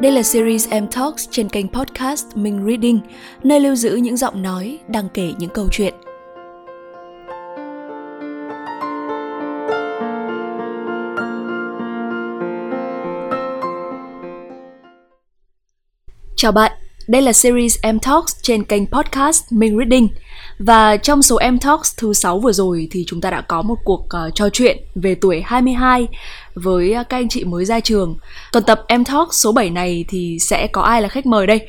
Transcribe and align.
Đây 0.00 0.12
là 0.12 0.22
series 0.22 0.68
M 0.68 0.86
Talks 0.90 1.28
trên 1.30 1.48
kênh 1.48 1.68
podcast 1.68 2.26
Minh 2.36 2.64
Reading, 2.66 3.00
nơi 3.42 3.60
lưu 3.60 3.74
giữ 3.74 3.96
những 3.96 4.16
giọng 4.16 4.42
nói 4.42 4.78
đang 4.88 5.08
kể 5.14 5.32
những 5.38 5.50
câu 5.50 5.68
chuyện. 5.72 5.94
Chào 16.36 16.52
bạn, 16.52 16.72
đây 17.08 17.22
là 17.22 17.32
series 17.32 17.78
M 17.94 17.98
Talks 18.02 18.36
trên 18.42 18.64
kênh 18.64 18.86
podcast 18.86 19.52
Minh 19.52 19.78
Reading. 19.78 20.08
Và 20.58 20.96
trong 20.96 21.22
số 21.22 21.36
em 21.36 21.58
Talks 21.58 21.96
thứ 21.96 22.12
6 22.12 22.38
vừa 22.38 22.52
rồi 22.52 22.88
thì 22.90 23.04
chúng 23.06 23.20
ta 23.20 23.30
đã 23.30 23.40
có 23.40 23.62
một 23.62 23.74
cuộc 23.84 24.04
uh, 24.04 24.34
trò 24.34 24.48
chuyện 24.52 24.78
về 24.94 25.14
tuổi 25.14 25.42
22 25.46 26.08
với 26.54 26.92
ờ, 26.92 27.04
các 27.04 27.16
anh 27.16 27.28
chị 27.28 27.44
mới 27.44 27.64
ra 27.64 27.80
trường. 27.80 28.16
Còn 28.52 28.62
tập 28.62 28.84
em 28.86 29.04
Talks 29.04 29.44
số 29.44 29.52
7 29.52 29.70
này 29.70 30.04
thì 30.08 30.38
sẽ 30.40 30.66
có 30.66 30.82
ai 30.82 31.02
là 31.02 31.08
khách 31.08 31.26
mời 31.26 31.46
đây? 31.46 31.66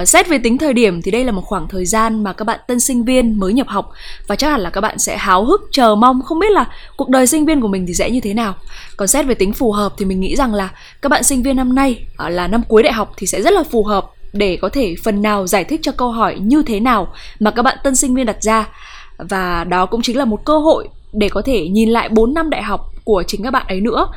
Uh, 0.00 0.08
xét 0.08 0.28
về 0.28 0.38
tính 0.38 0.58
thời 0.58 0.72
điểm 0.72 1.02
thì 1.02 1.10
đây 1.10 1.24
là 1.24 1.32
một 1.32 1.42
khoảng 1.44 1.68
thời 1.68 1.86
gian 1.86 2.24
mà 2.24 2.32
các 2.32 2.44
bạn 2.44 2.60
tân 2.66 2.80
sinh 2.80 3.04
viên 3.04 3.38
mới 3.38 3.52
nhập 3.52 3.68
học 3.68 3.90
và 4.26 4.36
chắc 4.36 4.50
hẳn 4.50 4.60
là 4.60 4.70
các 4.70 4.80
bạn 4.80 4.98
sẽ 4.98 5.16
háo 5.16 5.44
hức 5.44 5.60
chờ 5.72 5.94
mong 5.94 6.22
không 6.22 6.38
biết 6.38 6.50
là 6.50 6.66
cuộc 6.96 7.08
đời 7.08 7.26
sinh 7.26 7.44
viên 7.44 7.60
của 7.60 7.68
mình 7.68 7.86
thì 7.86 7.94
sẽ 7.94 8.10
như 8.10 8.20
thế 8.20 8.34
nào. 8.34 8.54
Còn 8.96 9.08
xét 9.08 9.26
về 9.26 9.34
tính 9.34 9.52
phù 9.52 9.72
hợp 9.72 9.92
thì 9.98 10.04
mình 10.04 10.20
nghĩ 10.20 10.36
rằng 10.36 10.54
là 10.54 10.70
các 11.02 11.08
bạn 11.08 11.22
sinh 11.22 11.42
viên 11.42 11.56
năm 11.56 11.74
nay 11.74 12.06
uh, 12.26 12.30
là 12.32 12.48
năm 12.48 12.62
cuối 12.68 12.82
đại 12.82 12.92
học 12.92 13.12
thì 13.16 13.26
sẽ 13.26 13.42
rất 13.42 13.52
là 13.52 13.62
phù 13.70 13.84
hợp 13.84 14.10
để 14.33 14.57
có 14.61 14.69
thể 14.69 14.95
phần 15.03 15.21
nào 15.21 15.47
giải 15.47 15.63
thích 15.63 15.79
cho 15.83 15.91
câu 15.91 16.11
hỏi 16.11 16.37
như 16.41 16.63
thế 16.63 16.79
nào 16.79 17.13
mà 17.39 17.51
các 17.51 17.61
bạn 17.61 17.77
tân 17.83 17.95
sinh 17.95 18.15
viên 18.15 18.25
đặt 18.25 18.43
ra 18.43 18.69
và 19.17 19.63
đó 19.63 19.85
cũng 19.85 20.01
chính 20.01 20.17
là 20.17 20.25
một 20.25 20.45
cơ 20.45 20.59
hội 20.59 20.87
để 21.13 21.29
có 21.29 21.41
thể 21.41 21.67
nhìn 21.67 21.89
lại 21.89 22.09
4 22.09 22.33
năm 22.33 22.49
đại 22.49 22.63
học 22.63 22.93
của 23.03 23.23
chính 23.27 23.43
các 23.43 23.51
bạn 23.51 23.65
ấy 23.67 23.81
nữa. 23.81 24.07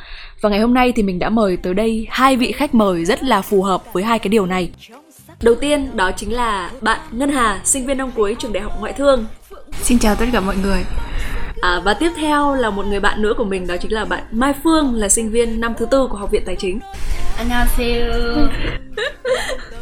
Và 0.41 0.49
ngày 0.49 0.59
hôm 0.59 0.73
nay 0.73 0.91
thì 0.91 1.03
mình 1.03 1.19
đã 1.19 1.29
mời 1.29 1.57
tới 1.57 1.73
đây 1.73 2.07
hai 2.09 2.37
vị 2.37 2.51
khách 2.51 2.75
mời 2.75 3.05
rất 3.05 3.23
là 3.23 3.41
phù 3.41 3.63
hợp 3.63 3.93
với 3.93 4.03
hai 4.03 4.19
cái 4.19 4.29
điều 4.29 4.45
này. 4.45 4.69
Đầu 5.41 5.55
tiên 5.55 5.89
đó 5.93 6.11
chính 6.11 6.33
là 6.33 6.71
bạn 6.81 6.99
Ngân 7.11 7.31
Hà, 7.31 7.61
sinh 7.63 7.85
viên 7.85 7.97
năm 7.97 8.11
cuối 8.15 8.35
trường 8.39 8.53
Đại 8.53 8.63
học 8.63 8.73
Ngoại 8.79 8.93
thương. 8.93 9.25
Xin 9.81 9.99
chào 9.99 10.15
tất 10.15 10.25
cả 10.33 10.39
mọi 10.39 10.55
người. 10.63 10.83
À, 11.61 11.81
và 11.83 11.93
tiếp 11.93 12.11
theo 12.15 12.55
là 12.55 12.69
một 12.69 12.85
người 12.85 12.99
bạn 12.99 13.21
nữa 13.21 13.33
của 13.37 13.43
mình 13.43 13.67
đó 13.67 13.75
chính 13.77 13.93
là 13.93 14.05
bạn 14.05 14.23
Mai 14.31 14.53
Phương 14.63 14.95
là 14.95 15.09
sinh 15.09 15.31
viên 15.31 15.59
năm 15.59 15.73
thứ 15.77 15.85
tư 15.85 16.07
của 16.07 16.17
Học 16.17 16.31
viện 16.31 16.43
Tài 16.45 16.55
chính. 16.55 16.79
안녕하세요. 17.37 18.47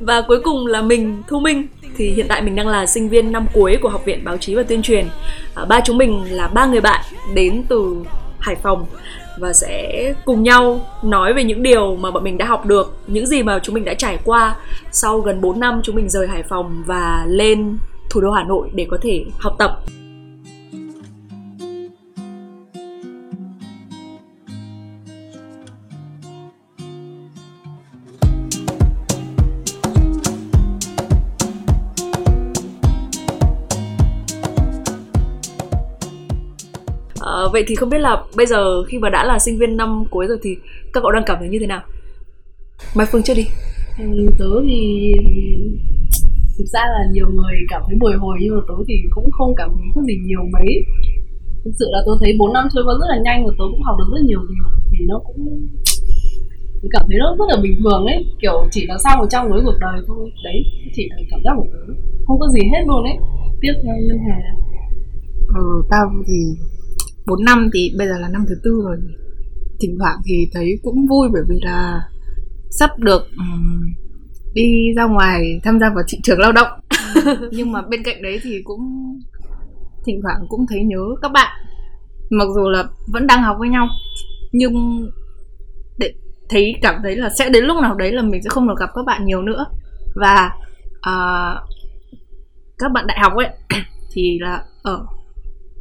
Và 0.00 0.20
cuối 0.20 0.40
cùng 0.40 0.66
là 0.66 0.82
mình, 0.82 1.22
Thu 1.28 1.40
Minh. 1.40 1.66
Thì 1.96 2.10
hiện 2.10 2.26
tại 2.28 2.42
mình 2.42 2.56
đang 2.56 2.68
là 2.68 2.86
sinh 2.86 3.08
viên 3.08 3.32
năm 3.32 3.46
cuối 3.52 3.78
của 3.82 3.88
Học 3.88 4.04
viện 4.04 4.24
Báo 4.24 4.36
chí 4.36 4.54
và 4.54 4.62
Tuyên 4.62 4.82
truyền. 4.82 5.06
À, 5.54 5.64
Ba 5.64 5.80
chúng 5.84 5.98
mình 5.98 6.24
là 6.30 6.48
ba 6.48 6.66
người 6.66 6.80
bạn 6.80 7.04
đến 7.34 7.64
từ 7.68 7.96
Hải 8.38 8.56
Phòng 8.56 8.86
Và 9.38 9.52
sẽ 9.52 10.14
cùng 10.24 10.42
nhau 10.42 10.80
nói 11.02 11.34
về 11.34 11.44
những 11.44 11.62
điều 11.62 11.96
mà 11.96 12.10
bọn 12.10 12.24
mình 12.24 12.38
đã 12.38 12.46
học 12.46 12.66
được 12.66 12.96
Những 13.06 13.26
gì 13.26 13.42
mà 13.42 13.58
chúng 13.62 13.74
mình 13.74 13.84
đã 13.84 13.94
trải 13.94 14.18
qua 14.24 14.56
Sau 14.92 15.20
gần 15.20 15.40
4 15.40 15.60
năm 15.60 15.80
chúng 15.84 15.96
mình 15.96 16.08
rời 16.08 16.26
Hải 16.28 16.42
Phòng 16.42 16.82
và 16.86 17.24
lên 17.28 17.78
thủ 18.10 18.20
đô 18.20 18.30
Hà 18.30 18.44
Nội 18.44 18.68
để 18.74 18.86
có 18.90 18.98
thể 19.02 19.24
học 19.38 19.54
tập. 19.58 19.80
Ờ, 37.38 37.48
vậy 37.52 37.64
thì 37.66 37.74
không 37.74 37.90
biết 37.90 37.98
là 37.98 38.22
bây 38.36 38.46
giờ 38.46 38.82
khi 38.88 38.98
mà 38.98 39.10
đã 39.10 39.24
là 39.24 39.38
sinh 39.38 39.58
viên 39.58 39.76
năm 39.76 40.04
cuối 40.10 40.26
rồi 40.26 40.38
thì 40.42 40.56
các 40.92 41.00
cậu 41.02 41.12
đang 41.12 41.24
cảm 41.26 41.36
thấy 41.40 41.48
như 41.48 41.58
thế 41.60 41.66
nào? 41.66 41.82
Mai 42.96 43.06
Phương 43.10 43.22
chưa 43.22 43.34
đi. 43.34 43.46
Ừ, 43.98 44.26
tớ 44.38 44.50
thì 44.68 45.12
thực 46.58 46.64
ra 46.74 46.80
là 46.94 47.02
nhiều 47.12 47.26
người 47.36 47.54
cảm 47.68 47.82
thấy 47.86 47.96
bồi 48.00 48.14
hồi 48.22 48.38
nhưng 48.40 48.54
mà 48.54 48.60
tớ 48.68 48.74
thì 48.88 48.94
cũng 49.10 49.30
không 49.30 49.54
cảm 49.56 49.70
thấy 49.76 49.86
có 49.94 50.02
gì 50.02 50.14
nhiều 50.24 50.40
mấy. 50.52 50.68
Thực 51.64 51.70
sự 51.78 51.86
là 51.90 52.00
tớ 52.06 52.12
thấy 52.20 52.36
4 52.38 52.52
năm 52.52 52.68
trôi 52.74 52.84
qua 52.86 52.94
rất 53.00 53.06
là 53.08 53.18
nhanh 53.24 53.46
và 53.46 53.52
tớ 53.58 53.64
cũng 53.70 53.82
học 53.82 53.96
được 53.98 54.08
rất 54.14 54.22
nhiều 54.28 54.40
điều 54.48 54.66
thì 54.90 54.98
nó 55.08 55.18
cũng 55.26 55.66
tớ 56.82 56.88
cảm 56.90 57.04
thấy 57.08 57.18
nó 57.18 57.36
rất 57.38 57.44
là 57.48 57.56
bình 57.62 57.76
thường 57.82 58.04
ấy. 58.04 58.24
Kiểu 58.42 58.56
chỉ 58.70 58.86
là 58.86 58.96
sau 59.04 59.16
một 59.18 59.26
trong 59.30 59.48
với 59.50 59.62
cuộc 59.64 59.78
đời 59.80 59.98
thôi. 60.06 60.30
Đấy 60.44 60.58
chỉ 60.94 61.08
là 61.10 61.16
cảm 61.30 61.40
giác 61.44 61.52
của 61.56 61.66
tớ. 61.72 61.82
Không 62.26 62.38
có 62.40 62.48
gì 62.48 62.62
hết 62.72 62.82
luôn 62.86 63.02
ấy. 63.04 63.16
Tiếp 63.60 63.74
theo 63.82 63.96
ngân 64.06 64.18
hà. 64.28 64.40
Ừ, 65.60 65.82
tao 65.90 66.04
thì 66.28 66.38
4 67.28 67.44
năm 67.44 67.70
thì 67.74 67.92
bây 67.98 68.08
giờ 68.08 68.18
là 68.18 68.28
năm 68.28 68.44
thứ 68.48 68.54
tư 68.64 68.70
rồi. 68.84 68.96
Thỉnh 69.80 69.96
thoảng 69.98 70.16
thì 70.24 70.48
thấy 70.54 70.78
cũng 70.82 71.06
vui 71.06 71.28
bởi 71.32 71.42
vì 71.48 71.56
là 71.62 72.00
sắp 72.70 72.98
được 72.98 73.22
um, 73.36 73.94
đi 74.54 74.92
ra 74.96 75.04
ngoài 75.04 75.60
tham 75.64 75.78
gia 75.80 75.88
vào 75.94 76.04
thị 76.08 76.18
trường 76.22 76.38
lao 76.38 76.52
động. 76.52 76.68
Nhưng 77.52 77.72
mà 77.72 77.82
bên 77.82 78.02
cạnh 78.02 78.22
đấy 78.22 78.40
thì 78.42 78.60
cũng 78.64 78.80
thỉnh 80.06 80.20
thoảng 80.22 80.46
cũng 80.48 80.66
thấy 80.68 80.80
nhớ 80.84 81.04
các 81.22 81.32
bạn. 81.32 81.56
Mặc 82.30 82.48
dù 82.54 82.68
là 82.68 82.84
vẫn 83.12 83.26
đang 83.26 83.42
học 83.42 83.56
với 83.60 83.68
nhau 83.68 83.88
nhưng 84.52 85.06
để 85.98 86.12
thấy 86.48 86.74
cảm 86.82 86.94
thấy 87.02 87.16
là 87.16 87.30
sẽ 87.38 87.48
đến 87.48 87.64
lúc 87.64 87.76
nào 87.82 87.94
đấy 87.94 88.12
là 88.12 88.22
mình 88.22 88.42
sẽ 88.42 88.50
không 88.50 88.68
được 88.68 88.74
gặp 88.80 88.90
các 88.94 89.02
bạn 89.06 89.24
nhiều 89.24 89.42
nữa 89.42 89.66
và 90.14 90.50
uh, 90.98 91.68
các 92.78 92.92
bạn 92.92 93.06
đại 93.06 93.18
học 93.20 93.32
ấy 93.36 93.48
thì 94.12 94.38
là 94.40 94.64
ở 94.82 95.06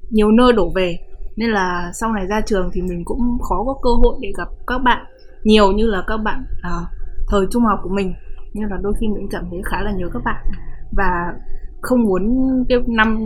nhiều 0.10 0.32
nơi 0.32 0.54
đổ 0.54 0.72
về 0.76 0.98
nên 1.38 1.50
là 1.50 1.92
sau 1.94 2.14
này 2.14 2.28
ra 2.28 2.42
trường 2.42 2.70
thì 2.74 2.82
mình 2.82 3.06
cũng 3.06 3.38
khó 3.50 3.64
có 3.66 3.74
cơ 3.82 3.90
hội 3.90 4.16
để 4.22 4.32
gặp 4.38 4.48
các 4.68 4.78
bạn 4.78 5.06
nhiều 5.44 5.72
như 5.72 5.86
là 5.88 6.04
các 6.08 6.18
bạn 6.18 6.44
uh, 6.60 6.88
thời 7.28 7.46
trung 7.52 7.64
học 7.64 7.80
của 7.84 7.90
mình. 7.90 8.14
Nên 8.54 8.70
là 8.70 8.78
đôi 8.82 8.94
khi 9.00 9.08
mình 9.08 9.28
cảm 9.32 9.44
thấy 9.52 9.62
khá 9.66 9.82
là 9.82 9.92
nhớ 9.92 10.10
các 10.14 10.22
bạn 10.26 10.46
và 10.92 11.34
không 11.82 12.04
muốn 12.04 12.24
cái 12.70 12.78
năm 12.88 13.20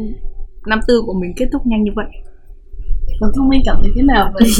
năm 0.66 0.80
tư 0.88 1.02
của 1.06 1.14
mình 1.14 1.34
kết 1.38 1.50
thúc 1.52 1.62
nhanh 1.66 1.84
như 1.84 1.92
vậy. 1.96 2.06
Còn 3.20 3.32
thông 3.36 3.50
minh 3.50 3.62
cảm 3.66 3.78
thấy 3.82 3.92
thế 3.96 4.02
nào 4.02 4.32
vậy 4.34 4.50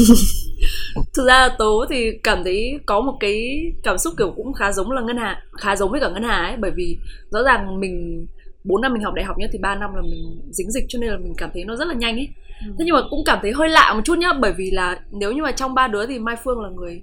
Thực 1.14 1.26
ra 1.26 1.48
tố 1.58 1.84
thì 1.90 2.10
cảm 2.22 2.44
thấy 2.44 2.80
có 2.86 3.00
một 3.00 3.16
cái 3.20 3.62
cảm 3.82 3.98
xúc 3.98 4.14
kiểu 4.18 4.32
cũng 4.36 4.52
khá 4.52 4.72
giống 4.72 4.90
là 4.90 5.00
Ngân 5.00 5.16
Hà 5.16 5.42
Khá 5.52 5.76
giống 5.76 5.90
với 5.90 6.00
cả 6.00 6.08
Ngân 6.08 6.22
Hà 6.22 6.36
ấy. 6.36 6.56
Bởi 6.56 6.70
vì 6.70 6.98
rõ 7.30 7.42
ràng 7.42 7.80
mình 7.80 8.26
4 8.64 8.80
năm 8.82 8.92
mình 8.92 9.02
học 9.02 9.14
đại 9.14 9.24
học 9.24 9.38
nhá 9.38 9.46
Thì 9.52 9.58
3 9.58 9.74
năm 9.74 9.94
là 9.94 10.02
mình 10.02 10.40
dính 10.50 10.70
dịch 10.70 10.84
cho 10.88 10.98
nên 10.98 11.10
là 11.10 11.16
mình 11.16 11.34
cảm 11.36 11.50
thấy 11.54 11.64
nó 11.64 11.76
rất 11.76 11.88
là 11.88 11.94
nhanh 11.94 12.16
ấy 12.16 12.28
Thế 12.60 12.84
nhưng 12.84 12.94
mà 12.94 13.00
cũng 13.10 13.22
cảm 13.26 13.38
thấy 13.42 13.52
hơi 13.52 13.68
lạ 13.68 13.92
một 13.94 14.00
chút 14.04 14.18
nhá 14.18 14.32
Bởi 14.40 14.52
vì 14.56 14.70
là 14.70 15.00
nếu 15.10 15.32
như 15.32 15.42
mà 15.42 15.52
trong 15.52 15.74
ba 15.74 15.88
đứa 15.88 16.06
thì 16.06 16.18
Mai 16.18 16.36
Phương 16.44 16.60
là 16.60 16.68
người 16.68 17.02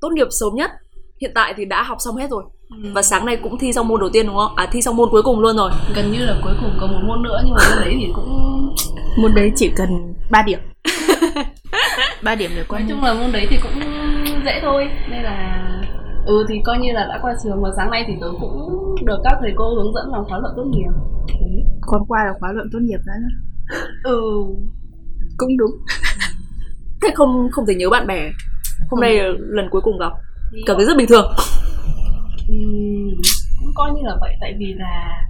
tốt 0.00 0.08
nghiệp 0.12 0.26
sớm 0.30 0.54
nhất. 0.54 0.70
Hiện 1.20 1.30
tại 1.34 1.54
thì 1.56 1.64
đã 1.64 1.82
học 1.82 1.98
xong 2.00 2.16
hết 2.16 2.30
rồi. 2.30 2.44
Và 2.94 3.02
sáng 3.02 3.26
nay 3.26 3.36
cũng 3.36 3.58
thi 3.58 3.72
xong 3.72 3.88
môn 3.88 4.00
đầu 4.00 4.08
tiên 4.12 4.26
đúng 4.26 4.36
không? 4.36 4.56
À 4.56 4.68
thi 4.72 4.82
xong 4.82 4.96
môn 4.96 5.08
cuối 5.10 5.22
cùng 5.22 5.40
luôn 5.40 5.56
rồi. 5.56 5.70
Gần 5.94 6.12
như 6.12 6.18
là 6.18 6.40
cuối 6.44 6.52
cùng 6.60 6.70
có 6.80 6.86
một 6.86 7.00
môn 7.04 7.22
nữa 7.22 7.40
nhưng 7.44 7.54
mà 7.54 7.60
cái 7.70 7.84
đấy 7.84 7.96
thì 8.00 8.06
cũng 8.14 8.28
môn 9.18 9.34
đấy 9.34 9.52
chỉ 9.56 9.70
cần 9.76 10.14
3 10.30 10.42
điểm. 10.42 10.58
3 12.22 12.34
điểm 12.34 12.50
để 12.56 12.64
qua 12.68 12.78
nói 12.78 12.88
môn 12.88 12.96
chung 12.96 13.04
là 13.04 13.14
môn 13.14 13.32
đấy 13.32 13.46
thì 13.50 13.56
cũng 13.62 13.72
dễ 14.44 14.60
thôi. 14.62 14.88
Nên 15.10 15.22
là 15.22 15.65
ừ 16.26 16.44
thì 16.48 16.54
coi 16.64 16.78
như 16.78 16.92
là 16.92 17.06
đã 17.08 17.18
qua 17.22 17.34
trường 17.44 17.62
và 17.62 17.70
sáng 17.76 17.90
nay 17.90 18.04
thì 18.06 18.12
tớ 18.20 18.26
cũng 18.40 18.94
được 19.06 19.18
các 19.24 19.38
thầy 19.40 19.52
cô 19.56 19.74
hướng 19.74 19.94
dẫn 19.94 20.12
làm 20.12 20.24
khóa 20.28 20.38
luận 20.38 20.52
tốt 20.56 20.64
nghiệp. 20.70 20.90
Đấy. 21.28 21.64
còn 21.80 22.06
qua 22.08 22.24
là 22.24 22.32
khóa 22.40 22.52
luận 22.52 22.68
tốt 22.72 22.78
nghiệp 22.82 22.98
đã 23.06 23.12
ừ. 24.04 24.20
Cũng 25.36 25.56
đúng. 25.56 25.70
Thế 27.02 27.08
không 27.14 27.48
không 27.52 27.66
thể 27.66 27.74
nhớ 27.74 27.90
bạn 27.90 28.06
bè. 28.06 28.30
Hôm 28.90 29.00
nay 29.00 29.18
là 29.18 29.28
lần 29.38 29.68
cuối 29.70 29.80
cùng 29.80 29.98
gặp. 29.98 30.12
Thì 30.52 30.62
Cảm 30.66 30.76
thấy 30.76 30.86
rất 30.86 30.96
bình 30.96 31.06
thường. 31.08 31.32
Ừm, 32.48 33.10
cũng 33.60 33.72
coi 33.74 33.90
như 33.92 34.00
là 34.04 34.16
vậy. 34.20 34.34
Tại 34.40 34.54
vì 34.58 34.74
là 34.74 35.22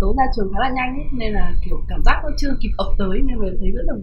tớ 0.00 0.06
ra 0.18 0.24
trường 0.36 0.52
khá 0.52 0.60
là 0.60 0.68
nhanh 0.68 0.96
ấy, 1.00 1.06
nên 1.18 1.32
là 1.32 1.52
kiểu 1.64 1.76
cảm 1.88 2.00
giác 2.04 2.20
nó 2.22 2.30
chưa 2.38 2.54
kịp 2.60 2.70
ập 2.78 2.86
tới 2.98 3.20
nên 3.26 3.38
mình 3.38 3.56
thấy 3.60 3.70
rất 3.70 3.82
là 3.86 3.94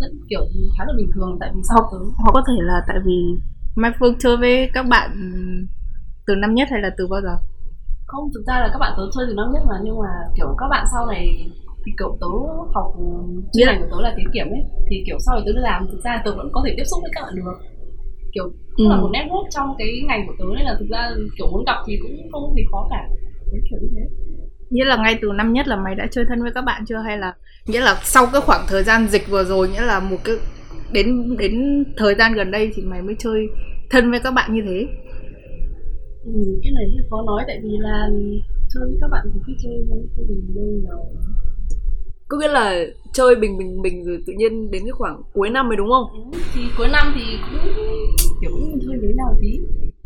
rất 0.00 0.08
kiểu 0.28 0.40
khá 0.78 0.84
là 0.84 0.92
bình 0.96 1.10
thường. 1.14 1.36
Tại 1.40 1.50
vì 1.54 1.60
sau 1.68 1.88
tớ 1.92 1.98
hoặc 2.16 2.32
có 2.34 2.42
thể 2.48 2.54
là 2.58 2.80
tại 2.88 2.96
vì 3.04 3.36
Mai 3.76 3.92
Phương 3.98 4.14
chơi 4.18 4.36
với 4.36 4.70
các 4.74 4.86
bạn 4.88 5.10
từ 6.26 6.34
năm 6.34 6.54
nhất 6.54 6.68
hay 6.70 6.80
là 6.80 6.90
từ 6.98 7.06
bao 7.10 7.20
giờ? 7.22 7.36
Không 8.06 8.30
thực 8.34 8.42
ra 8.46 8.60
là 8.60 8.68
các 8.72 8.78
bạn 8.78 8.92
tớ 8.96 9.02
chơi 9.14 9.24
từ 9.28 9.34
năm 9.34 9.46
nhất 9.54 9.62
mà 9.68 9.74
nhưng 9.84 9.98
mà 9.98 10.08
kiểu 10.36 10.46
các 10.58 10.66
bạn 10.70 10.86
sau 10.92 11.06
này 11.06 11.26
thì 11.86 11.92
kiểu 11.98 12.18
tớ 12.20 12.26
học 12.74 12.88
chuyên 13.52 13.66
ngành 13.66 13.80
của 13.80 13.88
tớ 13.90 14.02
là 14.02 14.14
tiết 14.16 14.24
kiệm 14.34 14.46
ấy 14.46 14.62
thì 14.90 15.02
kiểu 15.06 15.16
sau 15.26 15.34
này 15.36 15.42
tớ 15.46 15.52
đi 15.52 15.60
làm 15.62 15.86
thực 15.92 16.00
ra 16.04 16.22
tớ 16.24 16.30
vẫn 16.36 16.48
có 16.52 16.62
thể 16.66 16.74
tiếp 16.76 16.84
xúc 16.90 16.98
với 17.02 17.10
các 17.14 17.22
bạn 17.22 17.34
được. 17.36 17.52
Kiểu 18.34 18.44
cũng 18.76 18.88
là 18.88 18.96
Ừ. 18.96 19.00
một 19.00 19.10
network 19.12 19.46
trong 19.50 19.74
cái 19.78 19.88
ngành 20.08 20.26
của 20.26 20.34
tớ 20.38 20.44
nên 20.56 20.64
là 20.64 20.76
thực 20.78 20.88
ra 20.90 21.10
kiểu 21.38 21.46
muốn 21.52 21.64
gặp 21.66 21.78
thì 21.86 21.98
cũng 22.02 22.16
không 22.32 22.54
gì 22.56 22.62
khó 22.72 22.86
cả. 22.90 23.02
Đấy, 23.52 23.60
kiểu 23.70 23.78
như 23.82 23.88
thế. 23.96 24.04
Nghĩa 24.70 24.84
là 24.84 24.96
ngay 24.96 25.18
từ 25.22 25.28
năm 25.34 25.52
nhất 25.52 25.68
là 25.68 25.76
mày 25.76 25.94
đã 25.94 26.06
chơi 26.10 26.24
thân 26.28 26.42
với 26.42 26.52
các 26.54 26.62
bạn 26.64 26.84
chưa? 26.88 26.98
Hay 26.98 27.18
là 27.18 27.34
nghĩa 27.66 27.80
là 27.80 28.00
sau 28.02 28.26
cái 28.32 28.40
khoảng 28.40 28.64
thời 28.68 28.82
gian 28.82 29.08
dịch 29.08 29.28
vừa 29.28 29.44
rồi 29.44 29.68
nghĩa 29.68 29.80
là 29.82 30.00
một 30.00 30.16
cái 30.24 30.34
đến 30.92 31.36
đến 31.38 31.84
thời 31.96 32.14
gian 32.14 32.32
gần 32.32 32.50
đây 32.50 32.70
thì 32.74 32.82
mày 32.82 33.02
mới 33.02 33.14
chơi 33.18 33.48
thân 33.90 34.10
với 34.10 34.20
các 34.20 34.30
bạn 34.30 34.54
như 34.54 34.62
thế. 34.66 34.86
Ừ, 36.24 36.32
cái 36.62 36.72
này 36.72 36.84
thì 36.86 36.98
khó 37.10 37.22
nói 37.26 37.44
tại 37.46 37.60
vì 37.62 37.70
là 37.78 38.08
chơi 38.74 38.84
với 38.84 38.98
các 39.00 39.08
bạn 39.10 39.26
thì 39.34 39.40
cứ 39.46 39.52
chơi 39.62 39.72
với 39.88 39.98
cái 40.16 40.26
gì 40.28 40.54
đâu 40.54 40.64
nào. 40.84 41.06
Có 42.28 42.38
nghĩa 42.38 42.48
là 42.48 42.84
chơi 43.12 43.34
bình 43.34 43.58
bình 43.58 43.82
bình 43.82 44.04
rồi 44.04 44.22
tự 44.26 44.32
nhiên 44.36 44.70
đến 44.70 44.82
cái 44.82 44.92
khoảng 44.92 45.22
cuối 45.32 45.50
năm 45.50 45.68
mới 45.68 45.76
đúng 45.76 45.88
không? 45.90 46.30
thì 46.54 46.60
cuối 46.78 46.88
năm 46.88 47.12
thì 47.14 47.22
cũng 47.50 47.72
kiểu 48.40 48.50
cũng 48.50 48.78
chơi 48.86 48.98
với 48.98 49.14
nhau 49.16 49.38
tí. 49.40 49.58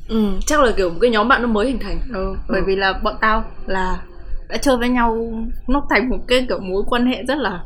Ừ 0.08 0.24
chắc 0.46 0.60
là 0.60 0.72
kiểu 0.76 0.90
một 0.90 0.98
cái 1.00 1.10
nhóm 1.10 1.28
bạn 1.28 1.42
nó 1.42 1.48
mới 1.48 1.66
hình 1.66 1.78
thành. 1.80 2.00
Ừ, 2.14 2.34
bởi 2.48 2.62
vì 2.66 2.76
là 2.76 3.00
bọn 3.04 3.14
tao 3.20 3.44
là 3.66 4.02
đã 4.48 4.56
chơi 4.56 4.76
với 4.76 4.88
nhau 4.88 5.32
nó 5.68 5.86
thành 5.90 6.08
một 6.10 6.18
cái 6.28 6.46
kiểu 6.48 6.58
mối 6.60 6.82
quan 6.86 7.06
hệ 7.06 7.24
rất 7.28 7.38
là 7.38 7.64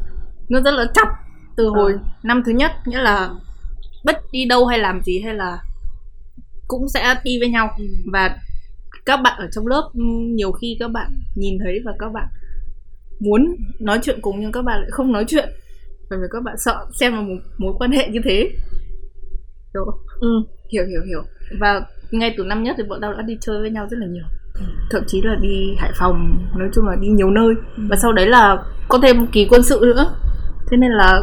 nó 0.48 0.60
rất 0.60 0.70
là 0.74 0.86
chặt 0.94 1.08
từ 1.56 1.68
hồi 1.68 1.92
Ờ. 1.92 1.98
năm 2.22 2.42
thứ 2.46 2.52
nhất 2.52 2.72
nghĩa 2.86 3.02
là 3.02 3.30
bất 4.04 4.16
đi 4.32 4.44
đâu 4.46 4.66
hay 4.66 4.78
làm 4.78 5.02
gì 5.02 5.20
hay 5.20 5.34
là 5.34 5.58
cũng 6.68 6.88
sẽ 6.88 7.14
đi 7.24 7.38
với 7.40 7.48
nhau. 7.48 7.70
Ừ. 7.78 7.84
và 8.12 8.36
các 9.06 9.16
bạn 9.16 9.38
ở 9.38 9.48
trong 9.52 9.66
lớp 9.66 9.90
ừm, 9.94 10.34
nhiều 10.36 10.52
khi 10.52 10.76
các 10.80 10.88
bạn 10.90 11.10
nhìn 11.36 11.58
thấy 11.64 11.80
và 11.84 11.92
các 11.98 12.12
bạn 12.12 12.26
muốn 13.20 13.56
nói 13.80 13.98
chuyện 14.02 14.18
cùng 14.22 14.40
nhưng 14.40 14.52
các 14.52 14.62
bạn 14.62 14.80
lại 14.80 14.90
không 14.90 15.12
nói 15.12 15.24
chuyện. 15.28 15.48
Bởi 16.10 16.18
vì 16.18 16.26
các 16.30 16.42
bạn 16.42 16.54
sợ 16.58 16.86
xem 17.00 17.12
là 17.12 17.20
một 17.20 17.34
mối 17.58 17.74
quan 17.78 17.90
hệ 17.92 18.08
như 18.08 18.20
thế. 18.24 18.50
Hiểu 19.74 19.84
ừ. 20.20 20.28
Hiểu 20.72 20.84
hiểu 20.86 21.02
hiểu. 21.06 21.22
Và 21.60 21.80
ngay 22.10 22.34
từ 22.36 22.44
năm 22.44 22.62
nhất 22.62 22.74
thì 22.78 22.82
bọn 22.88 22.98
tao 23.02 23.12
đã 23.12 23.22
đi 23.22 23.36
chơi 23.40 23.60
với 23.60 23.70
nhau 23.70 23.86
rất 23.90 23.96
là 24.00 24.06
nhiều. 24.06 24.24
Thậm 24.90 25.02
chí 25.06 25.22
là 25.22 25.36
đi 25.40 25.74
Hải 25.78 25.90
Phòng 25.98 26.46
nói 26.58 26.68
chung 26.74 26.86
là 26.86 26.96
đi 27.00 27.08
nhiều 27.08 27.30
nơi. 27.30 27.54
Và 27.76 27.96
sau 27.96 28.12
đấy 28.12 28.26
là 28.26 28.56
có 28.88 28.98
thêm 29.02 29.26
kỳ 29.26 29.46
quân 29.50 29.62
sự 29.62 29.80
nữa. 29.82 30.14
Thế 30.70 30.76
nên 30.76 30.90
là 30.90 31.22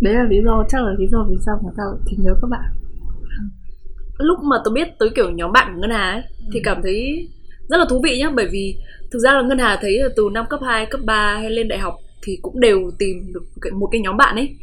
đấy 0.00 0.14
là 0.14 0.24
lý 0.24 0.36
do 0.44 0.64
chắc 0.68 0.84
là 0.84 0.92
lý 0.98 1.06
do 1.12 1.26
vì 1.30 1.36
sao 1.46 1.60
mà 1.64 1.70
tao 1.76 1.98
thì 2.06 2.16
nhớ 2.20 2.32
các 2.42 2.48
bạn. 2.50 2.64
Lúc 4.18 4.38
mà 4.42 4.56
tôi 4.64 4.74
biết 4.74 4.88
tới 4.98 5.10
kiểu 5.16 5.30
nhóm 5.30 5.52
bạn 5.52 5.72
của 5.74 5.80
ngân 5.80 5.90
hà 5.90 6.10
ấy 6.10 6.22
thì 6.52 6.60
cảm 6.64 6.82
thấy 6.82 7.28
rất 7.68 7.76
là 7.76 7.86
thú 7.90 8.00
vị 8.04 8.18
nhá 8.18 8.30
bởi 8.36 8.48
vì 8.52 8.76
thực 9.10 9.18
ra 9.18 9.32
là 9.32 9.42
ngân 9.42 9.58
hà 9.58 9.78
thấy 9.80 9.98
là 9.98 10.08
từ 10.16 10.28
năm 10.32 10.46
cấp 10.50 10.60
2, 10.66 10.86
cấp 10.86 11.00
3 11.04 11.36
hay 11.40 11.50
lên 11.50 11.68
đại 11.68 11.78
học 11.78 11.94
thì 12.22 12.38
cũng 12.42 12.60
đều 12.60 12.90
tìm 12.98 13.32
được 13.34 13.72
một 13.72 13.88
cái 13.92 14.00
nhóm 14.00 14.16
bạn 14.16 14.36
ấy. 14.36 14.56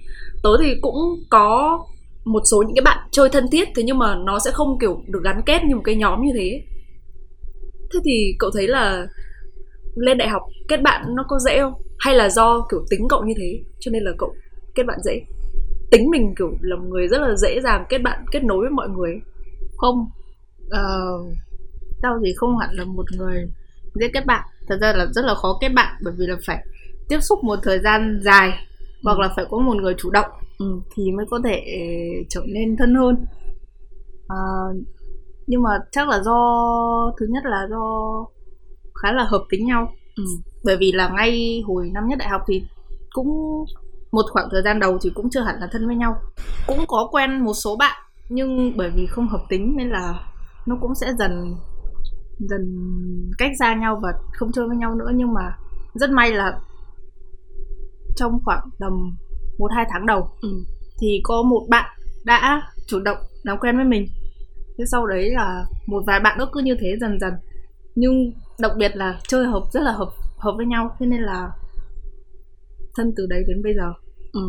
Tớ 0.43 0.49
thì 0.63 0.75
cũng 0.81 0.95
có 1.29 1.79
một 2.25 2.41
số 2.51 2.63
những 2.67 2.75
cái 2.75 2.81
bạn 2.81 3.07
chơi 3.11 3.29
thân 3.29 3.45
thiết 3.51 3.67
thế 3.75 3.83
nhưng 3.83 3.97
mà 3.97 4.15
nó 4.25 4.39
sẽ 4.39 4.51
không 4.51 4.77
kiểu 4.79 5.01
được 5.07 5.19
gắn 5.23 5.41
kết 5.45 5.63
như 5.63 5.75
một 5.75 5.81
cái 5.85 5.95
nhóm 5.95 6.21
như 6.21 6.31
thế. 6.37 6.61
Thế 7.93 7.99
thì 8.05 8.35
cậu 8.39 8.51
thấy 8.53 8.67
là 8.67 9.07
lên 9.95 10.17
đại 10.17 10.29
học 10.29 10.41
kết 10.67 10.81
bạn 10.81 11.05
nó 11.15 11.25
có 11.27 11.39
dễ 11.39 11.59
không? 11.59 11.73
Hay 11.99 12.15
là 12.15 12.29
do 12.29 12.67
kiểu 12.71 12.85
tính 12.89 13.07
cậu 13.09 13.23
như 13.23 13.33
thế 13.37 13.59
cho 13.79 13.91
nên 13.91 14.03
là 14.03 14.11
cậu 14.17 14.35
kết 14.75 14.83
bạn 14.83 14.99
dễ. 15.03 15.21
Tính 15.91 16.09
mình 16.09 16.35
kiểu 16.37 16.57
là 16.61 16.75
một 16.75 16.85
người 16.89 17.07
rất 17.07 17.21
là 17.21 17.35
dễ 17.35 17.61
dàng 17.61 17.85
kết 17.89 17.97
bạn 17.97 18.25
kết 18.31 18.43
nối 18.43 18.59
với 18.59 18.69
mọi 18.69 18.89
người. 18.89 19.21
Không 19.77 20.09
ờ, 20.69 21.17
tao 22.01 22.19
thì 22.25 22.33
không 22.37 22.57
hẳn 22.57 22.69
là 22.73 22.85
một 22.85 23.05
người 23.17 23.49
dễ 23.93 24.07
kết 24.13 24.25
bạn. 24.25 24.45
Thật 24.67 24.77
ra 24.81 24.93
là 24.93 25.05
rất 25.05 25.25
là 25.25 25.35
khó 25.35 25.57
kết 25.61 25.69
bạn 25.69 25.93
bởi 26.03 26.13
vì 26.17 26.25
là 26.27 26.35
phải 26.45 26.65
tiếp 27.09 27.19
xúc 27.21 27.43
một 27.43 27.59
thời 27.63 27.79
gian 27.79 28.21
dài 28.23 28.51
hoặc 29.03 29.19
là 29.19 29.33
phải 29.35 29.45
có 29.49 29.57
một 29.57 29.75
người 29.75 29.95
chủ 29.97 30.09
động 30.09 30.29
ừ. 30.57 30.79
thì 30.95 31.11
mới 31.11 31.25
có 31.29 31.39
thể 31.43 31.63
trở 32.29 32.41
nên 32.47 32.77
thân 32.77 32.95
hơn. 32.95 33.25
À, 34.27 34.37
nhưng 35.47 35.61
mà 35.61 35.69
chắc 35.91 36.07
là 36.07 36.19
do 36.19 37.11
thứ 37.19 37.25
nhất 37.29 37.43
là 37.45 37.67
do 37.69 38.25
khá 38.95 39.11
là 39.11 39.23
hợp 39.23 39.43
tính 39.49 39.65
nhau. 39.65 39.93
Ừ. 40.15 40.23
bởi 40.63 40.77
vì 40.77 40.91
là 40.91 41.09
ngay 41.09 41.63
hồi 41.67 41.89
năm 41.93 42.07
nhất 42.07 42.19
đại 42.19 42.29
học 42.29 42.41
thì 42.47 42.63
cũng 43.11 43.65
một 44.15 44.25
khoảng 44.31 44.47
thời 44.51 44.61
gian 44.65 44.79
đầu 44.79 44.97
thì 45.01 45.09
cũng 45.15 45.29
chưa 45.29 45.41
hẳn 45.41 45.55
là 45.59 45.67
thân 45.71 45.87
với 45.87 45.95
nhau. 45.95 46.15
Cũng 46.67 46.79
có 46.87 47.07
quen 47.11 47.45
một 47.45 47.53
số 47.53 47.75
bạn 47.75 48.01
nhưng 48.29 48.77
bởi 48.77 48.89
vì 48.95 49.05
không 49.05 49.27
hợp 49.27 49.41
tính 49.49 49.73
nên 49.77 49.89
là 49.89 50.19
nó 50.65 50.77
cũng 50.81 50.95
sẽ 50.95 51.13
dần 51.19 51.55
dần 52.39 52.63
cách 53.37 53.51
xa 53.59 53.75
nhau 53.75 53.99
và 54.03 54.09
không 54.33 54.51
chơi 54.51 54.67
với 54.67 54.77
nhau 54.77 54.95
nữa. 54.95 55.11
Nhưng 55.15 55.33
mà 55.33 55.57
rất 55.93 56.09
may 56.09 56.31
là 56.31 56.59
trong 58.15 58.39
khoảng 58.45 58.69
tầm 58.79 59.15
một 59.59 59.71
hai 59.75 59.85
tháng 59.89 60.05
đầu 60.05 60.29
Ừ. 60.41 60.49
thì 61.01 61.19
có 61.23 61.41
một 61.41 61.65
bạn 61.69 61.89
đã 62.25 62.61
chủ 62.87 62.99
động 62.99 63.17
làm 63.43 63.57
quen 63.59 63.75
với 63.75 63.85
mình. 63.85 64.07
Thế 64.77 64.83
sau 64.91 65.07
đấy 65.07 65.31
là 65.31 65.65
một 65.87 66.03
vài 66.07 66.19
bạn 66.19 66.37
nữa 66.37 66.47
cứ 66.51 66.59
như 66.61 66.75
thế 66.79 66.95
dần 67.01 67.19
dần. 67.19 67.33
Nhưng 67.95 68.31
đặc 68.59 68.71
biệt 68.77 68.91
là 68.95 69.19
chơi 69.27 69.47
hợp 69.47 69.63
rất 69.73 69.83
là 69.83 69.91
hợp 69.91 70.09
hợp 70.37 70.53
với 70.57 70.65
nhau. 70.65 70.95
Thế 70.99 71.05
nên 71.05 71.21
là 71.21 71.49
thân 72.95 73.13
từ 73.17 73.25
đấy 73.29 73.43
đến 73.47 73.63
bây 73.63 73.73
giờ 73.73 73.93
Ừ. 74.35 74.41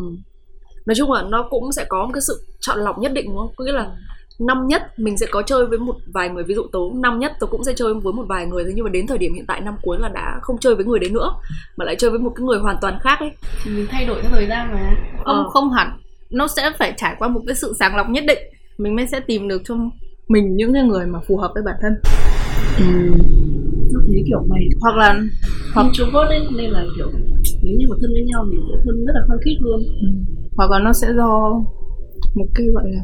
Nói 0.85 0.95
chung 0.97 1.11
là 1.11 1.21
nó 1.21 1.47
cũng 1.49 1.71
sẽ 1.71 1.85
có 1.89 2.05
một 2.05 2.11
cái 2.13 2.21
sự 2.21 2.41
chọn 2.59 2.79
lọc 2.79 2.99
nhất 2.99 3.11
định 3.13 3.25
đúng 3.27 3.37
không? 3.37 3.51
Có 3.55 3.65
nghĩa 3.65 3.71
là 3.71 3.91
năm 4.39 4.67
nhất 4.67 4.99
mình 4.99 5.17
sẽ 5.17 5.25
có 5.31 5.41
chơi 5.41 5.65
với 5.65 5.79
một 5.79 5.95
vài 6.13 6.29
người 6.29 6.43
ví 6.43 6.55
dụ 6.55 6.61
tớ 6.71 6.79
năm 6.95 7.19
nhất 7.19 7.31
tớ 7.39 7.47
cũng 7.47 7.63
sẽ 7.63 7.73
chơi 7.75 7.93
với 7.93 8.13
một 8.13 8.25
vài 8.29 8.45
người 8.45 8.63
thế 8.63 8.71
nhưng 8.75 8.85
mà 8.85 8.89
đến 8.91 9.07
thời 9.07 9.17
điểm 9.17 9.33
hiện 9.33 9.45
tại 9.47 9.61
năm 9.61 9.75
cuối 9.81 9.97
là 9.99 10.09
đã 10.09 10.39
không 10.41 10.57
chơi 10.57 10.75
với 10.75 10.85
người 10.85 10.99
đấy 10.99 11.09
nữa 11.09 11.31
mà 11.77 11.85
lại 11.85 11.95
chơi 11.95 12.09
với 12.09 12.19
một 12.19 12.31
cái 12.35 12.43
người 12.45 12.59
hoàn 12.59 12.77
toàn 12.81 12.97
khác 13.01 13.19
ấy 13.19 13.31
thì 13.63 13.71
mình 13.71 13.87
thay 13.89 14.05
đổi 14.05 14.21
theo 14.21 14.31
thời 14.31 14.47
gian 14.47 14.71
mà 14.73 14.95
không 15.25 15.35
Ờ. 15.35 15.49
không 15.49 15.69
hẳn 15.71 15.99
nó 16.29 16.47
sẽ 16.47 16.71
phải 16.79 16.93
trải 16.97 17.15
qua 17.19 17.27
một 17.27 17.41
cái 17.47 17.55
sự 17.55 17.73
sàng 17.79 17.95
lọc 17.95 18.09
nhất 18.09 18.23
định 18.27 18.39
mình 18.77 18.95
mới 18.95 19.07
sẽ 19.07 19.19
tìm 19.19 19.47
được 19.47 19.61
cho 19.65 19.75
mình 20.27 20.55
những 20.55 20.73
cái 20.73 20.83
người 20.83 21.05
mà 21.05 21.19
phù 21.27 21.37
hợp 21.37 21.51
với 21.53 21.63
bản 21.63 21.75
thân 21.81 21.93
nó 22.79 22.87
thấy 24.07 24.23
kiểu 24.27 24.45
mày 24.49 24.63
hoặc 24.81 24.95
là 24.97 25.13
hoặc 25.13 25.83
hoặc 25.83 25.83
introvert 25.83 26.29
ấy 26.29 26.39
nên 26.57 26.71
là 26.71 26.85
kiểu 26.97 27.11
nếu 27.63 27.75
như 27.77 27.85
mà 27.89 27.95
thân 28.01 28.11
với 28.13 28.23
nhau 28.25 28.45
mình 28.49 28.61
sẽ 28.69 28.75
thân 28.85 29.05
rất 29.05 29.13
là 29.15 29.21
khăng 29.27 29.37
khít 29.45 29.57
luôn. 29.59 29.79
Hoặc 30.57 30.71
là 30.71 30.79
nó 30.79 30.93
sẽ 30.93 31.07
do 31.17 31.61
một 32.35 32.45
cái 32.55 32.67
gọi 32.67 32.83
là 32.91 33.01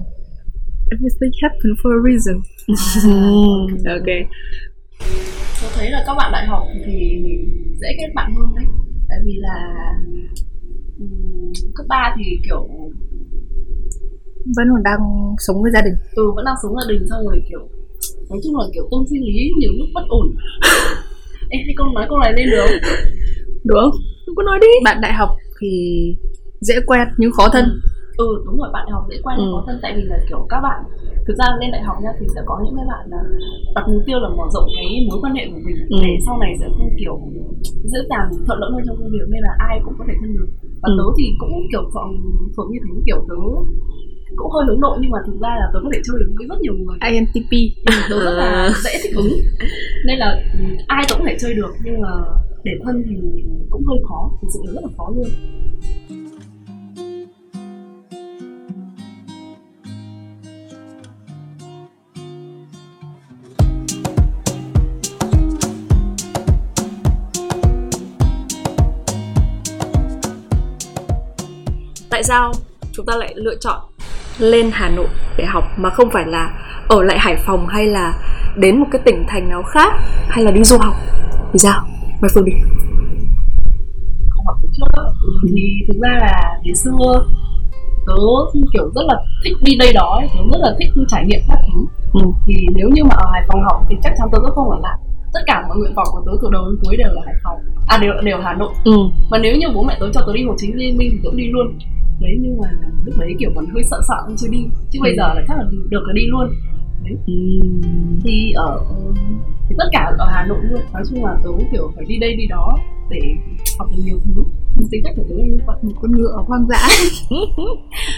everything 0.91 1.31
happen 1.41 1.71
for 1.81 1.91
a 1.97 2.01
reason. 2.09 2.37
Ok. 3.97 4.09
Tôi 5.61 5.71
thấy 5.75 5.91
là 5.91 6.03
các 6.07 6.13
bạn 6.17 6.31
đại 6.31 6.45
học 6.47 6.63
thì 6.85 7.19
dễ 7.81 7.87
kết 7.97 8.11
bạn 8.15 8.35
hơn 8.35 8.55
đấy. 8.55 8.65
Tại 9.09 9.17
vì 9.25 9.33
là 9.37 9.57
ừm, 10.99 11.51
cấp 11.75 11.85
3 11.89 12.15
thì 12.17 12.23
kiểu 12.47 12.67
vẫn 14.57 14.67
còn 14.71 14.83
đang 14.83 14.99
sống 15.39 15.61
với 15.61 15.71
gia 15.71 15.81
đình. 15.81 15.93
Từ 16.15 16.31
vẫn 16.35 16.45
đang 16.45 16.55
sống 16.63 16.75
gia 16.79 16.93
đình 16.93 17.07
xong 17.09 17.25
rồi 17.25 17.41
kiểu 17.49 17.69
nói 18.29 18.39
chung 18.43 18.55
là 18.59 18.65
kiểu 18.73 18.85
tâm 18.91 19.01
sinh 19.09 19.23
lý 19.23 19.51
nhiều 19.59 19.71
lúc 19.79 19.87
bất 19.95 20.05
ổn 20.07 20.25
Ê, 21.55 21.57
hay 21.65 21.73
con 21.77 21.93
nói 21.93 22.05
câu 22.09 22.17
này 22.19 22.33
lên 22.37 22.47
được 22.51 22.61
không? 22.65 22.77
được 23.63 23.79
không 23.81 23.95
Không 24.25 24.35
có 24.35 24.43
nói 24.43 24.57
đi 24.61 24.67
bạn 24.83 24.97
đại 25.01 25.13
học 25.13 25.29
thì 25.59 25.71
dễ 26.61 26.75
quen 26.87 27.07
nhưng 27.17 27.31
khó 27.31 27.49
thân 27.53 27.65
ừ 28.17 28.27
đúng 28.45 28.57
rồi 28.57 28.69
bạn 28.73 28.83
đại 28.85 28.93
học 28.97 29.03
dễ 29.09 29.17
quen 29.23 29.35
Ừ. 29.37 29.43
ừ. 29.45 29.51
khó 29.53 29.63
thân 29.67 29.79
tại 29.81 29.91
vì 29.97 30.03
là 30.11 30.17
kiểu 30.29 30.41
các 30.49 30.59
bạn 30.67 30.79
thực 31.27 31.35
ra 31.39 31.45
lên 31.61 31.71
đại 31.71 31.83
học 31.87 31.95
nha 32.03 32.11
thì 32.19 32.25
sẽ 32.35 32.41
có 32.45 32.55
những 32.63 32.75
cái 32.77 32.85
bạn 32.91 33.03
là 33.13 33.21
đặt 33.75 33.85
mục 33.91 34.03
tiêu 34.07 34.17
là 34.23 34.29
mở 34.37 34.45
rộng 34.53 34.67
cái 34.75 34.87
mối 35.09 35.17
quan 35.21 35.33
hệ 35.37 35.43
của 35.51 35.61
mình 35.65 35.77
Ừ. 35.89 35.97
để 36.03 36.11
sau 36.25 36.35
này 36.43 36.51
sẽ 36.59 36.67
không 36.77 36.89
kiểu 36.99 37.15
dễ 37.91 37.99
dàng 38.09 38.27
thuận 38.45 38.59
lợi 38.61 38.69
hơn 38.73 38.81
trong 38.87 38.97
công 38.99 39.11
việc 39.15 39.25
nên 39.33 39.41
là 39.47 39.53
ai 39.69 39.75
cũng 39.85 39.93
có 39.99 40.03
thể 40.07 40.13
thân 40.21 40.31
được 40.37 40.47
và 40.81 40.89
Ừ. 40.91 40.95
tớ 40.97 41.05
thì 41.17 41.25
cũng 41.41 41.53
kiểu 41.71 41.83
thuộc 41.93 42.07
thuộc 42.55 42.67
như 42.71 42.79
thế 42.83 42.91
kiểu 43.07 43.19
tớ 43.29 43.35
cũng 44.35 44.51
hơi 44.51 44.65
hướng 44.67 44.79
nội 44.79 44.97
nhưng 45.01 45.11
mà 45.11 45.17
thực 45.25 45.39
ra 45.41 45.49
là 45.59 45.67
tớ 45.73 45.79
có 45.83 45.89
thể 45.93 45.99
chơi 46.03 46.15
được 46.19 46.31
với 46.37 46.47
rất 46.49 46.61
nhiều 46.61 46.73
người. 46.73 46.97
INTP 47.11 47.51
tớ 48.09 48.19
rất 48.19 48.31
là 48.31 48.73
dễ 48.83 48.91
thích 49.03 49.15
ứng. 49.15 49.33
Nên 50.05 50.17
là 50.17 50.43
ừ, 50.53 50.63
ai 50.87 51.05
tớ 51.09 51.15
cũng 51.15 51.25
thể 51.25 51.37
chơi 51.39 51.53
được 51.53 51.73
nhưng 51.83 52.01
mà 52.01 52.09
để 52.63 52.71
thân 52.83 53.03
thì 53.09 53.15
cũng 53.69 53.83
hơi 53.87 53.97
khó. 54.09 54.31
Thực 54.41 54.47
sự 54.53 54.59
là 54.65 54.73
rất 54.73 54.81
là 54.83 54.89
khó 54.97 55.09
luôn. 55.15 55.27
Tại 72.09 72.23
sao 72.23 72.51
chúng 72.91 73.05
ta 73.05 73.15
lại 73.15 73.33
lựa 73.35 73.55
chọn 73.59 73.92
lên 74.37 74.69
Hà 74.73 74.89
Nội 74.89 75.07
để 75.37 75.45
học 75.45 75.63
mà 75.77 75.89
không 75.89 76.09
phải 76.11 76.25
là 76.25 76.51
ở 76.87 77.03
lại 77.03 77.19
Hải 77.19 77.35
Phòng 77.45 77.67
hay 77.67 77.85
là 77.85 78.13
đến 78.55 78.79
một 78.79 78.85
cái 78.91 79.01
tỉnh 79.05 79.23
thành 79.27 79.49
nào 79.49 79.63
khác 79.63 79.93
hay 80.29 80.43
là 80.43 80.51
đi 80.51 80.63
du 80.63 80.77
học. 80.77 80.93
Vì 81.53 81.59
sao? 81.59 81.83
Mời 82.21 82.29
Phương 82.35 82.45
đi. 82.45 82.51
Không 84.29 84.45
học 84.45 84.57
trước. 84.77 85.01
Ừ, 85.21 85.49
thì 85.55 85.63
thực 85.87 85.99
ra 86.01 86.09
là 86.21 86.59
ngày 86.63 86.75
xưa 86.75 87.25
tớ 88.07 88.13
kiểu 88.73 88.91
rất 88.95 89.01
là 89.07 89.15
thích 89.43 89.57
đi 89.61 89.75
đây 89.79 89.93
đó 89.93 90.17
ấy, 90.19 90.27
tớ 90.33 90.43
rất 90.51 90.59
là 90.61 90.75
thích 90.79 91.03
trải 91.07 91.25
nghiệm 91.25 91.39
các 91.47 91.59
thứ. 91.67 91.79
Ừ. 92.13 92.31
thì 92.47 92.53
nếu 92.75 92.89
như 92.89 93.03
mà 93.03 93.15
ở 93.15 93.29
Hải 93.31 93.41
Phòng 93.47 93.63
học 93.63 93.81
thì 93.89 93.95
chắc 94.03 94.13
chắn 94.17 94.27
tớ 94.31 94.37
sẽ 94.43 94.51
không 94.55 94.69
ở 94.69 94.79
lại. 94.83 94.97
Tất 95.33 95.39
cả 95.47 95.65
mọi 95.67 95.77
nguyện 95.77 95.93
vọng 95.95 96.07
của 96.11 96.21
tớ 96.25 96.31
từ 96.41 96.49
đầu 96.51 96.65
đến 96.65 96.79
cuối 96.83 96.97
đều 96.97 97.13
là 97.13 97.21
Hải 97.25 97.35
Phòng 97.43 97.57
à 97.87 97.97
đều 98.01 98.13
đều 98.23 98.37
Hà 98.37 98.53
Nội. 98.53 98.73
Ừ. 98.83 98.91
Mà 99.31 99.37
nếu 99.37 99.55
như 99.55 99.67
bố 99.75 99.83
mẹ 99.83 99.97
tớ 99.99 100.09
cho 100.13 100.21
tớ 100.27 100.33
đi 100.33 100.43
Hồ 100.43 100.55
Chí 100.57 100.73
Minh 100.73 100.97
thì 100.99 101.19
tớ 101.23 101.29
cũng 101.29 101.37
đi 101.37 101.47
luôn. 101.51 101.77
Đấy 102.21 102.37
nhưng 102.41 102.57
mà 102.61 102.67
lúc 103.05 103.15
đấy 103.19 103.35
kiểu 103.39 103.51
còn 103.55 103.65
hơi 103.73 103.83
sợ 103.83 104.01
sợ 104.07 104.15
nên 104.27 104.37
chưa 104.37 104.47
đi. 104.51 104.65
Chứ 104.91 104.99
bây 105.03 105.15
giờ 105.17 105.33
là 105.33 105.41
chắc 105.47 105.57
là 105.57 105.63
được 105.89 106.03
là 106.07 106.13
đi 106.13 106.21
luôn. 106.27 106.49
Thì 108.23 108.51
ở 108.55 108.79
thì 109.69 109.75
tất 109.77 109.85
cả 109.91 110.11
ở 110.19 110.25
Hà 110.33 110.45
Nội 110.45 110.57
luôn. 110.61 110.81
Nói 110.93 111.03
chung 111.09 111.25
là 111.25 111.37
tớ 111.43 111.49
kiểu 111.71 111.91
phải 111.95 112.05
đi 112.07 112.17
đây 112.17 112.35
đi 112.35 112.47
đó 112.47 112.77
để 113.09 113.19
học 113.79 113.87
được 113.91 114.03
nhiều 114.05 114.19
thứ. 114.25 114.43
Tính 114.91 115.01
cách 115.03 115.13
của 115.15 115.23
tớ 115.29 115.35
là 115.35 115.45
như 115.45 115.57
vậy 115.67 115.75
một 115.81 115.93
con 116.01 116.11
ngựa 116.11 116.43
hoang 116.47 116.67
dã. 116.69 116.87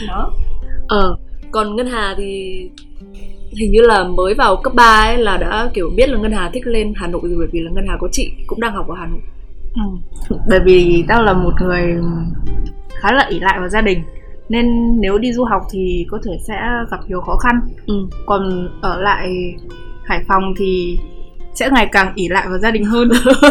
Đó. 0.07 0.33
Ờ, 0.87 1.17
còn 1.51 1.75
Ngân 1.75 1.87
Hà 1.87 2.15
thì 2.17 2.59
hình 3.59 3.71
như 3.71 3.81
là 3.81 4.03
mới 4.03 4.33
vào 4.33 4.55
cấp 4.55 4.73
3 4.75 4.83
ấy 4.83 5.17
là 5.17 5.37
đã 5.37 5.69
kiểu 5.73 5.89
biết 5.95 6.09
là 6.09 6.17
Ngân 6.17 6.31
Hà 6.31 6.49
thích 6.53 6.67
lên 6.67 6.93
Hà 6.95 7.07
Nội 7.07 7.21
rồi 7.23 7.35
bởi 7.37 7.47
vì 7.51 7.59
là 7.59 7.71
Ngân 7.71 7.85
Hà 7.87 7.97
có 7.99 8.07
chị 8.11 8.31
cũng 8.47 8.59
đang 8.59 8.73
học 8.73 8.87
ở 8.87 8.95
Hà 8.99 9.05
Nội. 9.05 9.19
Ừ. 9.75 9.81
bởi 10.49 10.59
vì 10.65 11.05
tao 11.07 11.23
là 11.23 11.33
một 11.33 11.53
người 11.61 11.95
khá 12.95 13.11
là 13.13 13.25
ỷ 13.29 13.39
lại 13.39 13.59
vào 13.59 13.69
gia 13.69 13.81
đình 13.81 13.99
nên 14.49 14.65
nếu 15.01 15.17
đi 15.17 15.33
du 15.33 15.43
học 15.43 15.61
thì 15.71 16.05
có 16.09 16.19
thể 16.25 16.31
sẽ 16.47 16.53
gặp 16.91 16.97
nhiều 17.07 17.21
khó 17.21 17.35
khăn 17.35 17.55
Ừ. 17.87 17.93
còn 18.25 18.69
ở 18.81 19.01
lại 19.01 19.53
Hải 20.05 20.23
Phòng 20.27 20.43
thì 20.59 20.97
sẽ 21.53 21.69
ngày 21.73 21.89
càng 21.91 22.11
ỉ 22.15 22.27
lại 22.29 22.45
vào 22.49 22.57
gia 22.59 22.71
đình 22.71 22.83
hơn 22.85 23.09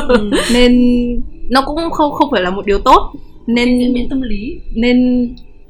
ừ. 0.08 0.30
nên 0.54 0.72
nó 1.50 1.62
cũng 1.66 1.76
không 1.92 2.12
không 2.12 2.28
phải 2.30 2.42
là 2.42 2.50
một 2.50 2.66
điều 2.66 2.78
tốt 2.78 3.12
nên 3.46 3.78
diễn 3.78 3.94
biến 3.94 4.08
tâm 4.10 4.22
lý 4.22 4.60
nên 4.76 4.98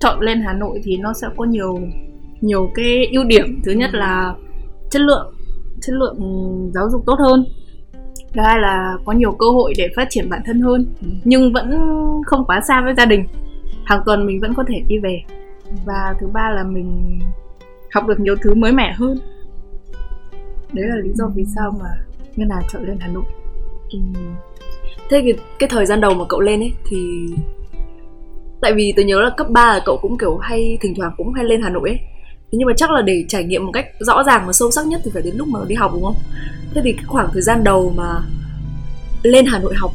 chọn 0.01 0.21
lên 0.21 0.43
Hà 0.47 0.53
Nội 0.53 0.81
thì 0.85 0.97
nó 0.97 1.13
sẽ 1.13 1.27
có 1.37 1.45
nhiều 1.45 1.81
nhiều 2.41 2.71
cái 2.75 3.07
ưu 3.07 3.25
điểm 3.25 3.63
thứ 3.65 3.73
nhất 3.73 3.91
là 3.95 4.35
chất 4.91 5.03
lượng 5.03 5.35
chất 5.83 5.93
lượng 5.95 6.19
giáo 6.75 6.85
dục 6.93 7.03
tốt 7.07 7.15
hơn 7.19 7.45
thứ 8.35 8.41
hai 8.43 8.61
là 8.61 8.95
có 9.05 9.13
nhiều 9.13 9.33
cơ 9.33 9.47
hội 9.47 9.73
để 9.77 9.89
phát 9.97 10.07
triển 10.11 10.29
bản 10.29 10.41
thân 10.45 10.61
hơn 10.61 10.87
ừ. 11.03 11.09
nhưng 11.25 11.53
vẫn 11.53 11.71
không 12.27 12.45
quá 12.47 12.61
xa 12.69 12.83
với 12.85 12.95
gia 12.97 13.05
đình. 13.05 13.27
Hàng 13.85 14.03
tuần 14.07 14.27
mình 14.27 14.41
vẫn 14.41 14.55
có 14.55 14.65
thể 14.69 14.83
đi 14.89 14.99
về. 14.99 15.23
Và 15.85 16.15
thứ 16.21 16.27
ba 16.27 16.51
là 16.51 16.65
mình 16.65 17.19
học 17.93 18.07
được 18.07 18.21
nhiều 18.21 18.37
thứ 18.43 18.55
mới 18.55 18.73
mẻ 18.73 18.93
hơn. 18.93 19.19
Đấy 20.73 20.87
là 20.89 20.97
lý 20.97 21.11
do 21.15 21.31
vì 21.35 21.45
sao 21.57 21.79
mà 21.81 21.89
ngân 22.37 22.51
hàng 22.51 22.63
chọn 22.69 22.87
lên 22.87 22.97
hà 23.01 23.09
nội. 23.09 23.25
Ừ. 23.93 23.99
thế 25.11 25.21
cái, 25.23 25.33
cái 25.59 25.69
thời 25.69 25.87
gian 25.87 26.01
đầu 26.01 26.15
mà 26.15 26.25
cậu 26.29 26.41
lên 26.41 26.61
ấy 26.61 26.73
thì 26.89 27.27
tại 28.61 28.73
vì 28.75 28.93
tôi 28.97 29.05
nhớ 29.05 29.21
là 29.21 29.31
cấp 29.31 29.47
3 29.51 29.73
là 29.73 29.83
cậu 29.85 29.99
cũng 30.03 30.19
kiểu 30.19 30.37
hay 30.37 30.79
thỉnh 30.81 30.95
thoảng 30.97 31.13
cũng 31.17 31.33
hay 31.33 31.45
lên 31.45 31.63
hà 31.63 31.71
nội 31.71 31.89
ấy 31.91 31.99
thế 32.53 32.59
nhưng 32.59 32.67
mà 32.67 32.73
chắc 32.77 32.91
là 32.91 33.03
để 33.03 33.25
trải 33.29 33.45
nghiệm 33.45 33.67
một 33.67 33.73
cách 33.73 33.87
rõ 34.01 34.23
ràng 34.23 34.47
và 34.47 34.53
sâu 34.53 34.71
sắc 34.71 34.87
nhất 34.87 35.01
thì 35.05 35.11
phải 35.15 35.23
đến 35.23 35.35
lúc 35.37 35.49
mà 35.49 35.61
đi 35.69 35.75
học 35.75 35.91
đúng 35.95 36.05
không? 36.05 36.17
Thế 36.75 36.81
thì 36.85 36.93
cái 36.93 37.05
khoảng 37.07 37.29
thời 37.33 37.43
gian 37.43 37.65
đầu 37.65 37.93
mà 37.97 38.21
lên 39.23 39.47
hà 39.47 39.59
nội 39.59 39.75
học 39.77 39.93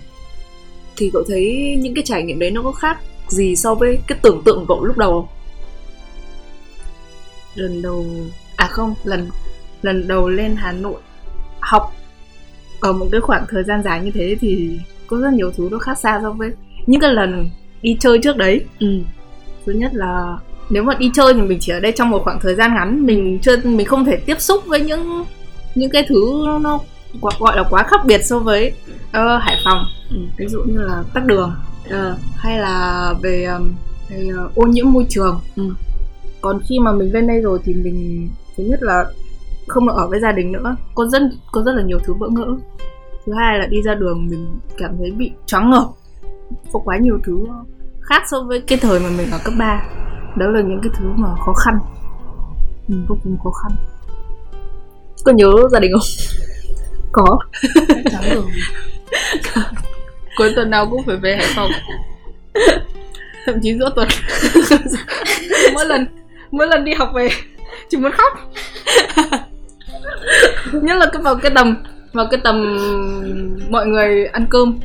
thì 0.97 1.09
cậu 1.13 1.23
thấy 1.27 1.75
những 1.79 1.93
cái 1.93 2.03
trải 2.07 2.23
nghiệm 2.23 2.39
đấy 2.39 2.51
nó 2.51 2.61
có 2.61 2.71
khác 2.71 2.97
gì 3.27 3.55
so 3.55 3.75
với 3.75 3.99
cái 4.07 4.17
tưởng 4.21 4.41
tượng 4.45 4.59
của 4.59 4.75
cậu 4.75 4.85
lúc 4.85 4.97
đầu 4.97 5.11
không? 5.11 5.27
Lần 7.55 7.81
đầu 7.81 8.05
à 8.55 8.67
không 8.67 8.95
lần 9.03 9.27
lần 9.81 10.07
đầu 10.07 10.29
lên 10.29 10.55
hà 10.55 10.71
nội 10.71 11.01
học 11.59 11.93
ở 12.79 12.93
một 12.93 13.07
cái 13.11 13.21
khoảng 13.21 13.45
thời 13.49 13.63
gian 13.63 13.83
dài 13.83 14.01
như 14.01 14.11
thế 14.11 14.37
thì 14.41 14.79
có 15.07 15.17
rất 15.17 15.33
nhiều 15.33 15.51
thứ 15.51 15.67
nó 15.71 15.79
khác 15.79 15.99
xa 15.99 16.19
so 16.23 16.31
với 16.31 16.51
những 16.85 17.01
cái 17.01 17.13
lần 17.13 17.49
đi 17.81 17.97
chơi 17.99 18.19
trước 18.23 18.37
đấy. 18.37 18.65
Ừ. 18.79 18.99
thứ 19.65 19.73
nhất 19.73 19.91
là 19.93 20.37
nếu 20.69 20.83
mà 20.83 20.93
đi 20.95 21.11
chơi 21.13 21.33
thì 21.33 21.41
mình 21.41 21.57
chỉ 21.61 21.71
ở 21.71 21.79
đây 21.79 21.91
trong 21.95 22.09
một 22.09 22.23
khoảng 22.23 22.39
thời 22.39 22.55
gian 22.55 22.73
ngắn. 22.73 23.05
Mình 23.05 23.39
chưa 23.41 23.57
mình 23.63 23.87
không 23.87 24.05
thể 24.05 24.17
tiếp 24.17 24.41
xúc 24.41 24.63
với 24.65 24.81
những 24.81 25.25
những 25.75 25.89
cái 25.89 26.05
thứ 26.09 26.45
nó 26.61 26.79
gọi 27.39 27.57
là 27.57 27.63
quá 27.69 27.83
khác 27.83 27.99
biệt 28.05 28.21
so 28.25 28.39
với 28.39 28.73
uh, 29.09 29.41
Hải 29.41 29.55
Phòng. 29.65 29.83
Ừ. 30.09 30.17
ví 30.37 30.47
dụ 30.47 30.59
như 30.63 30.77
là 30.77 31.03
tắc 31.13 31.25
đường 31.25 31.53
uh, 31.87 32.17
hay 32.35 32.59
là 32.59 33.13
về, 33.21 33.45
um, 33.45 33.75
về 34.09 34.27
uh, 34.45 34.55
ô 34.55 34.63
nhiễm 34.63 34.91
môi 34.91 35.05
trường. 35.09 35.41
Ừ. 35.55 35.63
còn 36.41 36.59
khi 36.69 36.79
mà 36.79 36.91
mình 36.91 37.13
lên 37.13 37.27
đây 37.27 37.41
rồi 37.41 37.59
thì 37.63 37.73
mình 37.73 38.29
thứ 38.57 38.63
nhất 38.63 38.79
là 38.83 39.05
không 39.67 39.87
được 39.87 39.93
ở 39.95 40.07
với 40.07 40.19
gia 40.19 40.31
đình 40.31 40.51
nữa. 40.51 40.75
Có 40.95 41.05
rất 41.05 41.21
có 41.51 41.63
rất 41.63 41.71
là 41.71 41.83
nhiều 41.83 41.99
thứ 42.03 42.13
bỡ 42.13 42.27
ngỡ. 42.29 42.55
Thứ 43.25 43.33
hai 43.33 43.59
là 43.59 43.65
đi 43.65 43.81
ra 43.81 43.95
đường 43.95 44.27
mình 44.29 44.47
cảm 44.77 44.97
thấy 44.97 45.11
bị 45.11 45.31
choáng 45.45 45.69
ngợp. 45.69 45.87
Có 46.73 46.79
quá 46.79 46.97
nhiều 46.97 47.19
thứ 47.23 47.45
khác 48.01 48.23
so 48.31 48.41
với 48.41 48.61
cái 48.61 48.77
thời 48.81 48.99
mà 48.99 49.09
mình 49.17 49.31
ở 49.31 49.39
cấp 49.43 49.53
3 49.57 49.83
đó 50.35 50.45
là 50.47 50.61
những 50.61 50.79
cái 50.83 50.91
thứ 50.97 51.05
mà 51.15 51.27
khó 51.45 51.53
khăn. 51.53 51.79
Ừ, 52.87 52.95
vô 53.07 53.17
cùng 53.23 53.37
khó 53.43 53.51
khăn. 53.51 53.71
Có 55.23 55.31
nhớ 55.31 55.53
gia 55.71 55.79
đình 55.79 55.91
không? 55.91 56.07
Có. 57.11 57.39
Cuối 60.37 60.53
tuần 60.55 60.69
nào 60.69 60.87
cũng 60.89 61.03
phải 61.05 61.15
về 61.15 61.35
hải 61.35 61.47
phòng. 61.55 61.71
Thậm 63.45 63.59
chí 63.63 63.73
giữa 63.79 63.89
tuần. 63.95 64.07
Mỗi 65.73 65.85
lần 65.85 66.07
mỗi 66.51 66.67
lần 66.67 66.85
đi 66.85 66.93
học 66.93 67.09
về 67.13 67.29
chỉ 67.89 67.97
muốn 67.97 68.11
khóc. 68.11 68.33
Nhất 70.73 70.97
là 70.97 71.05
cái 71.13 71.21
vào 71.21 71.35
cái 71.35 71.51
tầm 71.55 71.83
vào 72.13 72.27
cái 72.31 72.39
tầm 72.43 72.77
mọi 73.69 73.85
người 73.85 74.25
ăn 74.25 74.45
cơm 74.49 74.79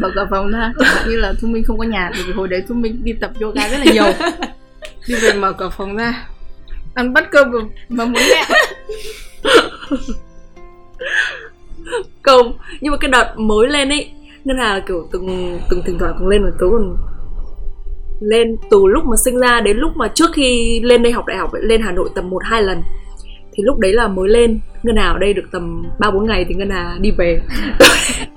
mở 0.00 0.10
cửa 0.14 0.26
phòng 0.30 0.52
hạn 0.52 0.72
như 1.08 1.16
là 1.16 1.32
thu 1.40 1.48
minh 1.48 1.64
không 1.64 1.78
có 1.78 1.84
nhà 1.84 2.10
bởi 2.12 2.22
vì 2.26 2.32
hồi 2.32 2.48
đấy 2.48 2.62
thu 2.68 2.74
minh 2.74 3.00
đi 3.04 3.12
tập 3.12 3.30
yoga 3.40 3.68
rất 3.68 3.78
là 3.78 3.92
nhiều. 3.92 4.04
Đi 5.08 5.14
về 5.22 5.32
mở 5.32 5.52
cửa 5.52 5.70
phòng 5.76 5.96
ra. 5.96 6.28
Ăn 6.94 7.12
bắt 7.12 7.28
cơm 7.30 7.50
mà 7.88 8.04
muốn 8.04 8.22
mẹ. 8.30 8.44
Không 12.22 12.58
nhưng 12.80 12.90
mà 12.90 12.96
cái 13.00 13.10
đợt 13.10 13.34
mới 13.36 13.68
lên 13.68 13.88
ấy 13.88 14.10
nên 14.44 14.56
là 14.56 14.80
kiểu 14.88 15.08
từng 15.12 15.58
từng 15.70 15.82
thỉnh 15.86 15.98
thoảng 15.98 16.16
từng 16.18 16.28
lên 16.28 16.42
mà 16.42 16.50
tớ 16.60 16.66
còn 16.70 16.96
lên 18.20 18.56
từ 18.70 18.78
lúc 18.86 19.04
mà 19.04 19.16
sinh 19.24 19.38
ra 19.38 19.60
đến 19.60 19.76
lúc 19.76 19.96
mà 19.96 20.08
trước 20.08 20.30
khi 20.34 20.80
lên 20.84 21.02
đây 21.02 21.12
học 21.12 21.26
đại 21.26 21.36
học 21.36 21.50
lên 21.54 21.82
Hà 21.82 21.92
Nội 21.92 22.08
tầm 22.14 22.30
một 22.30 22.42
hai 22.44 22.62
lần. 22.62 22.82
Thì 23.52 23.62
lúc 23.62 23.78
đấy 23.78 23.92
là 23.92 24.08
mới 24.08 24.28
lên 24.28 24.60
ngân 24.82 24.96
hà 24.96 25.08
ở 25.08 25.18
đây 25.18 25.34
được 25.34 25.44
tầm 25.52 25.84
ba 25.98 26.10
bốn 26.10 26.26
ngày 26.26 26.44
thì 26.48 26.54
ngân 26.54 26.70
hà 26.70 26.96
đi 27.00 27.10
về 27.18 27.40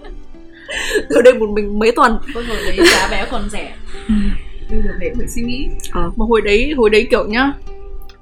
ở 1.09 1.21
đây 1.21 1.33
một 1.33 1.49
mình 1.49 1.79
mấy 1.79 1.91
tuần 1.91 2.17
hồi 2.33 2.43
đấy 2.65 2.77
giá 2.93 3.07
vé 3.11 3.27
còn 3.31 3.49
rẻ 3.49 3.73
ừ. 4.07 4.13
bây 4.69 4.81
giờ 4.81 4.89
để 4.99 5.11
phải 5.17 5.27
suy 5.27 5.41
nghĩ 5.41 5.67
ờ. 5.91 6.11
mà 6.15 6.25
hồi 6.25 6.41
đấy 6.41 6.73
hồi 6.77 6.89
đấy 6.89 7.07
kiểu 7.11 7.27
nhá 7.27 7.53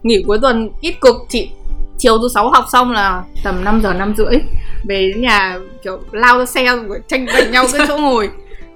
nghỉ 0.03 0.23
cuối 0.27 0.37
tuần 0.41 0.69
ít 0.81 0.95
cực 1.01 1.15
chị 1.29 1.49
chiều 1.97 2.17
thứ 2.17 2.27
sáu 2.33 2.49
học 2.49 2.65
xong 2.71 2.91
là 2.91 3.23
tầm 3.43 3.63
5 3.63 3.81
giờ 3.83 3.93
năm 3.93 4.13
rưỡi 4.17 4.39
về 4.87 5.11
đến 5.13 5.21
nhà 5.21 5.59
kiểu 5.83 5.99
lao 6.11 6.39
ra 6.39 6.45
xe 6.45 6.65
rồi 6.65 6.99
tranh 7.07 7.25
giành 7.33 7.51
nhau 7.51 7.65
cái 7.73 7.81
chỗ 7.87 7.97
ngồi 7.97 8.29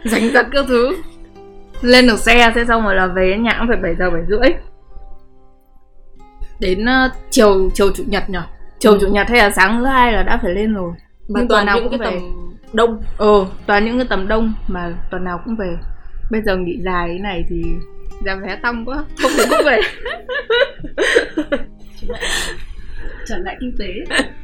giành 0.06 0.32
giật 0.34 0.48
các 0.52 0.66
thứ 0.68 0.96
lên 1.82 2.08
được 2.08 2.20
xe 2.20 2.52
thế 2.56 2.66
xong 2.68 2.84
rồi 2.84 2.96
là 2.96 3.08
về 3.08 3.28
đến 3.30 3.44
nhà 3.44 3.56
cũng 3.60 3.68
phải 3.68 3.78
7 3.78 3.96
giờ 4.00 4.10
bảy 4.10 4.22
rưỡi 4.30 4.54
đến 6.60 6.84
uh, 6.84 7.12
chiều 7.30 7.70
chiều 7.74 7.92
chủ 7.92 8.04
nhật 8.08 8.30
nhở 8.30 8.42
chiều 8.80 8.92
ừ. 8.92 8.98
chủ 9.02 9.08
nhật 9.08 9.28
hay 9.30 9.40
là 9.40 9.52
sáng 9.52 9.78
thứ 9.78 9.86
hai 9.86 10.14
là 10.14 10.24
đã 10.24 10.40
phải 10.42 10.52
lên 10.52 10.74
rồi 10.74 10.92
mà 11.28 11.40
nhưng 11.40 11.48
toàn 11.48 11.66
nào 11.66 11.80
cũng 11.80 11.90
cái 11.90 12.00
về. 12.00 12.06
tầm 12.06 12.51
đông. 12.74 13.02
Ừ 13.18 13.46
toàn 13.68 13.86
những 13.86 13.98
cái 13.98 14.08
tầm 14.10 14.28
đông 14.28 14.54
mà 14.68 14.98
tuần 15.12 15.24
nào 15.24 15.42
cũng 15.46 15.56
về. 15.56 15.78
Bây 16.32 16.42
giờ 16.42 16.58
nghỉ 16.58 16.78
dài 16.86 17.08
thế 17.08 17.20
này 17.20 17.44
thì 17.50 17.64
giá 18.26 18.36
vé 18.36 18.56
tăng 18.56 18.86
quá 18.86 19.06
không 19.22 19.32
thể 19.38 19.44
cũng 19.50 19.66
về. 19.66 19.80
Trở 23.28 23.38
lại 23.38 23.58
kinh 23.60 23.76
tế. 23.80 23.88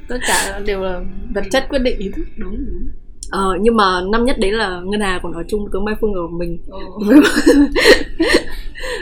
Tất 0.07 0.17
cả 0.27 0.59
đều 0.65 0.83
là 0.83 1.01
vật 1.35 1.43
chất 1.51 1.65
quyết 1.69 1.79
định 1.79 1.99
ý 1.99 2.11
thức. 2.15 2.23
Đúng 2.37 2.55
đúng. 2.65 2.89
Ờ 3.31 3.57
nhưng 3.61 3.75
mà 3.75 4.01
năm 4.11 4.25
nhất 4.25 4.39
đấy 4.39 4.51
là 4.51 4.81
ngân 4.85 5.01
hà 5.01 5.19
còn 5.23 5.33
ở 5.33 5.43
chung 5.47 5.67
với 5.71 5.81
mai 5.81 5.95
phương 6.01 6.13
ở 6.13 6.27
mình. 6.27 6.57
Ừ. 6.67 6.79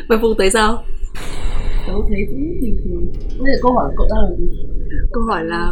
mai 0.09 0.19
phương 0.21 0.35
thấy 0.37 0.51
sao? 0.51 0.83
Tớ 1.87 1.93
thấy 2.09 2.25
cũng 2.29 2.61
bình 2.61 2.77
thường. 2.83 3.13
Bây 3.39 3.53
giờ 3.53 3.59
câu 3.61 3.73
hỏi 3.73 3.85
của 3.87 3.93
cậu 3.97 4.07
ta 4.09 4.15
là 4.21 4.35
gì? 4.37 4.45
Câu 5.13 5.23
hỏi 5.23 5.45
là 5.45 5.71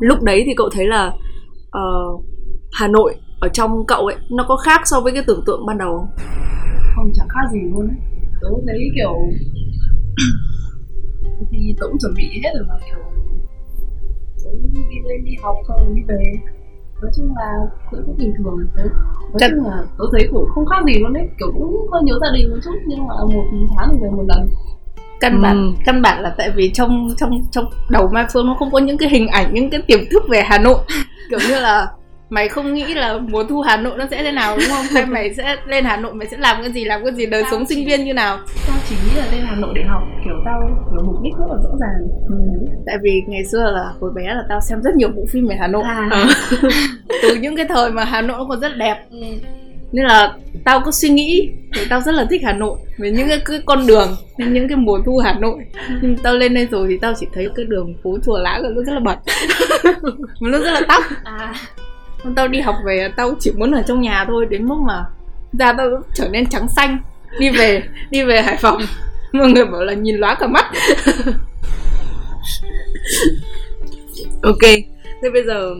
lúc 0.00 0.22
đấy 0.22 0.42
thì 0.46 0.52
cậu 0.56 0.68
thấy 0.68 0.86
là 0.86 1.12
uh, 1.78 2.24
hà 2.74 2.88
nội 2.88 3.14
ở 3.40 3.48
trong 3.48 3.86
cậu 3.86 4.06
ấy 4.06 4.16
nó 4.30 4.44
có 4.48 4.56
khác 4.56 4.80
so 4.84 5.00
với 5.00 5.12
cái 5.12 5.22
tưởng 5.26 5.42
tượng 5.46 5.66
ban 5.66 5.78
đầu 5.78 5.98
không? 5.98 6.08
Không 6.96 7.12
chẳng 7.14 7.28
khác 7.28 7.40
gì 7.52 7.60
luôn 7.60 7.88
ấy. 7.88 7.96
Tớ 8.40 8.48
thấy 8.66 8.90
kiểu 8.94 9.14
thì 11.50 11.74
tớ 11.80 11.86
cũng 11.86 11.98
chuẩn 12.00 12.14
bị 12.16 12.40
hết 12.44 12.50
rồi 12.54 12.66
mà 12.68 12.74
kiểu 12.86 12.98
tớ 14.44 14.50
đi 14.90 14.96
lên 15.08 15.24
đi 15.24 15.32
học 15.42 15.56
xong 15.68 15.94
đi 15.94 16.02
về. 16.08 16.24
Nói 17.02 17.10
chung 17.16 17.28
là 17.36 17.52
cũng 17.90 18.00
rất 18.06 18.12
bình 18.18 18.32
thường. 18.38 18.58
Tớ 18.76 18.82
nói 18.82 19.38
Chắc... 19.38 19.50
chung 19.50 19.64
là 19.64 19.82
tớ 19.98 20.04
thấy 20.12 20.28
cũng 20.32 20.48
không 20.54 20.66
khác 20.66 20.84
gì 20.86 20.94
luôn 21.00 21.12
đấy 21.12 21.28
kiểu 21.38 21.52
cũng 21.58 21.86
hơi 21.92 22.02
nhớ 22.02 22.18
gia 22.22 22.28
đình 22.34 22.50
một 22.50 22.56
chút 22.64 22.74
nhưng 22.86 23.06
mà 23.06 23.14
một 23.34 23.44
tháng 23.76 23.88
thì 23.92 23.98
về 24.02 24.10
một 24.10 24.24
lần. 24.28 24.48
Căn 25.20 25.42
bản 25.42 25.56
ừ. 25.56 25.72
căn 25.84 26.02
bản 26.02 26.22
là 26.22 26.34
tại 26.38 26.50
vì 26.56 26.70
trong 26.74 27.08
trong 27.16 27.30
trong 27.50 27.64
đầu 27.90 28.08
mai 28.12 28.26
phương 28.32 28.46
nó 28.46 28.56
không 28.58 28.70
có 28.70 28.78
những 28.78 28.98
cái 28.98 29.08
hình 29.08 29.28
ảnh 29.28 29.54
những 29.54 29.70
cái 29.70 29.82
tiềm 29.86 29.98
thức 30.10 30.22
về 30.28 30.42
hà 30.44 30.58
nội. 30.58 30.78
Kiểu 31.30 31.38
như 31.48 31.60
là 31.60 31.88
mày 32.30 32.48
không 32.48 32.74
nghĩ 32.74 32.94
là 32.94 33.18
mùa 33.18 33.44
thu 33.44 33.60
Hà 33.60 33.76
Nội 33.76 33.98
nó 33.98 34.06
sẽ 34.10 34.22
thế 34.22 34.32
nào 34.32 34.56
đúng 34.56 34.68
không? 34.68 34.84
Hay 34.90 35.06
mày 35.06 35.34
sẽ 35.34 35.56
lên 35.66 35.84
Hà 35.84 35.96
Nội 35.96 36.14
mày 36.14 36.28
sẽ 36.28 36.36
làm 36.36 36.62
cái 36.62 36.72
gì, 36.72 36.84
làm 36.84 37.04
cái 37.04 37.14
gì, 37.14 37.26
đời 37.26 37.42
tao 37.42 37.50
sống 37.50 37.66
sinh 37.66 37.86
viên 37.86 38.04
như 38.04 38.14
nào? 38.14 38.38
Tao 38.68 38.76
chỉ 38.88 38.94
nghĩ 38.94 39.18
là 39.18 39.26
lên 39.32 39.40
Hà 39.44 39.56
Nội 39.56 39.72
để 39.74 39.82
học, 39.88 40.02
kiểu 40.24 40.34
tao 40.44 40.60
kiểu 40.90 41.06
mục 41.06 41.22
đích 41.22 41.32
rất 41.38 41.44
là 41.48 41.56
rõ 41.62 41.70
ràng. 41.80 42.08
Ừ. 42.28 42.66
Tại 42.86 42.96
vì 43.02 43.22
ngày 43.26 43.44
xưa 43.44 43.70
là 43.74 43.92
hồi 44.00 44.10
bé 44.14 44.22
là 44.22 44.42
tao 44.48 44.60
xem 44.60 44.82
rất 44.82 44.94
nhiều 44.96 45.08
bộ 45.08 45.22
phim 45.30 45.46
về 45.46 45.56
Hà 45.60 45.66
Nội. 45.66 45.82
À. 45.86 46.08
Ờ. 46.10 46.26
Từ 47.22 47.34
những 47.34 47.56
cái 47.56 47.66
thời 47.68 47.90
mà 47.90 48.04
Hà 48.04 48.20
Nội 48.20 48.36
nó 48.38 48.46
còn 48.48 48.60
rất 48.60 48.76
đẹp. 48.76 48.96
Ừ. 49.10 49.18
Nên 49.92 50.04
là 50.04 50.34
tao 50.64 50.80
có 50.80 50.90
suy 50.90 51.08
nghĩ 51.08 51.50
thì 51.74 51.80
tao 51.90 52.00
rất 52.00 52.14
là 52.14 52.26
thích 52.30 52.40
Hà 52.44 52.52
Nội 52.52 52.78
về 52.98 53.10
những 53.10 53.28
cái, 53.28 53.40
cái 53.44 53.58
con 53.66 53.86
đường 53.86 54.16
những 54.38 54.68
cái 54.68 54.76
mùa 54.76 54.98
thu 55.06 55.18
Hà 55.18 55.32
Nội 55.32 55.58
nhưng 56.02 56.16
tao 56.16 56.34
lên 56.34 56.54
đây 56.54 56.66
rồi 56.70 56.86
thì 56.90 56.98
tao 56.98 57.12
chỉ 57.20 57.26
thấy 57.34 57.48
cái 57.56 57.64
đường 57.68 57.94
phố 58.04 58.18
chùa 58.24 58.38
lá 58.38 58.60
nó 58.62 58.82
rất 58.82 58.92
là 58.92 59.00
bẩn 59.00 59.18
nó 60.40 60.58
rất 60.58 60.72
là 60.72 60.80
tóc 60.88 61.02
à 61.24 61.54
tao 62.36 62.48
đi 62.48 62.60
học 62.60 62.76
về 62.84 63.10
tao 63.16 63.34
chỉ 63.40 63.52
muốn 63.56 63.70
ở 63.72 63.82
trong 63.86 64.00
nhà 64.00 64.24
thôi 64.28 64.46
đến 64.50 64.68
mức 64.68 64.76
mà 64.86 65.04
da 65.52 65.72
tao 65.72 65.90
trở 66.14 66.28
nên 66.28 66.46
trắng 66.46 66.68
xanh 66.68 66.98
đi 67.38 67.50
về 67.50 67.82
đi 68.10 68.24
về 68.24 68.42
hải 68.42 68.56
phòng. 68.56 68.82
Mọi 69.32 69.48
người 69.48 69.64
bảo 69.64 69.84
là 69.84 69.92
nhìn 69.92 70.16
lóa 70.16 70.34
cả 70.34 70.46
mắt. 70.46 70.64
Ok 74.42 74.60
thế 75.22 75.30
bây 75.30 75.44
giờ 75.46 75.74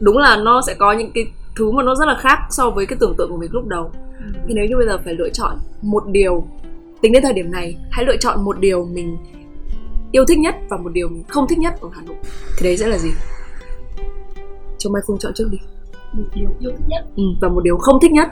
đúng 0.00 0.18
là 0.18 0.36
nó 0.36 0.62
sẽ 0.66 0.74
có 0.74 0.92
những 0.92 1.10
cái 1.14 1.26
thứ 1.56 1.70
mà 1.70 1.82
nó 1.82 1.94
rất 1.94 2.08
là 2.08 2.16
khác 2.20 2.38
so 2.50 2.70
với 2.70 2.86
cái 2.86 2.96
tưởng 3.00 3.14
tượng 3.18 3.30
của 3.30 3.36
mình 3.36 3.50
lúc 3.52 3.66
đầu. 3.66 3.90
Thì 4.48 4.54
nếu 4.54 4.64
như 4.64 4.76
bây 4.76 4.86
giờ 4.86 4.98
phải 5.04 5.14
lựa 5.14 5.28
chọn 5.30 5.58
một 5.82 6.04
điều 6.06 6.48
tính 7.02 7.12
đến 7.12 7.22
thời 7.22 7.32
điểm 7.32 7.52
này 7.52 7.76
hãy 7.90 8.04
lựa 8.04 8.16
chọn 8.16 8.44
một 8.44 8.58
điều 8.60 8.84
mình 8.84 9.16
yêu 10.12 10.24
thích 10.24 10.38
nhất 10.38 10.54
và 10.68 10.76
một 10.76 10.92
điều 10.92 11.08
mình 11.08 11.24
không 11.28 11.48
thích 11.48 11.58
nhất 11.58 11.74
ở 11.80 11.88
Hà 11.94 12.02
Nội. 12.02 12.16
Thì 12.58 12.64
đấy 12.64 12.76
sẽ 12.76 12.86
là 12.86 12.98
gì 12.98 13.10
cho 14.86 14.92
Mai 14.92 15.02
Phương 15.06 15.18
chọn 15.20 15.32
trước 15.34 15.48
đi. 15.50 15.58
Một 16.12 16.24
điều 16.34 16.50
yêu 16.60 16.70
thích 16.76 16.84
nhất. 16.88 17.04
Ừ. 17.16 17.22
và 17.40 17.48
một 17.48 17.60
điều 17.64 17.76
không 17.76 17.98
thích 18.02 18.12
nhất. 18.12 18.28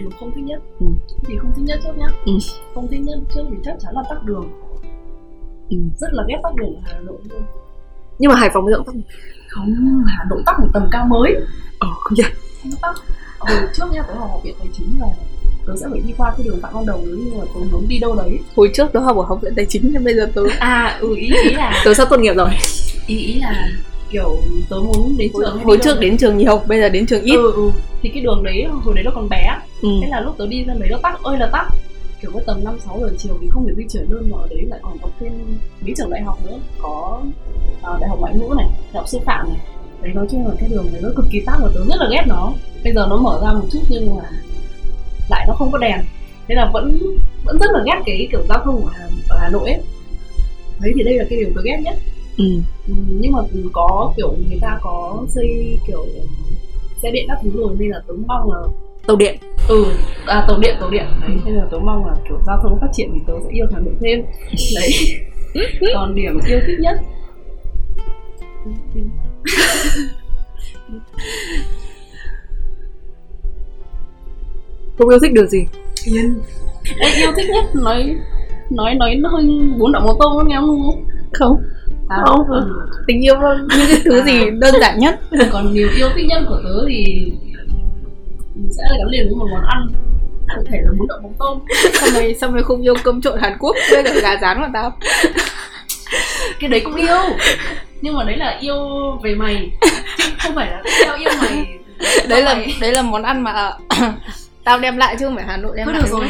Điều 0.00 0.10
không 0.20 0.32
thích 0.34 0.44
nhất. 0.44 0.62
Ừ. 0.80 0.86
thì 1.26 1.34
không 1.38 1.52
thích 1.56 1.62
nhất 1.66 1.80
trước 1.84 1.92
nhá 1.96 2.06
Ừ. 2.26 2.32
không 2.74 2.88
thích 2.90 3.00
nhất 3.00 3.18
trước 3.34 3.42
thì 3.50 3.56
chắc 3.64 3.76
chắn 3.80 3.94
là 3.94 4.02
tắc 4.10 4.22
đường. 4.24 4.48
Ừ. 5.70 5.76
rất 5.98 6.08
là 6.12 6.22
ghét 6.28 6.36
tắc 6.42 6.54
đường 6.54 6.74
ở 6.74 6.80
Hà 6.92 6.98
Nội 7.00 7.16
luôn. 7.30 7.42
Nhưng 8.18 8.32
mà 8.32 8.36
Hải 8.40 8.50
Phòng 8.54 8.64
bây 8.64 8.74
giờ 8.74 8.82
tắc 8.86 8.94
không 9.48 9.74
Hà 10.06 10.24
Nội 10.30 10.42
tắc 10.46 10.60
một 10.60 10.66
tầm 10.74 10.88
cao 10.90 11.06
mới. 11.06 11.36
Ờ 11.78 11.88
không 12.00 12.14
nhận 12.16 12.30
không 12.62 12.72
tắc. 12.82 12.96
Hồi 13.38 13.68
trước 13.74 13.84
nha 13.92 14.02
tớ 14.02 14.14
học 14.14 14.28
học 14.30 14.40
viện 14.44 14.54
tài 14.58 14.68
chính 14.72 15.00
là 15.00 15.06
tớ 15.66 15.72
sẽ 15.76 15.86
phải 15.90 16.00
đi 16.06 16.14
qua 16.18 16.32
cái 16.36 16.46
đường 16.46 16.58
Phạm 16.62 16.74
Văn 16.74 16.86
Đồng 16.86 17.02
nếu 17.06 17.16
như 17.16 17.32
mà 17.38 17.44
tớ 17.54 17.60
muốn 17.72 17.88
đi 17.88 17.98
đâu 17.98 18.14
đấy. 18.16 18.38
Hồi 18.56 18.70
trước 18.74 18.86
tớ 18.92 19.00
học 19.00 19.16
ở 19.16 19.22
học 19.22 19.38
viện 19.42 19.52
tài 19.56 19.66
chính 19.68 19.90
nhưng 19.92 20.04
bây 20.04 20.14
giờ 20.14 20.30
tớ 20.34 20.42
à 20.58 20.98
ừ 21.00 21.14
ý 21.16 21.30
ý 21.44 21.50
là 21.54 21.82
tớ 21.84 21.94
sắp 21.94 22.08
tốt 22.10 22.16
nghiệp 22.20 22.32
rồi. 22.36 22.48
Ý 23.06 23.16
ý 23.18 23.40
là 23.40 23.68
kiểu 24.10 24.38
tớ 24.70 24.76
muốn 24.76 25.16
đến 25.18 25.30
hồi, 25.34 25.44
trường 25.46 25.64
hồi 25.64 25.78
trước 25.82 26.00
đến 26.00 26.16
trường 26.16 26.38
nhiều 26.38 26.62
bây 26.66 26.80
giờ 26.80 26.88
đến 26.88 27.06
trường 27.06 27.22
ít. 27.22 27.36
Ừ, 27.36 27.52
ừ. 27.52 27.70
thì 28.02 28.08
cái 28.14 28.22
đường 28.22 28.42
đấy 28.42 28.64
hồi 28.84 28.94
đấy 28.94 29.04
nó 29.04 29.10
còn 29.14 29.28
bé. 29.28 29.56
Ừ. 29.82 29.88
thế 30.02 30.08
là 30.10 30.20
lúc 30.20 30.34
tớ 30.38 30.46
đi 30.46 30.64
ra 30.64 30.74
đấy 30.78 30.88
nó 30.88 30.98
tắc 31.02 31.22
ơi 31.22 31.38
là 31.38 31.48
tắc. 31.52 31.66
Kiểu 32.22 32.30
có 32.34 32.40
tầm 32.46 32.64
năm 32.64 32.78
sáu 32.84 32.98
giờ 33.00 33.10
chiều 33.18 33.38
thì 33.40 33.46
không 33.50 33.66
thể 33.66 33.72
di 33.76 33.84
chuyển 33.92 34.06
luôn 34.10 34.30
mà 34.30 34.36
ở 34.38 34.48
đấy 34.50 34.62
lại 34.68 34.80
còn 34.82 34.98
có 35.02 35.08
thêm 35.20 35.32
mấy 35.80 35.94
trường 35.96 36.10
đại 36.10 36.22
học 36.22 36.38
nữa. 36.46 36.58
Có 36.82 37.22
ờ, 37.82 37.98
đại 38.00 38.08
học 38.08 38.18
ngoại 38.20 38.34
ngữ 38.34 38.54
này 38.56 38.66
đại 38.66 39.00
học 39.00 39.08
sư 39.08 39.18
phạm 39.26 39.48
này. 39.48 39.58
Đấy 40.02 40.12
nói 40.14 40.26
chung 40.30 40.46
là 40.46 40.54
cái 40.60 40.68
đường 40.68 40.86
này 40.92 41.00
nó 41.02 41.08
cực 41.16 41.26
kỳ 41.30 41.40
tắc 41.40 41.58
và 41.62 41.68
tớ 41.74 41.80
rất 41.88 42.00
là 42.00 42.08
ghét 42.10 42.24
nó. 42.26 42.52
Bây 42.84 42.92
giờ 42.92 43.06
nó 43.10 43.16
mở 43.16 43.40
ra 43.42 43.52
một 43.52 43.66
chút 43.72 43.82
nhưng 43.88 44.16
mà 44.16 44.22
lại 45.30 45.44
nó 45.48 45.54
không 45.54 45.72
có 45.72 45.78
đèn. 45.78 46.00
Thế 46.48 46.54
là 46.54 46.70
vẫn 46.72 46.98
vẫn 47.44 47.58
rất 47.58 47.70
là 47.72 47.80
ghét 47.86 48.02
cái 48.06 48.28
kiểu 48.30 48.42
giao 48.48 48.62
thông 48.64 48.86
ở 48.86 48.92
Hà, 48.94 49.08
ở 49.28 49.38
Hà 49.40 49.48
Nội 49.48 49.70
ấy. 49.70 49.80
Đấy 50.80 50.92
thì 50.96 51.02
đây 51.02 51.18
là 51.18 51.24
cái 51.30 51.38
điều 51.38 51.48
tớ 51.54 51.60
ghét 51.64 51.78
nhất 51.84 51.94
ừ. 52.36 52.44
Ừ, 52.88 52.94
nhưng 53.08 53.32
mà 53.32 53.40
có 53.72 54.12
kiểu 54.16 54.34
người 54.48 54.58
ta 54.60 54.78
có 54.82 55.26
xây 55.28 55.78
kiểu 55.86 56.06
xe 57.02 57.10
điện 57.10 57.24
các 57.28 57.38
thứ 57.42 57.50
rồi 57.54 57.76
nên 57.78 57.88
là 57.88 58.00
tớ 58.06 58.14
mong 58.26 58.52
là 58.52 58.58
tàu 59.06 59.16
điện. 59.16 59.36
Ừ 59.68 59.84
à, 60.26 60.44
tàu 60.48 60.58
điện 60.58 60.76
tàu 60.80 60.90
điện. 60.90 61.04
Đấy 61.20 61.36
nên 61.44 61.54
là 61.54 61.66
tớ 61.70 61.78
mong 61.78 62.06
là 62.06 62.14
kiểu 62.28 62.38
giao 62.46 62.58
thông 62.62 62.80
phát 62.80 62.88
triển 62.92 63.10
thì 63.14 63.20
tớ 63.26 63.32
sẽ 63.44 63.50
yêu 63.50 63.66
Hà 63.72 63.80
Nội 63.80 63.94
thêm. 64.00 64.24
Đấy. 64.74 64.90
Còn 65.94 66.14
điểm 66.14 66.38
yêu 66.48 66.60
thích 66.66 66.78
nhất? 66.80 67.00
Không 74.98 75.08
yêu 75.08 75.18
thích 75.22 75.32
điều 75.32 75.46
gì? 75.46 75.66
Yên 76.04 76.40
Ê, 76.98 77.08
yêu 77.16 77.32
thích 77.36 77.46
nhất 77.48 77.64
nói 77.74 78.16
nói 78.70 78.94
nói 78.94 79.14
nó 79.14 79.28
hơi 79.28 79.44
đậu 79.92 80.02
mắm 80.06 80.16
tôm 80.20 80.38
nó 80.38 80.44
nghe 80.46 80.56
không? 80.60 81.04
Không 81.32 81.62
à, 82.08 82.16
Không. 82.26 82.48
ừ. 82.48 82.86
tình 83.06 83.24
yêu 83.24 83.40
là 83.40 83.54
những 83.54 83.86
cái 83.88 84.00
thứ 84.04 84.22
gì 84.22 84.50
đơn 84.50 84.74
giản 84.80 84.98
nhất? 84.98 85.20
Còn 85.52 85.74
điều 85.74 85.88
yêu 85.96 86.08
thích 86.14 86.26
nhất 86.28 86.42
của 86.48 86.60
tớ 86.64 86.86
thì 86.88 87.32
sẽ 88.70 88.82
là 88.90 88.96
gắn 88.98 89.08
liền 89.08 89.26
với 89.26 89.34
một 89.36 89.46
món 89.50 89.64
ăn. 89.66 89.86
Cụ 90.56 90.62
thể 90.70 90.78
là 90.84 90.90
bún 90.98 91.06
đậu 91.08 91.18
mắm 91.22 91.32
tôm. 91.38 91.58
Xong 91.92 92.10
rồi 92.14 92.36
xong 92.40 92.52
rồi 92.54 92.62
không 92.62 92.82
yêu 92.82 92.94
cơm 93.04 93.20
trộn 93.20 93.38
Hàn 93.40 93.56
Quốc 93.58 93.76
với 93.90 94.02
cả 94.02 94.12
gà 94.22 94.36
rán 94.40 94.60
của 94.60 94.68
tao? 94.74 94.98
Cái 96.60 96.70
đấy 96.70 96.80
cũng 96.84 96.94
yêu. 96.94 97.16
Nhưng 98.00 98.14
mà 98.14 98.24
đấy 98.24 98.36
là 98.36 98.58
yêu 98.60 98.78
về 99.22 99.34
mày. 99.34 99.70
Không 100.38 100.54
phải 100.54 100.70
là 100.70 100.82
tao 101.06 101.16
yêu 101.16 101.30
mày. 101.40 101.66
Đấy 102.28 102.42
là 102.42 102.54
mày. 102.54 102.74
đấy 102.80 102.92
là 102.92 103.02
món 103.02 103.22
ăn 103.22 103.42
mà 103.42 103.72
tao 104.64 104.78
đem 104.78 104.96
lại 104.96 105.16
chứ 105.18 105.24
không 105.24 105.34
phải 105.36 105.44
Hà 105.46 105.56
Nội 105.56 105.76
đem 105.76 105.86
thôi 105.86 105.94
lại. 105.94 106.02
được 106.02 106.08
rồi. 106.10 106.28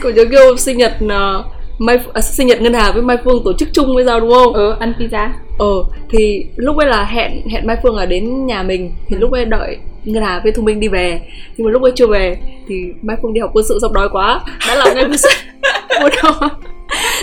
Cậu 0.00 0.12
nhớ 0.12 0.24
kêu 0.30 0.56
sinh 0.56 0.78
nhật 0.78 0.92
uh, 1.04 1.46
Mai, 1.78 1.98
à, 2.12 2.20
sinh 2.20 2.46
nhật 2.46 2.60
Ngân 2.62 2.74
Hà 2.74 2.92
với 2.92 3.02
Mai 3.02 3.16
Phương 3.24 3.42
tổ 3.44 3.52
chức 3.52 3.68
chung 3.72 3.94
với 3.94 4.04
sao 4.04 4.20
đúng 4.20 4.30
không? 4.30 4.52
ừ 4.52 4.74
ăn 4.80 4.92
pizza. 4.98 5.30
Ờ 5.58 5.84
thì 6.10 6.44
lúc 6.56 6.76
ấy 6.76 6.88
là 6.88 7.04
hẹn 7.04 7.48
hẹn 7.48 7.66
Mai 7.66 7.76
Phương 7.82 7.96
là 7.96 8.06
đến 8.06 8.46
nhà 8.46 8.62
mình 8.62 8.92
thì 9.06 9.16
lúc 9.16 9.32
ấy 9.32 9.44
đợi 9.44 9.78
Ngân 10.04 10.22
Hà 10.22 10.40
với 10.42 10.52
Thu 10.52 10.62
Minh 10.62 10.80
đi 10.80 10.88
về. 10.88 11.20
Nhưng 11.56 11.64
mà 11.66 11.70
lúc 11.70 11.82
ấy 11.82 11.92
chưa 11.94 12.06
về 12.06 12.38
thì 12.68 12.74
Mai 13.02 13.16
Phương 13.22 13.34
đi 13.34 13.40
học 13.40 13.50
quân 13.52 13.64
sự 13.68 13.78
xong 13.82 13.92
đói 13.92 14.08
quá 14.12 14.40
đã 14.68 14.74
làm 14.74 14.94
ngay 14.94 15.08
một 15.08 15.16
suất 15.16 15.32
bún 16.02 16.10
đậu. 16.22 16.48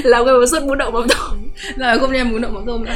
Làm 0.03 0.25
ngay 0.25 0.33
một 0.33 0.45
suất 0.51 0.65
bún 0.65 0.77
đậu 0.77 0.91
mắm 0.91 1.07
tôm. 1.09 1.49
Rồi 1.77 1.99
không 1.99 2.11
đem 2.11 2.31
bún 2.31 2.41
đậu 2.41 2.51
mắm 2.51 2.63
tôm 2.65 2.85
nữa. 2.85 2.93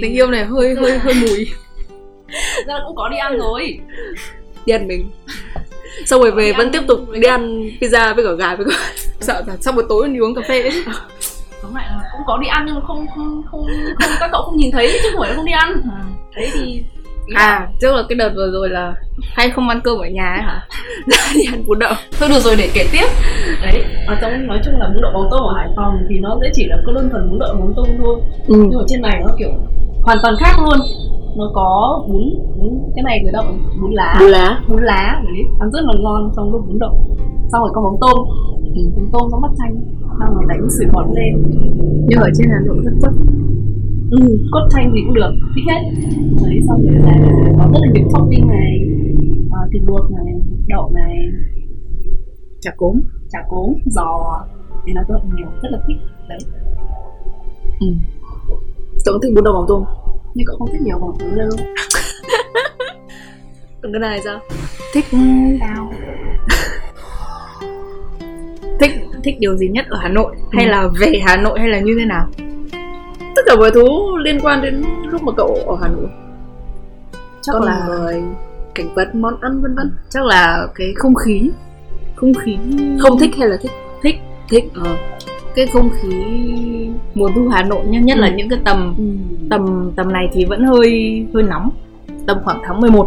Tình 0.00 0.12
yêu 0.12 0.26
này 0.26 0.44
hơi 0.44 0.74
hơi 0.74 0.98
hơi 0.98 1.14
mùi. 1.14 1.46
Ra 2.66 2.74
là 2.74 2.80
cũng 2.86 2.96
có 2.96 3.08
đi 3.08 3.16
ăn 3.16 3.38
rồi. 3.38 3.78
Đi 4.66 4.72
ăn 4.72 4.88
mình 4.88 5.10
xong 6.06 6.20
rồi 6.22 6.30
về 6.30 6.52
vẫn 6.52 6.70
tiếp 6.72 6.82
tục 6.88 7.10
đi 7.10 7.22
ăn 7.28 7.60
pizza 7.80 8.14
với 8.14 8.24
cả 8.24 8.30
gà 8.38 8.54
với 8.56 8.66
cả 8.70 8.76
sợ 9.20 9.42
là 9.46 9.56
sau 9.60 9.72
buổi 9.72 9.84
tối 9.88 10.08
đi 10.08 10.18
uống 10.18 10.34
cà 10.34 10.42
phê 10.48 10.62
ấy. 10.62 10.82
tóm 11.62 11.74
lại 11.74 11.86
là 11.90 12.02
cũng 12.12 12.20
có 12.26 12.38
đi 12.38 12.46
ăn 12.48 12.64
nhưng 12.66 12.74
mà 12.74 12.80
không 12.86 13.06
không 13.16 13.42
không, 13.50 13.66
không 13.98 14.10
các 14.20 14.28
cậu 14.32 14.42
không 14.42 14.56
nhìn 14.56 14.70
thấy 14.72 14.98
chứ 15.02 15.08
là 15.20 15.32
không 15.36 15.44
đi 15.44 15.52
ăn. 15.52 15.82
Đấy 16.36 16.48
thì 16.52 16.60
ý 17.26 17.34
là- 17.34 17.40
à 17.40 17.68
trước 17.80 17.94
là 17.94 18.02
cái 18.08 18.16
đợt 18.16 18.32
vừa 18.36 18.50
rồi 18.52 18.68
là 18.70 18.94
hay 19.34 19.50
không 19.50 19.68
ăn 19.68 19.80
cơm 19.84 19.98
ở 19.98 20.06
nhà 20.06 20.32
ấy 20.34 20.42
hả? 20.42 20.66
Đi 21.34 21.40
ăn 21.52 21.64
bún 21.66 21.78
đậu. 21.78 21.92
Thôi 22.20 22.28
được 22.28 22.40
rồi 22.40 22.56
để 22.58 22.70
kể 22.74 22.86
tiếp. 22.92 23.06
Đấy 23.62 23.84
ở 24.06 24.16
trong 24.20 24.46
nói 24.46 24.58
chung 24.64 24.74
là 24.78 24.86
bún 24.88 25.02
đậu 25.02 25.12
mắm 25.12 25.22
tôm 25.30 25.40
ở 25.42 25.54
Hải 25.56 25.68
Phòng 25.76 25.98
thì 26.10 26.18
nó 26.18 26.38
sẽ 26.42 26.50
chỉ 26.54 26.66
là 26.68 26.76
có 26.86 26.92
đơn 26.92 27.08
thuần 27.10 27.30
bún 27.30 27.38
đậu 27.38 27.54
mắm 27.54 27.72
tôm 27.76 27.86
thôi. 27.98 28.20
Ừ. 28.48 28.54
nhưng 28.58 28.78
ở 28.78 28.84
trên 28.88 29.02
này 29.02 29.20
nó 29.26 29.34
kiểu 29.38 29.48
hoàn 30.08 30.18
toàn 30.22 30.34
khác 30.40 30.54
luôn. 30.64 30.78
Nó 31.36 31.50
có 31.54 31.70
bún 32.08 32.22
bún 32.58 32.72
cái 32.94 33.02
này 33.02 33.20
người 33.22 33.32
gọi 33.32 33.44
là 33.44 33.52
bún 33.80 33.92
lá. 33.92 34.16
Bún 34.20 34.30
lá. 34.30 34.60
Bún 34.68 34.82
lá 34.82 35.22
đấy. 35.24 35.44
Ăn 35.60 35.70
rất 35.72 35.80
là 35.84 35.92
ngon 36.02 36.30
xong 36.36 36.52
có 36.52 36.58
bún 36.58 36.78
đậu. 36.78 36.94
Xong 37.52 37.60
rồi 37.62 37.70
có 37.74 37.80
mắm 37.80 37.96
tôm. 38.00 38.18
Ừ, 38.76 38.82
mắm 38.96 39.08
tôm 39.12 39.22
có 39.32 39.38
mắt 39.38 39.52
chanh 39.58 39.74
xong 40.18 40.34
rồi 40.34 40.44
đánh 40.48 40.68
sủi 40.78 40.86
bọt 40.92 41.06
lên. 41.16 41.32
Nhưng 42.08 42.20
ở 42.20 42.30
trên 42.36 42.48
Hà 42.50 42.60
Nội 42.66 42.76
rất 42.84 42.92
tốt. 43.02 43.12
Ừ, 44.10 44.18
cốt 44.52 44.64
chanh 44.70 44.92
gì 44.92 45.00
cũng 45.06 45.14
được 45.14 45.32
thích 45.54 45.64
hết. 45.70 45.82
Đấy 46.44 46.58
xong 46.68 46.82
rồi 46.82 46.94
là 46.94 47.16
có 47.58 47.64
rất 47.72 47.78
là 47.82 47.88
nhiều 47.94 48.08
topping 48.12 48.46
này 48.48 48.72
à, 49.52 49.60
thịt 49.72 49.82
luộc 49.86 50.10
này 50.10 50.34
đậu 50.68 50.90
này. 50.94 51.16
Chả 52.60 52.70
cốm. 52.76 53.00
Chả 53.30 53.38
cốm 53.48 53.74
giò. 53.86 54.06
Thì 54.86 54.92
nó 54.92 55.02
rất 55.08 55.14
là 55.24 55.36
nhiều 55.36 55.48
rất 55.62 55.68
là 55.72 55.78
thích. 55.86 55.96
Đấy. 56.28 56.38
Tớ 57.80 57.86
cũng 59.12 59.20
thích 59.22 59.32
bún 59.34 59.44
đậu 59.44 59.54
mắm 59.54 59.64
tôm. 59.68 59.84
Nhưng 60.34 60.46
cậu 60.46 60.56
không 60.58 60.68
thích 60.72 60.80
nhiều 60.80 60.98
bằng 60.98 61.10
thứ 61.18 61.36
đâu. 61.38 61.48
Còn 63.82 63.92
cái 63.92 64.00
này 64.00 64.20
sao? 64.24 64.40
Thích 64.94 65.04
sao? 65.60 65.92
Thích 68.80 68.90
thích 69.24 69.36
điều 69.40 69.56
gì 69.56 69.68
nhất 69.68 69.86
ở 69.88 69.98
Hà 70.02 70.08
Nội? 70.08 70.36
Hay 70.52 70.64
Ừ. 70.64 70.70
là 70.70 70.88
về 71.00 71.12
Hà 71.26 71.36
Nội 71.36 71.58
hay 71.60 71.68
là 71.68 71.80
như 71.80 71.96
thế 71.98 72.04
nào? 72.04 72.26
Tất 73.36 73.42
cả 73.46 73.56
mọi 73.56 73.70
thứ 73.70 73.84
liên 74.24 74.40
quan 74.42 74.62
đến 74.62 74.84
lúc 75.10 75.22
mà 75.22 75.32
cậu 75.36 75.58
ở 75.66 75.76
Hà 75.82 75.88
Nội. 75.88 76.06
Chắc 77.42 77.52
con 77.52 77.62
là 77.62 77.84
người 77.88 78.22
cảnh 78.74 78.94
vật 78.94 79.14
món 79.14 79.40
ăn 79.40 79.62
vân 79.62 79.74
vân. 79.74 79.92
chắc 80.10 80.24
là 80.24 80.66
cái 80.74 80.92
không 80.96 81.14
khí. 81.14 81.50
Không 82.16 82.32
khí 82.34 82.56
không 83.00 83.18
thích 83.18 83.30
hay 83.38 83.48
là 83.48 83.56
thích? 83.62 83.70
Thích 84.02 84.16
thích 84.50 84.64
ờ 84.74 84.96
cái 85.58 85.66
không 85.66 85.90
khí 86.02 86.10
mùa 87.14 87.30
thu 87.34 87.48
Hà 87.48 87.62
Nội 87.62 87.86
nhất 87.86 88.02
nhất 88.02 88.18
là 88.18 88.26
Ừ. 88.26 88.32
những 88.36 88.48
cái 88.48 88.58
tầm 88.64 88.94
ừ. 88.98 89.04
tầm 89.50 89.92
tầm 89.96 90.12
này 90.12 90.28
thì 90.32 90.44
vẫn 90.44 90.64
hơi 90.64 90.90
hơi 91.34 91.42
nóng 91.42 91.70
tầm 92.26 92.38
khoảng 92.44 92.60
tháng 92.66 92.80
11 92.80 93.04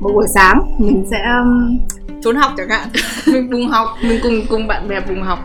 một. 0.00 0.10
Buổi 0.12 0.26
sáng 0.34 0.74
mình 0.78 1.04
sẽ 1.10 1.16
um, 1.42 1.78
trốn 2.22 2.36
học 2.36 2.50
chẳng 2.56 2.68
hạn. 2.68 2.88
Mình 3.32 3.50
vùng 3.50 3.68
học 3.68 3.88
mình 4.02 4.20
cùng 4.22 4.32
cùng 4.48 4.66
bạn 4.66 4.88
bè 4.88 5.00
vùng 5.00 5.22
học. 5.22 5.38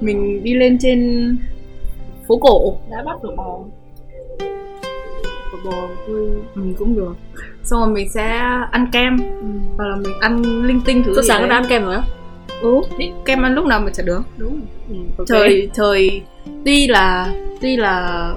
Mình 0.00 0.42
đi 0.42 0.54
lên 0.54 0.78
trên 0.80 1.38
phố 2.28 2.36
cổ. 2.36 2.76
Đã 2.90 3.02
bắt 3.06 3.22
được 3.22 3.30
bò. 3.36 3.58
Bò 5.64 5.88
vui 6.08 6.30
mình 6.54 6.74
cũng 6.78 6.96
được. 6.96 7.16
Xong 7.64 7.80
rồi 7.80 7.88
mình 7.88 8.08
sẽ 8.14 8.28
ăn 8.70 8.86
kem. 8.92 9.16
Hoặc 9.76 9.84
là 9.88 9.96
mình 9.96 10.12
ăn 10.20 10.42
linh 10.42 10.80
tinh 10.84 11.02
thứ 11.06 11.14
gì 11.14 11.28
sáng 11.28 11.48
đã 11.48 11.56
ăn 11.56 11.64
kem 11.68 11.84
rồi 11.84 11.94
á 11.94 12.02
ừ. 12.62 12.80
Kem 13.24 13.42
ăn 13.42 13.54
lúc 13.54 13.66
nào 13.66 13.80
mà 13.80 13.90
chả 13.90 14.02
được. 14.02 14.22
Đúng. 14.36 14.60
Ừ, 14.88 14.94
ok. 15.18 15.26
trời 15.28 15.70
trời 15.74 16.22
tuy 16.64 16.86
là 16.88 17.32
tuy 17.60 17.76
là 17.76 18.28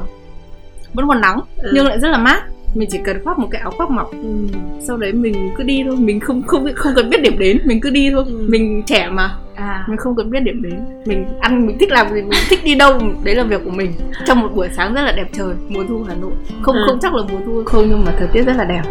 vẫn 0.93 1.07
còn 1.07 1.21
nắng 1.21 1.39
Ừ. 1.57 1.71
nhưng 1.73 1.85
lại 1.87 1.99
rất 1.99 2.09
là 2.09 2.17
mát. 2.17 2.41
Mình 2.75 2.89
chỉ 2.91 2.97
cần 3.03 3.23
khoác 3.23 3.39
một 3.39 3.47
cái 3.51 3.61
áo 3.61 3.71
khoác 3.71 3.89
mỏng. 3.91 4.11
Ừ. 4.11 4.57
sau 4.87 4.97
đấy 4.97 5.11
mình 5.11 5.51
cứ 5.57 5.63
đi 5.63 5.83
thôi. 5.87 5.95
Mình 5.99 6.19
không 6.19 6.43
không 6.43 6.67
không 6.75 6.93
cần 6.95 7.09
biết 7.09 7.21
điểm 7.21 7.37
đến. 7.39 7.59
Mình 7.65 7.81
cứ 7.81 7.89
đi 7.89 8.09
thôi. 8.13 8.23
Ừ. 8.27 8.45
mình 8.49 8.83
trẻ 8.85 9.09
mà. 9.11 9.35
À. 9.55 9.85
Mình 9.89 9.97
không 9.97 10.15
cần 10.15 10.29
biết 10.29 10.39
điểm 10.39 10.61
đến. 10.63 10.79
Mình 11.05 11.25
ăn 11.39 11.67
mình 11.67 11.77
thích 11.79 11.91
làm 11.91 12.07
gì 12.13 12.21
mình 12.21 12.39
thích 12.49 12.59
đi 12.63 12.75
đâu 12.75 12.99
đấy 13.23 13.35
là 13.35 13.43
việc 13.43 13.61
của 13.65 13.69
mình. 13.71 13.91
Trong 14.25 14.41
một 14.41 14.49
buổi 14.55 14.69
sáng 14.77 14.93
rất 14.93 15.01
là 15.01 15.11
đẹp 15.11 15.27
trời 15.33 15.55
mùa 15.69 15.83
thu 15.89 16.03
hà 16.07 16.15
nội. 16.15 16.31
Không 16.61 16.75
Ừ. 16.75 16.81
không 16.89 16.99
chắc 17.01 17.13
là 17.15 17.23
mùa 17.31 17.39
thu 17.45 17.63
không 17.65 17.85
nhưng 17.89 18.03
mà 18.05 18.11
thời 18.19 18.27
tiết 18.27 18.41
rất 18.43 18.55
là 18.55 18.63
đẹp. 18.65 18.81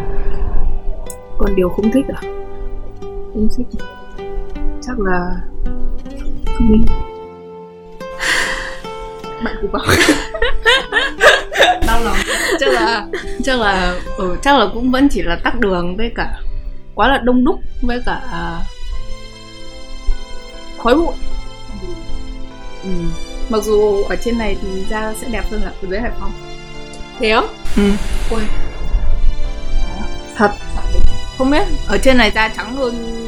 Còn 1.38 1.54
điều 1.56 1.68
không 1.68 1.90
thích 1.92 2.04
à? 2.08 2.20
Không 3.32 3.48
thích 3.56 3.66
chắc 4.86 5.00
là 5.00 5.30
không 6.46 6.72
đi. 6.72 6.78
Bạn 9.44 9.56
của 9.62 9.68
bảo. 9.72 9.86
Đau 11.86 12.00
lòng. 12.04 12.16
Chắc 12.60 12.68
là 12.68 13.06
chắc 13.44 13.60
là 13.60 13.94
ừ, 14.16 14.36
chắc 14.42 14.58
là 14.58 14.66
cũng 14.74 14.90
vẫn 14.90 15.08
chỉ 15.08 15.22
là 15.22 15.36
tắc 15.44 15.60
đường 15.60 15.96
với 15.96 16.12
cả 16.16 16.40
quá 16.94 17.08
là 17.08 17.18
đông 17.18 17.44
đúc 17.44 17.60
với 17.82 18.02
cả 18.06 18.20
à, 18.32 18.60
khói 20.78 20.94
bụi. 20.94 21.14
Ừ. 22.82 22.90
mặc 23.48 23.62
dù 23.64 24.04
ở 24.08 24.16
trên 24.16 24.38
này 24.38 24.56
thì 24.62 24.68
da 24.90 25.12
sẽ 25.20 25.28
đẹp 25.30 25.44
hơn 25.50 25.62
là 25.62 25.70
ở 25.82 25.88
dưới 25.90 26.00
Hải 26.00 26.10
Phòng. 26.20 26.32
Thế 27.18 27.30
á 27.30 27.42
ừ. 27.76 27.82
Ui. 28.30 28.40
thật. 30.36 30.50
Không 31.38 31.50
biết. 31.50 31.62
Ở 31.88 31.98
trên 31.98 32.18
này 32.18 32.32
da 32.34 32.48
trắng 32.48 32.76
hơn 32.76 33.23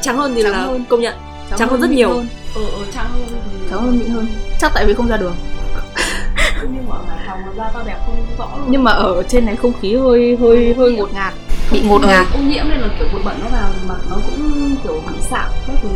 trắng 0.00 0.16
hơn 0.18 0.32
thì 0.34 0.42
Trắng 0.42 0.52
là 0.52 0.58
hơn. 0.58 0.84
công 0.88 1.00
nhận. 1.00 1.14
Trắng 1.58 1.68
hơn 1.68 1.80
rất 1.80 1.88
mịn 1.90 1.96
nhiều. 1.96 2.08
hơn. 2.08 2.26
ở 2.54 2.62
ở 2.62 2.84
trang 2.94 3.06
hơn 3.12 3.26
thì 3.30 3.58
trắng 3.70 3.82
hơn 3.82 3.98
mịn 3.98 4.08
hơn. 4.08 4.26
Chắc 4.60 4.72
tại 4.74 4.84
vì 4.86 4.94
không 4.94 5.08
ra 5.08 5.16
đường. 5.16 5.34
Nhưng 6.62 6.88
mà 6.88 6.96
ở 6.96 7.04
Hải 7.08 7.26
Phòng 7.44 7.54
da 7.56 7.70
tao 7.74 7.84
đẹp 7.86 7.98
không 8.06 8.26
rõ 8.38 8.48
luôn. 8.58 8.66
Nhưng 8.70 8.84
mà 8.84 8.90
ở 8.92 9.22
trên 9.28 9.46
này 9.46 9.56
không 9.56 9.72
khí 9.80 9.94
hơi 9.96 10.36
hơi 10.40 10.74
hơi 10.78 10.92
ngột 10.96 11.14
ngạt. 11.14 11.34
Bị 11.72 11.80
ngột 11.80 12.00
ngạt. 12.06 12.26
ô 12.34 12.38
nhiễm 12.38 12.68
nên 12.68 12.80
là 12.80 12.88
kiểu 12.98 13.08
bụi 13.12 13.22
bẩn 13.24 13.36
nó 13.42 13.48
vào 13.48 13.70
mặt 13.88 13.98
nó 14.10 14.16
cũng 14.26 14.76
kiểu 14.84 15.02
bị 15.08 15.16
sạm 15.30 15.50
các 15.66 15.76
thứ. 15.82 15.88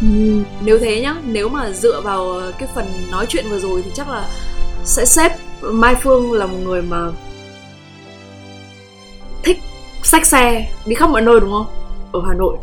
Nhìn 0.00 0.44
nếu 0.60 0.78
thế 0.78 1.00
nhá. 1.00 1.14
Nếu 1.24 1.48
mà 1.48 1.70
dựa 1.70 2.00
vào 2.00 2.40
cái 2.58 2.68
phần 2.74 2.84
nói 3.10 3.26
chuyện 3.28 3.44
vừa 3.50 3.58
rồi 3.58 3.82
thì 3.84 3.90
chắc 3.94 4.08
là 4.08 4.24
sẽ 4.84 5.04
xếp 5.04 5.32
mai 5.62 5.94
phương 6.02 6.32
là 6.32 6.46
một 6.46 6.58
người 6.64 6.82
mà 6.82 6.98
xách 10.06 10.26
xe 10.26 10.66
đi 10.86 10.94
khắp 10.94 11.10
mọi 11.10 11.22
nơi 11.22 11.40
đúng 11.40 11.50
không? 11.50 11.66
Ở 12.12 12.22
hà 12.28 12.34
nội. 12.34 12.56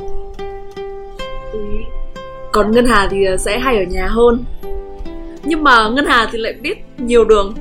Còn 2.52 2.72
ngân 2.72 2.86
hà 2.86 3.08
thì 3.12 3.26
ờ, 3.26 3.38
sẽ 3.38 3.60
hay 3.60 3.78
ở 3.78 3.84
nhà 3.84 4.08
hơn. 4.08 4.44
Nhưng 5.44 5.64
mà 5.64 5.90
ngân 5.90 6.06
hà 6.06 6.28
thì 6.32 6.38
lại 6.38 6.54
biết 6.54 6.78
nhiều 6.98 7.26
đường. 7.26 7.54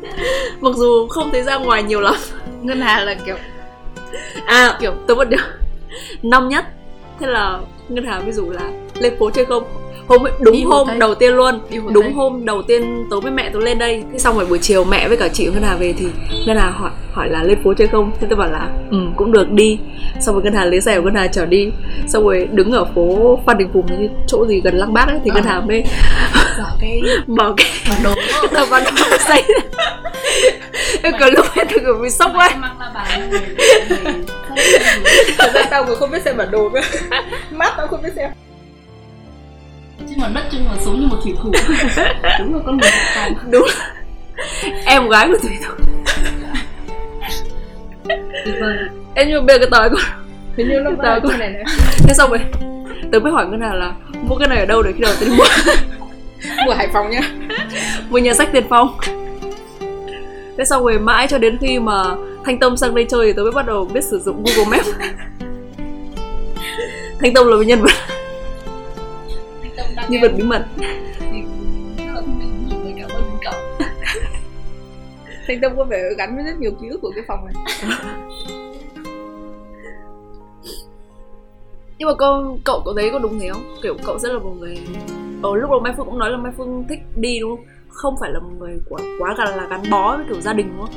Mặc 0.60 0.72
dù 0.76 1.08
không 1.08 1.30
thấy 1.32 1.42
ra 1.42 1.56
ngoài 1.56 1.82
nhiều 1.82 2.00
lắm. 2.00 2.14
Ngân 2.62 2.80
hà 2.80 3.04
là 3.04 3.14
kiểu 3.26 3.36
à 4.46 4.76
kiểu 4.80 4.92
tớ 5.06 5.14
vẫn 5.14 5.30
nhớ. 5.30 5.36
Năm 6.22 6.48
nhất. 6.48 6.64
Thế 7.20 7.26
là 7.26 7.60
ngân 7.88 8.06
hà 8.06 8.20
ví 8.20 8.32
dụ 8.32 8.50
là 8.50 8.70
lên 8.98 9.16
phố 9.18 9.30
chơi 9.30 9.44
không 9.44 9.64
hôm 10.10 10.26
ấy- 10.26 10.32
đúng 10.40 10.52
Đi 10.54 10.62
hôm 10.62 10.98
đầu 10.98 11.14
tiên 11.14 11.34
luôn. 11.34 11.60
Đúng 11.92 12.02
Tây. 12.04 12.12
hôm 12.12 12.44
đầu 12.44 12.62
tiên 12.62 13.06
tớ 13.10 13.20
với 13.20 13.32
mẹ 13.32 13.50
tớ 13.52 13.58
lên 13.60 13.78
đây. 13.78 14.02
Thế 14.12 14.18
xong 14.18 14.36
rồi 14.36 14.46
buổi 14.46 14.58
chiều 14.58 14.84
mẹ 14.84 15.08
với 15.08 15.16
cả 15.16 15.28
chị 15.28 15.44
ngân 15.46 15.62
hà 15.62 15.76
về 15.76 15.94
thì 15.98 16.06
ngân 16.46 16.56
hà 16.56 16.70
hỏi 16.70 16.90
hỏi 17.12 17.28
là 17.28 17.42
lên 17.42 17.58
phố 17.64 17.74
chơi 17.74 17.88
không? 17.88 18.12
Thế 18.20 18.26
tôi 18.30 18.38
bảo 18.38 18.48
là 18.50 18.68
ừ 18.90 18.96
cũng 19.16 19.32
được 19.32 19.50
đi. 19.50 19.78
Xong 20.20 20.34
rồi 20.34 20.44
ngân 20.44 20.54
hà 20.54 20.64
lấy 20.64 20.80
xe 20.80 20.96
của 20.96 21.02
ngân 21.04 21.14
hà 21.14 21.26
chở 21.26 21.46
đi. 21.46 21.70
Xong 22.08 22.24
rồi 22.24 22.48
đứng 22.52 22.72
ở 22.72 22.84
phố 22.94 23.38
phan 23.46 23.58
đình 23.58 23.68
phùng 23.72 23.86
như 24.00 24.08
chỗ 24.26 24.46
gì 24.46 24.60
gần 24.64 24.74
lăng 24.76 24.92
bác 24.94 25.08
ấy 25.08 25.18
thì 25.24 25.30
ngân 25.34 25.44
Ờ. 25.44 25.50
hà 25.52 25.60
mới 25.60 25.84
giả 26.58 26.64
cái 26.80 27.00
mở 27.26 27.54
cái 27.56 27.66
bản 27.90 28.02
đồ. 28.02 28.14
Tờ 28.54 28.64
văn 28.66 28.82
phòng 28.86 29.18
xây. 29.28 29.42
Em 31.02 31.12
cười 31.20 31.30
lúc 31.30 31.46
ấy. 31.56 31.64
tôi 31.70 31.78
kiểu 31.78 31.94
bị 32.02 32.10
sốc 32.10 32.30
quá 32.34 32.50
thật 35.38 35.50
ra 35.54 35.62
tao 35.70 35.84
cũng 35.84 35.96
không 35.96 36.10
biết 36.10 36.22
xem 36.24 36.36
bản 36.36 36.50
đồ 36.50 36.68
cơ. 36.74 36.80
Mắt 37.50 37.72
tao 37.76 37.86
không 37.86 38.02
biết 38.02 38.10
xem 38.16 38.30
chứ 40.08 40.14
mà 40.18 40.28
đất 40.34 40.42
chân 40.52 40.64
mà 40.68 40.74
sống 40.84 41.00
như 41.00 41.06
một 41.06 41.16
thủy 41.24 41.34
thủ. 41.42 41.52
Đúng 42.38 42.54
là 42.54 42.60
con 42.66 42.76
người 42.78 42.90
Phòng 43.14 43.34
đúng. 43.50 43.66
Em 44.86 45.08
gái 45.08 45.28
của 45.28 45.38
thủy 45.42 45.50
thủ. 45.66 45.74
Em 49.14 49.28
nhưng 49.28 49.36
mà 49.38 49.46
bây 49.46 49.58
giờ 49.58 49.58
cái 49.58 49.68
tờ 49.70 49.88
còn 49.88 50.00
hình 50.56 50.68
như 50.68 50.82
vào 50.98 51.20
cũng- 51.20 51.30
trên 51.30 51.38
này 51.40 51.50
này. 51.50 51.64
Thế 51.98 52.14
xong 52.14 52.30
rồi 52.30 52.38
tớ 53.12 53.18
mới 53.18 53.32
hỏi 53.32 53.46
ngân 53.46 53.60
hà 53.60 53.74
là 53.74 53.92
mua 54.28 54.36
cái 54.36 54.48
này 54.48 54.58
ở 54.58 54.66
đâu 54.66 54.82
để 54.82 54.92
khi 54.92 55.00
nào 55.00 55.12
tớ 55.20 55.26
đi 55.26 55.32
mua 55.36 55.44
của 56.66 56.74
Hải 56.74 56.88
Phòng 56.92 57.10
nhá 57.10 57.20
mua 58.10 58.18
nhà 58.18 58.34
sách 58.34 58.48
tiền 58.52 58.64
phong. 58.70 58.96
Thế 60.58 60.64
xong 60.64 60.82
rồi 60.84 60.98
mãi 60.98 61.26
cho 61.28 61.38
đến 61.38 61.58
khi 61.60 61.78
mà 61.78 62.02
thanh 62.44 62.58
tâm 62.58 62.76
sang 62.76 62.94
đây 62.94 63.06
chơi 63.10 63.26
thì 63.26 63.32
tớ 63.32 63.42
mới 63.42 63.52
bắt 63.52 63.66
đầu 63.66 63.84
biết 63.84 64.04
sử 64.04 64.18
dụng 64.18 64.44
google 64.44 64.70
maps. 64.78 64.88
Thanh 67.20 67.34
tâm 67.34 67.46
là 67.46 67.56
một 67.56 67.62
nhân 67.62 67.80
vật 67.80 67.90
nhân 70.08 70.22
vật 70.22 70.32
bí 70.36 70.42
mật. 70.42 70.66
Rất 70.76 72.14
là 72.14 72.22
Thanh 75.46 75.60
Tâm 75.60 75.72
có 75.76 75.84
vẻ 75.84 76.02
gắn 76.18 76.36
với 76.36 76.44
rất 76.44 76.60
nhiều 76.60 76.72
ký 76.80 76.88
ức 76.88 76.98
của 77.02 77.12
cái 77.14 77.24
phòng 77.28 77.46
này. 77.46 77.54
Nhưng 81.98 82.08
mà 82.08 82.14
con 82.14 82.58
cậu 82.64 82.82
cậu 82.84 82.94
thấy 82.94 83.10
có 83.12 83.18
đúng 83.18 83.38
thế 83.38 83.48
không? 83.52 83.62
Kiểu 83.82 83.96
cậu 84.06 84.18
sẽ 84.18 84.28
là 84.28 84.38
một 84.38 84.52
người 84.58 84.78
ở 85.42 85.56
lúc 85.56 85.70
đầu 85.70 85.80
mai 85.80 85.92
phương 85.96 86.06
cũng 86.06 86.18
nói 86.18 86.30
là 86.30 86.36
mai 86.36 86.52
phương 86.56 86.84
thích 86.88 87.00
đi 87.16 87.38
đúng 87.40 87.56
không? 87.56 87.64
Không 87.88 88.14
phải 88.20 88.30
là 88.30 88.40
một 88.40 88.50
người 88.58 88.80
quá 88.88 89.00
quá 89.18 89.34
gần 89.38 89.56
là 89.56 89.66
gắn 89.70 89.82
bó 89.90 90.16
với 90.16 90.26
kiểu 90.28 90.40
gia 90.40 90.52
đình 90.52 90.68
đúng 90.76 90.86
không? 90.86 90.94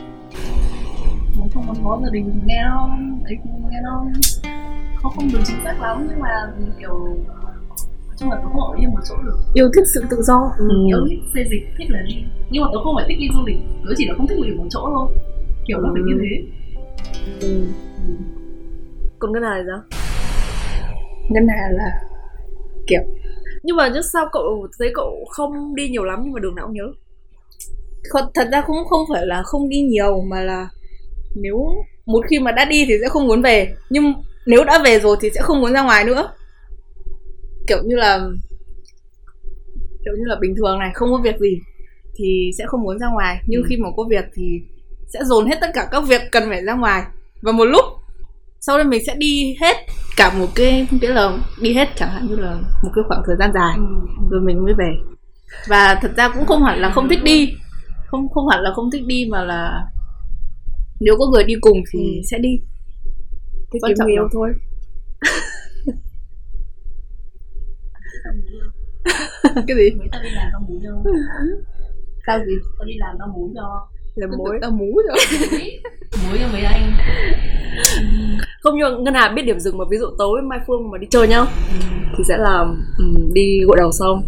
Nó 1.39 1.45
không 1.53 1.63
có 1.67 1.73
có 1.83 1.99
gia 2.03 2.09
đình 2.11 2.41
nghe 2.45 2.63
nó 2.63 2.89
ấy 3.25 3.37
nghe 3.71 3.79
nó 3.83 4.05
không 5.01 5.11
không 5.15 5.29
được 5.33 5.39
chính 5.45 5.63
xác 5.63 5.81
lắm 5.81 6.07
nhưng 6.09 6.19
mà 6.19 6.29
kiểu 6.79 7.17
nói 8.13 8.17
chung 8.19 8.29
là 8.29 8.35
tớ 8.35 8.43
không 8.53 8.61
ở 8.61 8.75
yên 8.79 8.89
một 8.91 8.99
chỗ 9.09 9.15
được. 9.25 9.37
Yêu 9.53 9.69
thích 9.75 9.83
sự 9.93 10.03
tự 10.09 10.21
do. 10.21 10.51
Yêu 10.87 10.97
thích 11.09 11.19
xê 11.33 11.41
dịch 11.51 11.63
thích 11.77 11.87
là 11.89 11.99
đi. 12.07 12.15
Nhưng 12.49 12.63
mà 12.63 12.69
tớ 12.73 12.77
không 12.83 12.95
phải 12.97 13.05
thích 13.07 13.17
đi 13.19 13.27
du 13.33 13.45
lịch. 13.45 13.57
Tớ 13.85 13.93
chỉ 13.97 14.07
là 14.07 14.13
không 14.17 14.27
thích 14.27 14.37
nghỉ 14.39 14.51
một 14.51 14.65
chỗ 14.69 14.79
thôi. 14.95 15.07
Kiểu 15.67 15.77
nó 15.81 15.89
phải 15.93 16.01
như 16.05 16.15
thế. 16.21 16.43
Còn 19.19 19.31
ngân 19.31 19.43
hà 19.43 19.55
thì 19.57 19.63
sao? 19.67 19.99
Ngân 21.29 21.47
Hà 21.47 21.69
là 21.71 21.99
nhưng 23.63 23.75
mà 23.75 23.89
trước 23.93 24.01
sao 24.13 24.25
cậu 24.31 24.67
thấy 24.79 24.91
cậu 24.95 25.25
không 25.31 25.75
đi 25.75 25.89
nhiều 25.89 26.03
lắm 26.03 26.19
nhưng 26.23 26.33
mà 26.33 26.39
đường 26.39 26.55
nào 26.55 26.65
cũng 26.65 26.75
nhớ? 26.75 26.83
Không- 28.09 28.31
Thật 28.33 28.47
ra 28.51 28.61
cũng 28.67 28.77
không 28.89 29.01
phải 29.13 29.25
là 29.25 29.43
không 29.43 29.69
đi 29.69 29.81
nhiều 29.81 30.21
Mà 30.21 30.41
là 30.41 30.69
nếu 31.35 31.67
một 32.05 32.21
khi 32.29 32.39
mà 32.39 32.51
đã 32.51 32.65
đi 32.65 32.85
thì 32.87 32.93
sẽ 33.01 33.09
không 33.09 33.27
muốn 33.27 33.41
về. 33.41 33.75
Nhưng 33.89 34.13
nếu 34.45 34.63
đã 34.63 34.81
về 34.85 34.99
rồi 34.99 35.17
thì 35.21 35.29
sẽ 35.35 35.41
không 35.41 35.61
muốn 35.61 35.73
ra 35.73 35.83
ngoài 35.83 36.03
nữa 36.03 36.29
Kiểu 37.67 37.77
như 37.85 37.95
là 37.95 38.19
Kiểu 40.05 40.13
như 40.17 40.23
là 40.25 40.35
bình 40.41 40.55
thường 40.57 40.79
này 40.79 40.91
Không 40.93 41.09
có 41.11 41.17
việc 41.23 41.39
gì 41.39 41.59
Thì 42.15 42.51
sẽ 42.57 42.63
không 42.67 42.81
muốn 42.83 42.99
ra 42.99 43.07
ngoài. 43.13 43.41
Nhưng 43.47 43.61
Ừ. 43.61 43.65
khi 43.69 43.77
mà 43.77 43.89
có 43.97 44.03
việc 44.09 44.25
thì 44.35 44.61
Sẽ 45.13 45.19
dồn 45.23 45.45
hết 45.45 45.57
tất 45.61 45.67
cả 45.73 45.87
các 45.91 46.03
việc 46.07 46.21
cần 46.31 46.43
phải 46.49 46.61
ra 46.63 46.73
ngoài. 46.73 47.03
Và 47.41 47.51
một 47.51 47.65
lúc 47.65 47.85
Sau 48.59 48.77
đó 48.77 48.83
mình 48.83 49.01
sẽ 49.07 49.15
đi 49.17 49.55
hết 49.61 49.75
Cả 50.17 50.33
một 50.39 50.47
cái 50.55 50.87
Nghĩa 51.01 51.13
là 51.13 51.37
đi 51.61 51.73
hết 51.73 51.89
chẳng 51.95 52.09
hạn 52.09 52.27
như 52.29 52.35
là 52.35 52.53
Một 52.83 52.89
cái 52.95 53.03
khoảng 53.07 53.21
thời 53.25 53.35
gian 53.39 53.51
dài 53.53 53.77
rồi 54.29 54.41
mình 54.41 54.63
mới 54.63 54.73
về. 54.73 54.93
Và 55.67 55.99
thật 56.01 56.11
ra 56.17 56.29
cũng 56.29 56.45
không 56.45 56.63
hẳn 56.63 56.79
là 56.81 56.91
không 56.91 57.09
thích 57.09 57.23
đi. 57.23 57.53
Không 58.05 58.29
không 58.29 58.47
hẳn 58.47 58.59
là 58.63 58.71
không 58.75 58.91
thích 58.91 59.01
đi 59.07 59.25
mà 59.29 59.43
là 59.43 59.81
nếu 60.99 61.15
có 61.19 61.25
người 61.33 61.43
đi 61.43 61.53
cùng 61.61 61.77
thì 61.93 61.99
Ừ. 61.99 62.21
sẽ 62.31 62.37
đi. 62.37 62.49
Cái 63.71 63.79
Quan 63.81 63.93
trọng 63.97 64.07
yêu 64.07 64.27
thôi 64.33 64.49
cái 69.67 69.77
gì? 69.77 69.89
Tao 70.11 70.21
đi 70.23 70.29
làm 70.29 70.47
tao 70.51 70.61
muốn 70.67 70.79
cho 70.83 71.11
tao 72.25 72.39
gì? 72.39 72.53
Tao 72.79 72.85
đi 72.85 72.93
làm 72.97 73.15
tao 73.19 73.27
muốn 73.27 73.53
cho 73.55 73.87
là 74.15 74.27
Tao 74.31 74.37
mối 74.37 74.49
tự 74.51 74.57
tao 74.61 74.71
mú 74.71 75.01
rồi 75.07 75.17
muốn 76.23 76.37
cho 76.39 76.47
mấy 76.53 76.61
anh 76.61 76.97
không 78.61 78.77
nhưng 78.77 78.91
mà 78.91 78.97
ngân 78.99 79.13
hà 79.13 79.29
biết 79.29 79.41
điểm 79.41 79.59
dừng 79.59 79.77
mà 79.77 79.85
ví 79.91 79.97
dụ 79.97 80.05
tối 80.17 80.41
mai 80.41 80.59
phương 80.67 80.91
mà 80.91 80.97
đi 80.97 81.07
chơi 81.09 81.27
nhá 81.27 81.45
thì 82.17 82.23
sẽ 82.27 82.37
là 82.37 82.65
ừm, 82.97 83.33
đi 83.33 83.59
gội 83.67 83.77
đầu 83.77 83.91
xong. 83.91 84.23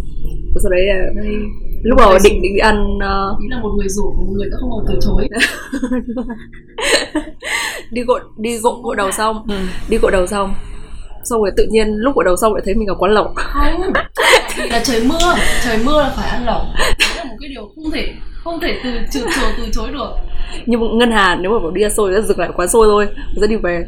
Và 0.55 0.59
sau 0.63 0.71
đấy 0.71 0.87
ờ, 0.89 1.13
đây. 1.15 1.35
lúc 1.83 1.97
đầu 1.97 2.17
định 2.23 2.41
định 2.41 2.53
đi 2.53 2.59
ăn 2.59 2.75
ý 3.41 3.47
là 3.49 3.59
một 3.61 3.69
người 3.77 3.89
rủ 3.89 4.13
một 4.13 4.33
người 4.33 4.49
tao 4.51 4.59
không 4.59 4.69
bao 4.69 4.85
từ 4.87 4.99
chối. 5.01 5.27
Đi 7.91 8.01
gội 8.03 8.19
đi 8.37 8.57
gội 8.57 8.73
gội 8.83 8.95
đầu 8.95 9.11
xong. 9.11 9.45
Ừ. 9.47 9.55
đi 9.89 9.97
gội 9.97 10.11
đầu 10.11 10.27
xong 10.27 10.55
xong 11.25 11.41
rồi 11.41 11.51
tự 11.57 11.65
nhiên 11.69 11.87
lúc 11.95 12.15
gội 12.15 12.25
đầu 12.25 12.35
xong 12.35 12.53
lại 12.53 12.61
thấy 12.65 12.75
mình 12.75 12.87
ở 12.87 12.95
quán 12.95 13.11
lẩu. 13.11 13.33
Không. 13.35 13.81
Vì 14.57 14.69
là 14.69 14.81
trời 14.83 15.03
mưa 15.03 15.35
trời 15.63 15.77
mưa 15.85 16.01
là 16.01 16.13
phải 16.17 16.29
ăn 16.29 16.45
lẩu. 16.45 16.61
Đấy 16.99 17.09
là 17.17 17.23
một 17.23 17.35
cái 17.39 17.49
điều 17.49 17.71
không 17.75 17.91
thể 17.93 18.13
không 18.43 18.59
thể 18.61 18.79
từ 18.83 18.89
từ 19.13 19.19
chối 19.21 19.51
từ 19.57 19.63
chối 19.71 19.91
được. 19.93 20.09
Nhưng 20.65 20.79
mà 20.79 20.85
ngân 20.93 21.11
hà 21.11 21.35
nếu 21.35 21.51
mà 21.51 21.59
bảo 21.59 21.71
đi 21.71 21.81
ăn 21.81 21.91
xôi 21.91 22.13
sẽ 22.15 22.21
dừng 22.21 22.39
lại 22.39 22.47
ở 22.47 22.53
quán 22.57 22.67
xôi 22.69 22.87
thôi. 22.89 23.07
Sẽ 23.41 23.47
đi 23.47 23.55
về. 23.55 23.85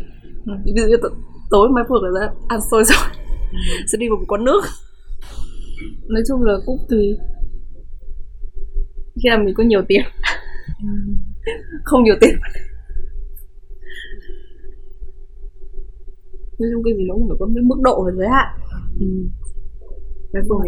Ví 0.65 0.71
dụ 0.75 0.83
như 0.87 0.95
t- 0.95 1.09
tối 1.49 1.69
mai 1.75 1.83
phương 1.89 2.03
là 2.03 2.21
sẽ 2.21 2.33
ăn 2.47 2.59
xôi 2.71 2.85
xong 2.85 3.09
sẽ 3.87 3.97
đi 3.97 4.09
vào 4.09 4.17
một 4.17 4.25
quán 4.27 4.43
nước. 4.43 4.61
Nói 6.09 6.21
chung 6.27 6.43
là 6.43 6.53
cũng 6.65 6.77
tùy. 6.89 7.17
Khi 9.23 9.29
là 9.29 9.37
mình 9.37 9.53
có 9.57 9.63
nhiều 9.63 9.81
tiền. 9.87 10.01
Không 11.83 12.03
nhiều 12.03 12.15
tiền 12.21 12.35
nói 16.59 16.69
chung 16.73 16.83
cái 16.83 16.93
gì 16.97 17.03
nó 17.07 17.13
cũng 17.13 17.27
phải 17.29 17.37
có 17.39 17.45
cái 17.55 17.63
mức 17.63 17.79
độ 17.83 18.03
và 18.05 18.11
giới 18.17 18.27
hạn. 18.27 18.47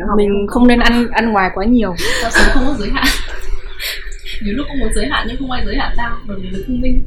Học 0.07 0.17
mình 0.17 0.47
không 0.49 0.67
nên 0.67 0.79
ăn 0.79 1.07
ăn 1.11 1.31
ngoài 1.31 1.49
quá 1.55 1.65
nhiều. 1.65 1.93
Tao 2.21 2.31
sống 2.31 2.47
không 2.53 2.63
có 2.67 2.75
giới 2.79 2.89
hạn? 2.89 3.05
Nhiều 4.43 4.55
lúc 4.55 4.65
không 4.69 4.77
có 4.81 4.87
giới 4.95 5.05
hạn 5.09 5.25
nhưng 5.27 5.37
không 5.37 5.51
ai 5.51 5.65
giới 5.65 5.75
hạn 5.75 5.93
tao 5.97 6.17
bởi 6.27 6.37
vì 6.41 6.49
là 6.49 6.59
thông 6.67 6.81
minh 6.81 7.03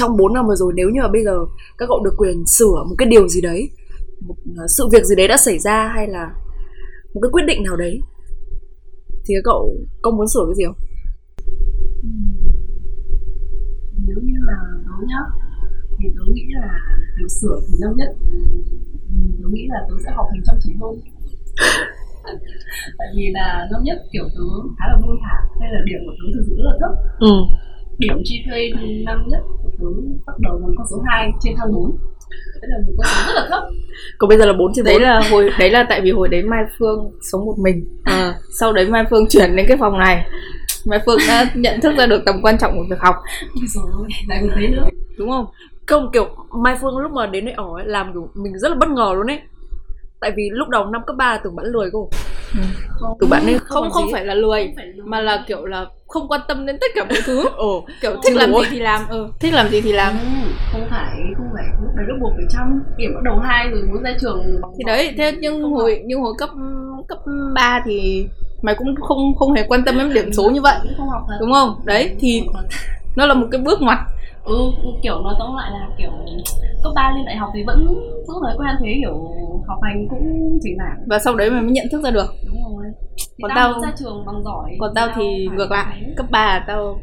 trong 0.00 0.16
4 0.16 0.34
năm 0.34 0.46
vừa 0.48 0.54
rồi 0.54 0.72
nếu 0.76 0.88
như 0.88 1.00
mà 1.02 1.08
bây 1.08 1.24
giờ 1.24 1.38
các 1.78 1.86
cậu 1.88 2.04
được 2.04 2.14
quyền 2.16 2.46
sửa 2.46 2.84
một 2.88 2.94
cái 2.98 3.08
điều 3.08 3.28
gì 3.28 3.40
đấy 3.40 3.70
ờ, 4.56 4.66
sự 4.76 4.88
việc 4.92 5.04
gì 5.04 5.14
đấy 5.16 5.28
đã 5.28 5.36
xảy 5.36 5.58
ra 5.58 5.92
hay 5.94 6.08
là 6.08 6.34
một 7.14 7.20
cái 7.22 7.30
quyết 7.32 7.42
định 7.46 7.62
nào 7.62 7.76
đấy 7.76 8.00
thì 9.24 9.34
cậu 9.44 9.76
có 10.02 10.10
muốn 10.10 10.28
sửa 10.28 10.44
cái 10.46 10.54
gì 10.56 10.64
không? 10.66 10.76
Nếu 14.06 14.16
như 14.22 14.38
là 14.40 14.58
tớ 14.86 15.06
nhá 15.08 15.22
thì 15.98 16.06
tớ 16.16 16.24
nghĩ 16.32 16.44
là 16.48 16.78
được 17.18 17.28
sửa 17.40 17.60
thì 17.68 17.74
năm 17.80 17.92
nhất. 17.96 18.10
Tớ 19.38 19.48
nghĩ 19.52 19.66
là 19.68 19.80
tớ 19.88 19.94
sẽ 20.04 20.10
học 20.16 20.26
hành 20.30 20.42
chăm 20.46 20.56
chỉ 20.62 20.72
hơn. 20.80 21.00
Tại 22.98 23.08
vì 23.16 23.30
là 23.32 23.68
năm 23.72 23.82
nhất 23.84 23.98
kiểu 24.12 24.24
tớ 24.24 24.44
khá 24.78 24.84
là 24.92 24.96
buông 25.02 25.18
thả 25.22 25.36
hay 25.60 25.68
là 25.72 25.80
điểm 25.84 26.00
của 26.06 26.12
tớ 26.18 26.24
thực 26.34 26.44
sự 26.46 26.54
rất 26.56 26.64
là 26.64 26.76
thấp. 26.80 26.92
Ừ 27.20 27.32
điểm 28.00 28.16
GPA 28.16 28.80
năm 29.06 29.24
nhất 29.28 29.40
của 29.62 29.70
tớ 29.78 29.86
bắt 30.26 30.32
đầu 30.38 30.60
bằng 30.62 30.74
con 30.76 30.86
số 30.90 31.02
2 31.06 31.30
trên 31.40 31.54
thang 31.56 31.72
4 31.72 31.96
Đấy 32.60 32.70
là 32.70 32.76
một 32.86 32.92
con 32.98 33.06
số 33.06 33.26
rất 33.26 33.40
là 33.40 33.46
thấp. 33.50 33.62
Còn 34.18 34.28
bây 34.28 34.38
giờ 34.38 34.46
là 34.46 34.52
4 34.52 34.72
trên 34.74 34.84
đấy 34.84 34.94
4 34.94 35.02
là 35.02 35.20
hồi 35.30 35.50
đấy 35.58 35.70
là 35.70 35.86
tại 35.88 36.00
vì 36.00 36.10
hồi 36.10 36.28
đấy 36.28 36.42
Mai 36.42 36.64
Phương 36.78 37.12
sống 37.20 37.46
một 37.46 37.54
mình. 37.58 37.84
À, 38.04 38.34
sau 38.60 38.72
đấy 38.72 38.86
Mai 38.86 39.04
Phương 39.10 39.28
chuyển 39.28 39.56
đến 39.56 39.66
cái 39.68 39.76
phòng 39.76 39.98
này. 39.98 40.26
Mai 40.86 41.00
Phương 41.06 41.18
đã 41.28 41.50
nhận 41.54 41.80
thức 41.80 41.92
ra 41.98 42.06
được 42.06 42.22
tầm 42.26 42.42
quan 42.42 42.58
trọng 42.58 42.72
của 42.76 42.84
việc 42.90 43.00
học. 43.00 43.16
Ôi, 43.98 44.08
lại 44.28 44.38
còn 44.40 44.50
thế 44.56 44.68
nữa. 44.68 44.84
Đúng 45.18 45.30
không? 45.30 45.46
Không 45.86 46.10
kiểu 46.12 46.28
Mai 46.62 46.76
Phương 46.80 46.98
lúc 46.98 47.12
mà 47.12 47.26
đến 47.26 47.44
đây 47.44 47.54
ở 47.54 47.64
ấy, 47.74 47.84
làm 47.86 48.12
kiểu 48.12 48.28
mình 48.34 48.58
rất 48.58 48.68
là 48.68 48.74
bất 48.74 48.88
ngờ 48.88 49.12
luôn 49.14 49.26
ấy 49.26 49.40
tại 50.20 50.30
vì 50.36 50.50
lúc 50.52 50.68
đầu 50.68 50.86
năm 50.86 51.02
cấp 51.06 51.16
3 51.16 51.38
tưởng 51.44 51.56
bạn 51.56 51.66
lười 51.66 51.90
cô 51.92 52.10
Không, 52.88 53.16
từ 53.20 53.26
bạn 53.26 53.46
ấy 53.46 53.58
không 53.58 53.90
không 53.90 54.06
gì. 54.06 54.12
phải 54.12 54.24
là 54.24 54.34
lười 54.34 54.64
không 54.64 54.76
phải 54.76 54.86
lười. 54.86 55.06
mà 55.06 55.20
là 55.20 55.44
kiểu 55.46 55.66
là 55.66 55.86
không 56.08 56.28
quan 56.28 56.40
tâm 56.48 56.66
đến 56.66 56.76
tất 56.80 56.86
cả 56.94 57.04
mọi 57.08 57.18
thứ. 57.24 57.44
Ồ 57.56 57.84
kiểu 58.00 58.16
thích 58.24 58.36
làm 58.36 58.52
gì 58.52 58.60
thì 58.70 58.78
làm 58.78 59.08
ừ. 59.08 59.28
Thích 59.40 59.54
làm 59.54 59.68
gì 59.68 59.80
thì 59.80 59.92
làm. 59.92 60.12
Ừ, 60.12 60.50
không 60.72 60.86
phải 60.90 61.10
không 61.36 61.48
phải 61.54 61.64
lúc 61.82 61.92
đấy 61.96 62.06
lúc 62.08 62.18
một 62.18 62.30
phải 62.36 62.44
trăm 62.50 62.82
điểm 62.96 63.14
bắt 63.14 63.20
đầu 63.24 63.38
hai 63.38 63.68
rồi 63.70 63.82
muốn 63.82 64.02
ra 64.02 64.10
trường. 64.20 64.60
Thì 64.78 64.84
đấy 64.86 65.14
thế 65.16 65.32
nhưng 65.40 65.62
Không 65.62 65.74
hồi 65.74 66.02
nhưng 66.04 66.20
hồi 66.20 66.34
cấp 66.38 66.50
cấp 67.08 67.18
3 67.54 67.82
thì 67.84 68.26
mày 68.62 68.74
cũng 68.74 68.94
không 69.00 69.34
không 69.38 69.52
hề 69.52 69.62
quan 69.68 69.84
tâm 69.84 69.98
đến 69.98 70.14
điểm 70.14 70.32
số 70.32 70.50
như 70.50 70.60
vậy. 70.60 70.76
Không 70.96 71.08
học 71.08 71.22
đúng 71.40 71.52
không? 71.52 71.80
Đấy 71.84 72.16
thì 72.20 72.42
Không 72.46 72.64
nó 73.16 73.26
là 73.26 73.34
một 73.34 73.46
cái 73.50 73.60
bước 73.60 73.82
ngoặt 73.82 73.98
ừ 74.44 74.70
kiểu 75.02 75.20
nói 75.22 75.34
tóm 75.38 75.56
lại 75.56 75.70
là 75.70 75.88
kiểu 75.98 76.10
cấp 76.82 76.92
3 76.94 77.12
lên 77.16 77.24
đại 77.26 77.36
học 77.36 77.50
thì 77.54 77.62
vẫn 77.66 77.86
giữ 78.28 78.34
thói 78.42 78.54
quen 78.58 78.76
thế 78.80 78.94
kiểu 79.00 79.14
học 79.68 79.78
hành 79.82 80.06
cũng 80.10 80.58
chỉnh 80.62 80.76
mảng. 80.78 80.96
Và 81.08 81.18
sau 81.18 81.34
đấy 81.36 81.50
mày 81.50 81.62
mới 81.62 81.70
nhận 81.72 81.86
thức 81.92 82.02
ra 82.04 82.10
được. 82.10 82.26
Đúng 82.46 82.62
rồi. 82.76 82.84
Thì 83.16 83.42
Còn 83.42 83.50
tao, 83.54 83.72
tao- 83.72 83.82
ra 83.82 83.92
trường 83.98 84.24
bằng 84.26 84.42
giỏi 84.44 84.70
còn 84.80 84.92
tao 84.94 85.08
thì 85.16 85.46
phải 85.48 85.56
ngược 85.56 85.70
lại 85.70 86.02
thế. 86.06 86.14
cấp 86.16 86.26
3 86.30 86.46
là 86.46 86.64
tao 86.66 87.00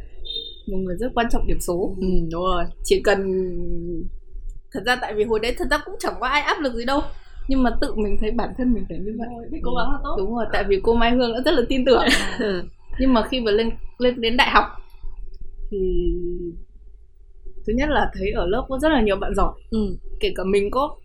một 0.72 0.78
người 0.78 0.96
rất 1.00 1.12
quan 1.16 1.28
trọng 1.30 1.48
điểm 1.48 1.58
số. 1.60 1.96
Ừ. 2.02 2.08
Đúng 2.32 2.44
rồi. 2.44 2.64
Chỉ 2.84 3.02
cần 3.04 3.20
thật 4.74 4.80
ra 4.86 4.96
tại 5.02 5.14
vì 5.14 5.24
hồi 5.24 5.40
đấy 5.40 5.56
thật 5.58 5.66
ra 5.72 5.78
cũng 5.86 5.96
chẳng 6.00 6.14
có 6.20 6.28
ai 6.28 6.42
áp 6.42 6.58
lực 6.62 6.74
gì 6.74 6.86
đâu. 6.86 7.02
Nhưng 7.48 7.64
mà 7.64 7.70
tự 7.82 7.96
mình 7.96 8.18
thấy 8.22 8.32
bản 8.32 8.50
thân 8.58 8.74
mình 8.74 8.86
phải 8.90 8.98
như 8.98 9.12
vậy. 9.20 9.28
Đúng 9.30 9.38
rồi, 9.38 9.48
biết 9.52 9.60
cố 9.64 9.72
gắng 9.78 9.92
là 9.92 9.98
tốt. 10.04 10.16
Đúng 10.18 10.36
rồi 10.36 10.46
tại 10.54 10.64
vì 10.68 10.80
cô 10.84 10.94
Mai 10.96 11.12
Hương 11.12 11.34
đã 11.34 11.40
rất 11.46 11.52
là 11.54 11.62
tin 11.70 11.86
tưởng. 11.86 12.04
Ừ. 12.40 12.64
nhưng 13.00 13.14
mà 13.14 13.24
khi 13.28 13.40
mà 13.42 13.52
lên 13.52 13.70
lên 13.98 14.22
đến 14.22 14.38
đại 14.38 14.50
học 14.50 14.66
thì 15.72 15.78
thứ 17.68 17.74
nhất 17.76 17.90
là 17.90 18.12
thấy 18.14 18.32
ở 18.32 18.46
lớp 18.46 18.66
có 18.70 18.80
rất 18.80 18.90
là 18.90 19.02
nhiều 19.02 19.16
bạn 19.16 19.36
giỏi. 19.36 19.54
Ừ. 19.70 19.80
Kể 20.20 20.34
cả 20.36 20.44
mình 20.44 20.72
có 20.72 20.96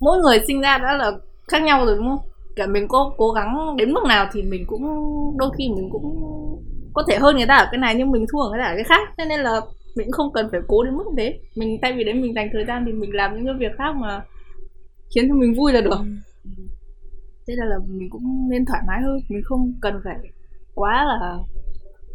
mỗi 0.00 0.18
người 0.18 0.38
sinh 0.46 0.60
ra 0.60 0.78
đã 0.78 0.96
là 0.96 1.12
khác 1.48 1.62
nhau 1.62 1.86
rồi 1.86 1.96
đúng 1.96 2.08
không? 2.08 2.30
Cả 2.56 2.66
mình 2.66 2.88
có 2.88 3.12
cố 3.16 3.30
gắng 3.30 3.76
đến 3.76 3.92
mức 3.92 4.04
nào 4.08 4.26
thì 4.32 4.42
mình 4.42 4.64
cũng 4.66 4.82
đôi 5.36 5.50
khi 5.58 5.68
mình 5.68 5.88
cũng 5.92 6.20
có 6.94 7.02
thể 7.08 7.16
hơn 7.16 7.36
người 7.36 7.46
ta 7.46 7.56
ở 7.56 7.68
cái 7.70 7.78
này 7.78 7.94
nhưng 7.94 8.10
mình 8.10 8.26
thua 8.32 8.50
người 8.50 8.58
ta 8.62 8.64
ở 8.64 8.74
cái 8.74 8.84
khác. 8.84 9.08
Cho 9.16 9.24
nên 9.24 9.40
là 9.40 9.60
mình 9.96 10.10
không 10.10 10.32
cần 10.32 10.48
phải 10.50 10.60
cố 10.68 10.84
đến 10.84 10.96
mức 10.96 11.04
thế. 11.16 11.38
Mình 11.56 11.78
thay 11.82 11.92
vì 11.92 12.04
đấy 12.04 12.14
mình 12.14 12.34
dành 12.34 12.48
thời 12.52 12.64
gian 12.64 12.84
thì 12.86 12.92
mình 12.92 13.14
làm 13.14 13.36
những 13.36 13.44
cái 13.46 13.54
việc 13.58 13.72
khác 13.78 13.96
mà 13.96 14.24
khiến 15.14 15.28
cho 15.28 15.34
mình 15.34 15.54
vui 15.54 15.72
là 15.72 15.80
được. 15.80 15.98
Thế 17.46 17.54
nên 17.56 17.66
là 17.66 17.76
mình 17.88 18.10
cũng 18.10 18.48
nên 18.50 18.64
thoải 18.64 18.82
mái 18.86 19.02
hơn. 19.02 19.18
Mình 19.28 19.42
không 19.44 19.72
cần 19.82 20.00
phải 20.04 20.16
quá 20.74 21.04
là 21.04 21.38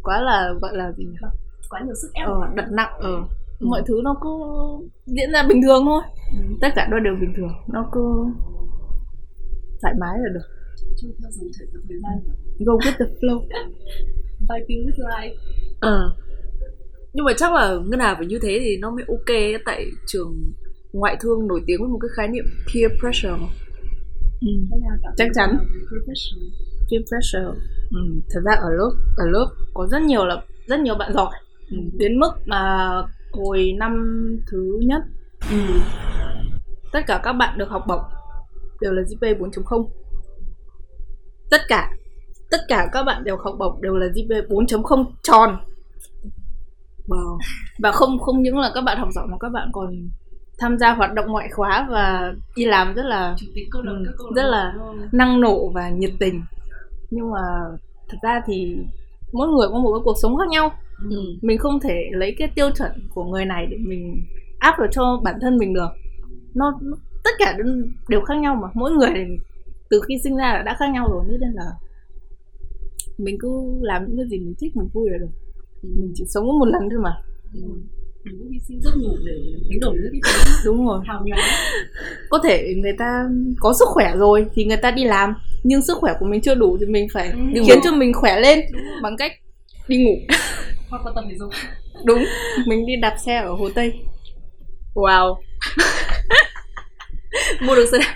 quá 0.02 0.20
là 0.20 0.50
gọi 0.60 0.76
là 0.76 0.92
gì 0.92 1.04
nhỉ? 1.04 1.18
Quá 1.70 1.80
nhiều 1.84 1.94
sức 2.02 2.08
ép. 2.14 2.26
Ờ, 2.26 2.34
đặt 2.54 2.66
nặng 2.70 3.26
ở 3.60 3.66
mọi 3.66 3.82
thứ 3.88 4.00
nó 4.04 4.14
cứ 4.22 4.28
diễn 5.06 5.30
ra 5.32 5.42
bình 5.48 5.62
thường 5.62 5.82
thôi. 5.84 6.02
Tất 6.60 6.68
cả 6.76 6.88
nó 6.90 6.98
đều 6.98 7.14
bình 7.20 7.32
thường 7.36 7.52
nó 7.72 7.90
cứ 7.92 8.00
thoải 9.82 9.94
mái 10.00 10.18
là 10.18 10.28
được. 10.34 10.46
Trôi 10.96 11.10
theo 11.22 11.30
dòng 11.30 11.48
chảy 11.58 11.66
của 11.72 11.78
thời 11.88 11.98
gian. 12.02 12.34
Go 12.66 12.72
with 12.72 12.92
the 12.98 13.04
flow. 13.20 13.40
Vibing 14.48 14.86
with 14.86 15.08
life. 15.08 15.34
Ờ. 15.80 16.16
Nhưng 17.12 17.24
mà 17.24 17.32
chắc 17.36 17.52
là 17.54 17.74
ngân 17.86 18.00
hà 18.00 18.14
phải 18.14 18.26
như 18.26 18.38
thế 18.42 18.58
thì 18.60 18.76
nó 18.80 18.90
mới 18.90 19.04
ok 19.08 19.60
tại 19.64 19.84
trường 20.06 20.52
ngoại 20.92 21.16
thương 21.20 21.46
nổi 21.46 21.62
tiếng 21.66 21.80
với 21.80 21.88
một 21.88 21.98
cái 22.02 22.08
khái 22.16 22.28
niệm 22.28 22.44
peer 22.74 22.90
pressure. 23.00 23.30
Nào 23.30 24.96
cảm 25.02 25.12
Chắc 25.16 25.28
chắn. 25.34 25.50
là 25.50 25.64
professional. 25.90 26.50
peer 26.90 27.02
pressure. 27.08 27.60
Ừ. 27.90 28.00
thật 28.30 28.40
ra 28.44 28.52
ở 28.54 28.70
lớp 28.70 28.90
ở 29.16 29.24
lớp 29.30 29.46
có 29.74 29.86
rất 29.90 30.02
nhiều 30.02 30.26
là 30.26 30.42
rất 30.66 30.80
nhiều 30.80 30.94
bạn 30.94 31.12
giỏi. 31.12 31.32
Ừ. 31.70 31.76
đến 31.98 32.18
mức 32.18 32.30
mà 32.46 32.90
hồi 33.32 33.72
năm 33.78 33.92
thứ 34.50 34.78
nhất. 34.86 35.02
Ừ. 35.50 35.56
Tất 36.92 37.00
cả 37.06 37.20
các 37.22 37.32
bạn 37.32 37.58
được 37.58 37.68
học 37.68 37.84
bổng 37.88 38.02
đều 38.80 38.92
là 38.92 39.02
GPA 39.02 39.28
4.0 39.28 39.88
tất 41.50 41.60
cả 41.68 41.90
tất 42.50 42.58
cả 42.68 42.88
các 42.92 43.02
bạn 43.02 43.24
đều 43.24 43.36
học 43.36 43.54
bổng 43.58 43.82
đều 43.82 43.96
là 43.96 44.06
GPA 44.06 44.36
4.0 44.48 45.04
tròn. 45.22 45.56
Wow. 47.08 47.38
và 47.78 47.92
không 47.92 48.18
không 48.18 48.42
những 48.42 48.58
là 48.58 48.70
các 48.74 48.80
bạn 48.80 48.98
học 48.98 49.08
giỏi 49.12 49.26
mà 49.30 49.36
các 49.40 49.48
bạn 49.48 49.68
còn 49.72 50.08
tham 50.58 50.78
gia 50.78 50.94
hoạt 50.94 51.12
động 51.14 51.26
ngoại 51.32 51.48
khóa 51.52 51.86
và 51.90 52.32
đi 52.56 52.64
làm 52.64 52.94
rất 52.94 53.02
là 53.06 53.36
Ừ, 53.72 54.04
rất 54.36 54.42
là- 54.42 54.74
năng 55.12 55.40
nổ 55.40 55.70
và 55.74 55.88
nhiệt 55.88 56.10
tình. 56.20 56.42
Nhưng 57.10 57.30
mà 57.30 57.40
thật 58.08 58.18
ra 58.22 58.40
thì 58.46 58.76
mỗi 59.32 59.48
người 59.48 59.68
có 59.72 59.78
một 59.78 59.92
cái 59.94 60.00
cuộc 60.04 60.16
sống 60.22 60.36
khác 60.36 60.48
nhau. 60.48 60.72
Ừ. 61.10 61.16
mình 61.42 61.58
không 61.58 61.80
thể 61.80 62.04
lấy 62.12 62.34
cái 62.38 62.48
tiêu 62.54 62.70
chuẩn 62.78 62.90
của 63.14 63.24
người 63.24 63.44
này 63.44 63.66
để 63.70 63.76
mình 63.88 64.24
áp 64.58 64.74
vào 64.78 64.88
cho 64.92 65.20
bản 65.24 65.34
thân 65.40 65.56
mình 65.56 65.74
được. 65.74 65.88
Nó 66.54 66.80
tất 67.24 67.30
cả 67.38 67.54
đều- 67.58 67.84
đều 68.08 68.20
khác 68.20 68.34
nhau 68.40 68.54
mà. 68.54 68.68
Mỗi 68.74 68.90
người 68.90 69.08
từ 69.90 70.00
khi 70.08 70.18
sinh 70.24 70.36
ra 70.36 70.52
là 70.54 70.62
đã 70.62 70.76
khác 70.78 70.86
nhau 70.92 71.08
rồi 71.12 71.24
nên 71.28 71.50
là 71.52 71.64
mình 73.18 73.36
cứ 73.40 73.48
làm 73.80 74.04
những 74.06 74.16
cái 74.16 74.26
gì 74.28 74.38
mình 74.38 74.54
thích 74.60 74.76
mình 74.76 74.88
vui 74.92 75.10
là 75.10 75.18
được. 75.18 75.30
Mình 75.82 76.12
chỉ 76.14 76.24
sống 76.28 76.46
có 76.46 76.52
một 76.52 76.64
lần 76.66 76.82
thôi 76.90 77.00
mà. 77.02 77.16
Ừ. 77.54 77.60
hy 78.24 78.58
sinh 78.68 78.80
giấc 78.82 78.96
ngủ 78.96 79.16
để 79.26 79.32
đánh 79.70 79.80
đổi 79.80 79.96
những 80.02 80.20
cái 80.22 80.32
đúng 80.64 80.86
rồi. 80.86 81.00
hào 81.06 81.22
nhoáng. 81.24 81.40
Có 82.30 82.38
thể 82.44 82.74
người 82.76 82.92
ta 82.98 83.24
có 83.60 83.74
sức 83.78 83.84
khỏe 83.88 84.12
rồi 84.16 84.46
thì 84.54 84.64
người 84.64 84.76
ta 84.76 84.90
đi 84.90 85.04
làm 85.04 85.34
nhưng 85.64 85.82
sức 85.82 85.98
khỏe 85.98 86.12
của 86.20 86.26
mình 86.26 86.40
chưa 86.40 86.54
đủ 86.54 86.76
thì 86.80 86.86
mình 86.86 87.06
phải 87.12 87.28
Ừ. 87.54 87.62
khiến 87.66 87.78
cho 87.84 87.92
mình 87.92 88.12
khỏe 88.14 88.40
lên 88.40 88.60
bằng 89.02 89.16
cách 89.16 89.32
đi 89.88 90.04
ngủ. 90.04 90.16
Hoặc 90.90 91.06
là 91.06 91.12
tập 91.14 91.24
thể 91.30 91.36
dục 91.38 91.50
đúng 92.04 92.24
mình 92.66 92.86
đi 92.86 92.92
đạp 93.02 93.16
xe 93.26 93.36
ở 93.36 93.52
hồ 93.52 93.68
tây. 93.74 93.92
Wow. 94.94 95.36
Mua 97.66 97.74
được 97.74 97.86
xe 97.92 97.98
đạp. 97.98 98.14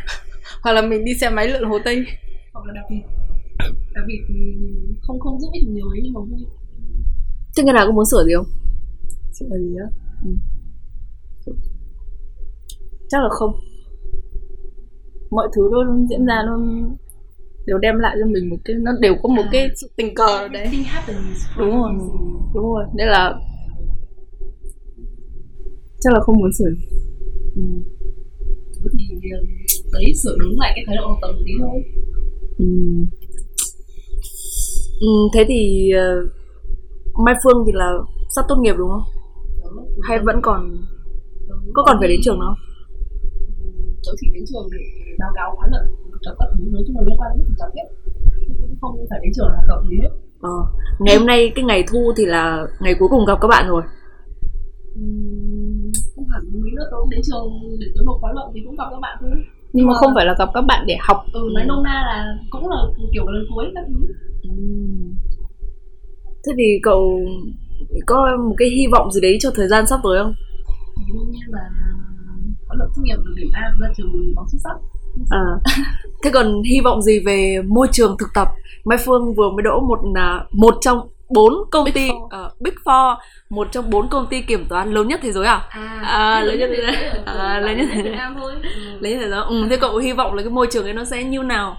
Hoặc 0.63 0.73
là 0.73 0.83
mình 0.83 1.05
đi 1.05 1.13
xe 1.21 1.31
máy 1.31 1.49
lượn 1.49 1.65
hồ 1.65 1.79
tây. 1.85 2.05
Hoặc 2.53 2.67
là 2.67 2.73
đạp 2.75 2.83
vịt 2.91 3.03
đạp 3.95 4.03
vịt 4.07 4.21
không 5.03 5.21
không 5.21 5.41
giúp 5.41 5.49
ích 5.53 5.63
nhiều 5.69 5.89
ấy 5.89 6.01
nhưng 6.03 6.13
mà 6.13 6.21
vui. 6.21 6.41
Thế 7.57 7.63
ngân 7.63 7.77
hà 7.77 7.85
có 7.87 7.93
muốn 7.93 8.05
sửa 8.11 8.25
gì 8.27 8.33
không 8.37 8.47
Sự 9.39 9.47
là 9.51 9.57
gì 9.59 9.75
á 9.79 9.87
ừ. 10.25 11.53
chắc 13.09 13.19
là 13.23 13.29
không 13.31 13.53
mọi 15.31 15.49
thứ 15.57 15.63
nó 15.73 15.97
diễn 16.11 16.27
ra 16.27 16.43
nó 16.47 16.59
đều 17.67 17.79
đem 17.79 17.99
lại 17.99 18.17
cho 18.21 18.27
mình 18.27 18.51
một 18.51 18.57
cái 18.65 18.77
nó 18.77 18.93
đều 19.01 19.15
có 19.23 19.29
một 19.29 19.43
À. 19.43 19.49
cái 19.53 19.69
sự 19.77 19.91
tình 19.97 20.15
cờ 20.15 20.27
ở 20.27 20.49
đấy 20.49 20.67
Đúng 21.59 21.71
rồi. 21.71 21.93
đúng 22.55 22.65
rồi 22.65 22.85
nên 22.95 23.09
là 23.09 23.35
chắc 26.01 26.13
là 26.13 26.21
không 26.21 26.37
muốn 26.39 26.51
sửa 26.59 26.71
Ừ. 27.55 27.63
thì 28.99 29.05
việc 29.23 29.49
đấy 29.93 30.05
sửa 30.23 30.37
đúng 30.41 30.59
lại 30.61 30.73
cái 30.75 30.85
thái 30.87 30.97
độ 30.97 31.09
một 31.09 31.19
tí 31.47 31.53
thôi 31.61 31.83
ừ. 32.59 32.65
Ừ, 35.01 35.09
thế 35.35 35.45
thì 35.49 35.91
ờ, 35.91 36.27
Mai 37.25 37.35
Phương 37.45 37.65
thì 37.67 37.73
là 37.75 37.93
sắp 38.37 38.45
tốt 38.49 38.57
nghiệp 38.61 38.75
đúng 38.79 38.89
không? 38.91 39.03
Hay 40.03 40.19
vẫn 40.25 40.37
còn 40.43 40.77
có 41.75 41.83
còn 41.87 41.97
phải 42.01 42.09
đến 42.09 42.21
trường 42.25 42.39
không? 42.41 42.55
tớ 44.07 44.13
chỉ 44.21 44.27
đến 44.35 44.45
trường 44.47 44.67
để 44.73 44.79
báo 45.19 45.31
cáo 45.35 45.57
khóa 45.57 45.67
luận 45.71 45.85
tập 46.25 46.35
các 46.39 46.47
thứ 46.59 46.65
nói 46.73 46.83
chung 46.87 46.97
là 46.97 47.03
liên 47.07 47.17
quan 47.19 47.31
đến 47.39 47.47
tập 47.59 47.71
hết 47.77 47.87
cũng 48.61 48.75
không 48.81 48.97
phải 49.11 49.19
đến 49.23 49.33
trường 49.37 49.47
là 49.49 49.63
tập 49.69 49.81
gì 49.91 49.97
hết 50.03 50.09
Ờ. 50.41 50.51
Ngày 51.01 51.17
hôm 51.17 51.27
nay 51.27 51.53
cái 51.55 51.65
ngày 51.65 51.85
thu 51.89 52.13
thì 52.17 52.25
là 52.27 52.67
ngày 52.81 52.95
cuối 52.99 53.09
cùng 53.09 53.25
gặp 53.27 53.39
các 53.41 53.49
bạn 53.49 53.69
rồi. 53.69 53.83
Không 56.17 56.27
hẳn 56.33 56.43
mấy 56.63 56.71
nữa 56.77 56.85
tớ 56.91 56.97
cũng 57.01 57.11
đến 57.11 57.21
trường 57.25 57.47
để 57.81 57.87
tớ 57.95 58.01
nộp 58.07 58.17
khóa 58.21 58.33
luận 58.35 58.51
thì 58.55 58.61
cũng 58.67 58.77
gặp 58.77 58.85
các 58.91 59.01
bạn 59.03 59.19
thôi 59.21 59.31
nhưng 59.73 59.87
mà 59.87 59.93
Ờ. 59.93 59.99
không 60.01 60.13
phải 60.15 60.27
là 60.27 60.35
gặp 60.39 60.49
các 60.55 60.65
bạn 60.69 60.85
để 60.87 60.97
học 61.09 61.17
ừ 61.33 61.41
nói 61.55 61.65
nôm 61.69 61.83
na 61.85 61.95
là 62.09 62.19
cũng 62.51 62.69
là 62.69 62.77
kiểu 63.13 63.27
lần 63.27 63.45
cuối 63.55 63.65
các 63.75 63.85
thứ 63.89 64.01
Thế 66.47 66.53
thì 66.59 66.65
cậu 66.83 67.21
có 68.07 68.37
một 68.49 68.55
cái 68.59 68.69
hy 68.69 68.87
vọng 68.93 69.13
gì 69.13 69.21
đấy 69.21 69.37
cho 69.41 69.51
thời 69.55 69.69
gian 69.69 69.87
sắp 69.87 70.01
tới 70.05 70.19
không? 70.23 70.35
đương 71.15 71.31
nhiên 71.31 71.43
là 71.49 71.61
khóa 72.67 72.77
luận 72.79 72.91
tốt 72.97 73.03
nghiệp 73.05 73.17
được 73.25 73.33
điểm 73.37 73.51
A 73.55 73.73
ra 73.81 73.89
trường 73.97 74.35
bằng 74.37 74.45
xuất 74.53 74.59
sắc 74.65 74.77
à. 75.31 75.43
thế 76.25 76.31
còn 76.35 76.63
hy 76.63 76.81
vọng 76.81 77.03
gì 77.03 77.21
về 77.27 77.63
môi 77.69 77.87
trường 77.93 78.17
thực 78.19 78.29
tập 78.35 78.49
mai 78.85 78.99
phương 79.05 79.35
vừa 79.35 79.51
mới 79.51 79.63
đỗ 79.63 79.81
một 79.81 79.99
là 80.15 80.45
một 80.53 80.75
trong 80.81 81.09
bốn 81.29 81.53
công 81.71 81.85
Big 81.85 81.93
ty 81.95 82.09
Four. 82.09 82.47
uh, 82.47 82.61
big 82.61 82.75
four 82.85 83.17
một 83.51 83.69
trong 83.73 83.91
bốn 83.91 84.09
công 84.09 84.27
ty 84.31 84.41
kiểm 84.43 84.65
toán 84.69 84.91
lớn 84.93 85.09
nhất 85.09 85.21
thế 85.23 85.33
giới 85.33 85.47
à 85.47 85.63
à, 85.71 86.01
À, 86.03 86.41
lớn 86.41 86.59
nhất 86.59 86.71
thế 86.77 86.83
giới. 86.83 86.95
À, 87.25 87.61
lớn 87.61 87.77
nhất 87.77 87.87
thế 87.93 88.03
giới. 88.03 88.17
Thôi 88.41 88.53
ừ. 88.63 88.99
lấy 89.01 89.19
thế 89.19 89.31
đó 89.31 89.41
ừ, 89.41 89.67
thế 89.71 89.77
cậu 89.77 89.97
hy 89.99 90.13
vọng 90.13 90.35
là 90.35 90.43
cái 90.43 90.51
môi 90.51 90.67
trường 90.71 90.85
ấy 90.85 90.93
nó 90.93 91.05
sẽ 91.05 91.25
như 91.25 91.43
nào 91.43 91.77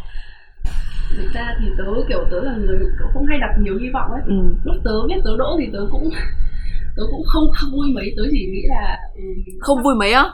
thực 1.17 1.33
ra 1.33 1.55
thì 1.59 1.67
tớ 1.77 1.83
kiểu 2.09 2.19
tớ 2.31 2.43
là 2.43 2.55
người 2.57 2.79
kiểu 2.79 3.07
không 3.13 3.25
hay 3.25 3.37
đặt 3.39 3.53
nhiều 3.59 3.77
hy 3.81 3.89
vọng 3.93 4.11
ấy. 4.11 4.21
Ừ. 4.25 4.35
lúc 4.63 4.75
tớ 4.83 4.91
biết 5.07 5.19
tớ 5.25 5.31
đỗ 5.37 5.57
thì 5.59 5.69
tớ 5.73 5.79
cũng 5.91 6.09
tớ 6.95 7.03
cũng 7.11 7.23
không 7.25 7.43
không 7.55 7.71
vui 7.71 7.87
mấy. 7.95 8.13
Tớ 8.17 8.23
chỉ 8.31 8.45
nghĩ 8.51 8.63
là 8.67 8.97
ừ, 9.15 9.23
không 9.59 9.83
vui 9.83 9.95
mấy 9.95 10.11
á? 10.13 10.25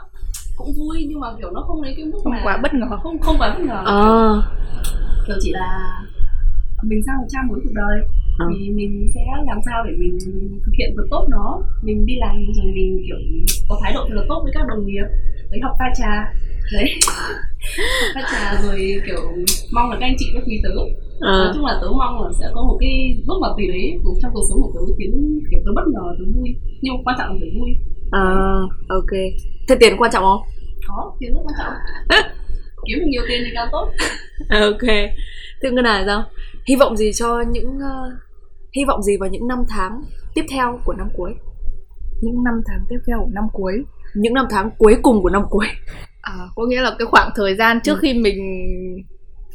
Cũng 0.56 0.72
vui 0.78 1.06
nhưng 1.08 1.20
mà 1.20 1.28
kiểu 1.38 1.50
nó 1.50 1.60
không 1.66 1.82
đến 1.82 1.94
cái 1.96 2.04
mức 2.04 2.18
không 2.24 2.32
mà 2.32 2.40
quá 2.44 2.58
bất 2.62 2.74
ngờ. 2.74 2.86
Không 3.02 3.18
không 3.20 3.36
quá 3.38 3.54
bất 3.58 3.64
ngờ. 3.64 3.82
À. 3.86 4.02
kiểu 5.26 5.36
chỉ 5.40 5.50
là 5.52 6.00
mình 6.82 7.00
sang 7.06 7.18
một 7.18 7.26
trang 7.28 7.48
mới 7.48 7.60
cuộc 7.64 7.72
đời. 7.74 7.98
Ờ. 8.38 8.46
thì 8.50 8.70
mình 8.70 9.08
sẽ 9.14 9.20
làm 9.46 9.58
sao 9.66 9.84
để 9.86 9.92
mình 9.98 10.18
thực 10.64 10.72
hiện 10.78 10.94
thật 10.96 11.04
tốt 11.10 11.26
nó. 11.30 11.62
Mình 11.82 12.06
đi 12.06 12.14
làm 12.18 12.36
rồi 12.56 12.72
mình 12.74 13.02
kiểu 13.06 13.16
có 13.68 13.78
thái 13.82 13.92
độ 13.94 14.04
thật 14.08 14.14
là 14.14 14.22
tốt 14.28 14.40
với 14.44 14.52
các 14.54 14.62
đồng 14.68 14.86
nghiệp 14.86 15.06
đấy 15.50 15.60
học 15.62 15.74
pha 15.78 15.86
trà 15.98 16.12
đấy. 16.72 16.94
Pha 18.14 18.22
trà 18.32 18.62
rồi 18.62 19.02
kiểu 19.06 19.22
mong 19.72 19.90
là 19.90 19.96
các 20.00 20.06
anh 20.06 20.16
chị 20.18 20.26
các 20.34 20.42
quý 20.46 20.60
tớ 20.62 20.70
nói 21.20 21.46
à. 21.46 21.52
chung 21.54 21.64
là 21.64 21.78
tớ 21.82 21.88
mong 21.88 22.22
là 22.22 22.30
sẽ 22.40 22.46
có 22.54 22.62
một 22.62 22.76
cái 22.80 23.22
bước 23.26 23.34
ngoặt 23.40 23.52
gì 23.58 23.66
đấy 23.68 23.98
trong 24.22 24.30
cuộc 24.34 24.42
sống 24.48 24.62
của 24.62 24.72
tớ 24.74 24.80
khiến 24.98 25.40
kiểu 25.50 25.60
tớ 25.64 25.72
bất 25.74 25.82
ngờ 25.86 26.02
tớ 26.18 26.24
vui. 26.36 26.54
Nhưng 26.80 26.94
mà 26.94 27.00
quan 27.04 27.16
trọng 27.18 27.28
là 27.28 27.36
phải 27.40 27.50
vui. 27.60 27.70
À 28.10 28.24
ok. 28.88 29.12
Thế 29.68 29.76
tiền 29.80 29.96
quan 29.98 30.10
trọng 30.10 30.24
không? 30.24 30.42
Có 30.86 31.12
tiền 31.18 31.34
rất 31.34 31.40
quan 31.44 31.54
trọng. 31.58 31.72
Kiếm 32.86 32.98
được 32.98 33.06
nhiều 33.08 33.22
tiền 33.28 33.42
thì 33.44 33.50
càng 33.54 33.68
tốt. 33.72 33.88
Ok. 34.50 34.88
Thế 35.62 35.70
ngân 35.70 35.84
hà 35.84 36.02
sao? 36.06 36.24
Hy 36.68 36.76
vọng 36.76 36.96
gì 36.96 37.12
cho 37.12 37.42
những 37.50 37.78
ờ, 37.80 38.10
hy 38.76 38.84
vọng 38.84 39.02
gì 39.02 39.16
vào 39.16 39.28
những 39.28 39.48
năm 39.48 39.58
tháng 39.68 40.02
tiếp 40.34 40.44
theo 40.50 40.80
của 40.84 40.92
năm 40.92 41.08
cuối? 41.16 41.34
Những 42.22 42.44
năm 42.44 42.54
tháng 42.66 42.84
tiếp 42.88 42.98
theo 43.06 43.18
của 43.18 43.30
năm 43.32 43.44
cuối. 43.52 43.84
Những 44.14 44.34
năm 44.34 44.46
tháng 44.50 44.70
cuối 44.78 44.96
cùng 45.02 45.22
của 45.22 45.30
năm 45.30 45.42
cuối 45.50 45.66
à, 46.22 46.32
có 46.56 46.66
nghĩa 46.66 46.80
là 46.80 46.96
cái 46.98 47.06
khoảng 47.06 47.30
thời 47.36 47.54
gian 47.56 47.80
trước 47.84 47.92
Ừ. 47.94 47.98
khi 48.02 48.14
mình 48.14 48.38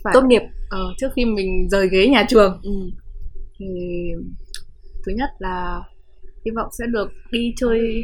phải 0.04 0.14
tốt 0.14 0.24
nghiệp. 0.28 0.42
Ờ, 0.70 0.80
trước 0.98 1.08
khi 1.16 1.26
mình 1.26 1.68
rời 1.72 1.90
ghế 1.90 2.08
nhà 2.08 2.26
trường. 2.30 2.60
Ừ. 2.64 2.72
thì 3.60 3.66
thứ 5.06 5.12
nhất 5.16 5.30
là 5.40 5.82
hy 6.46 6.52
vọng 6.56 6.68
sẽ 6.80 6.86
được 6.88 7.12
đi 7.32 7.54
chơi 7.58 8.04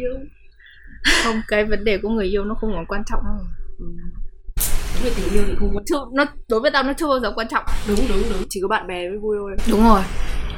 không 1.23 1.35
cái 1.47 1.65
vấn 1.65 1.83
đề 1.83 1.97
của 1.97 2.09
người 2.09 2.25
yêu 2.25 2.43
nó 2.45 2.55
không 2.55 2.71
còn 2.75 2.85
quan 2.85 3.03
trọng 3.05 3.19
đâu. 3.23 3.45
về 5.03 5.11
tình 5.15 5.33
yêu 5.33 5.43
thì 5.47 5.53
không 5.59 5.69
quan 5.75 5.85
Chưa, 5.85 6.05
nó 6.13 6.25
đối 6.49 6.59
với 6.59 6.71
tao 6.71 6.83
nó 6.83 6.93
chưa 6.93 7.07
bao 7.07 7.19
giờ 7.19 7.31
quan 7.35 7.47
trọng. 7.47 7.63
Đúng 7.87 7.99
đúng 8.09 8.17
đúng. 8.29 8.43
Chỉ 8.49 8.59
có 8.61 8.67
bạn 8.67 8.87
bè 8.87 9.09
mới 9.09 9.17
vui 9.17 9.37
thôi. 9.39 9.55
Đúng 9.71 9.83
rồi. 9.83 10.01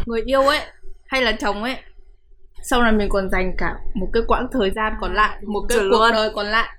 Người 0.06 0.22
yêu 0.26 0.41
ấy 0.41 0.60
hay 1.08 1.22
là 1.22 1.32
chồng 1.32 1.63
ấy 1.63 1.76
sau 2.69 2.84
này 2.84 2.91
mình 2.91 3.10
còn 3.10 3.30
dành 3.30 3.56
cả 3.58 3.75
một 3.93 4.08
cái 4.13 4.23
quãng 4.28 4.47
thời 4.51 4.71
gian 4.71 4.93
còn 5.01 5.13
lại 5.13 5.41
một 5.47 5.62
cái 5.69 5.78
Chuẩn 5.78 5.89
cuộc 5.91 5.99
luôn. 5.99 6.12
đời 6.12 6.30
còn 6.36 6.45
lại. 6.45 6.69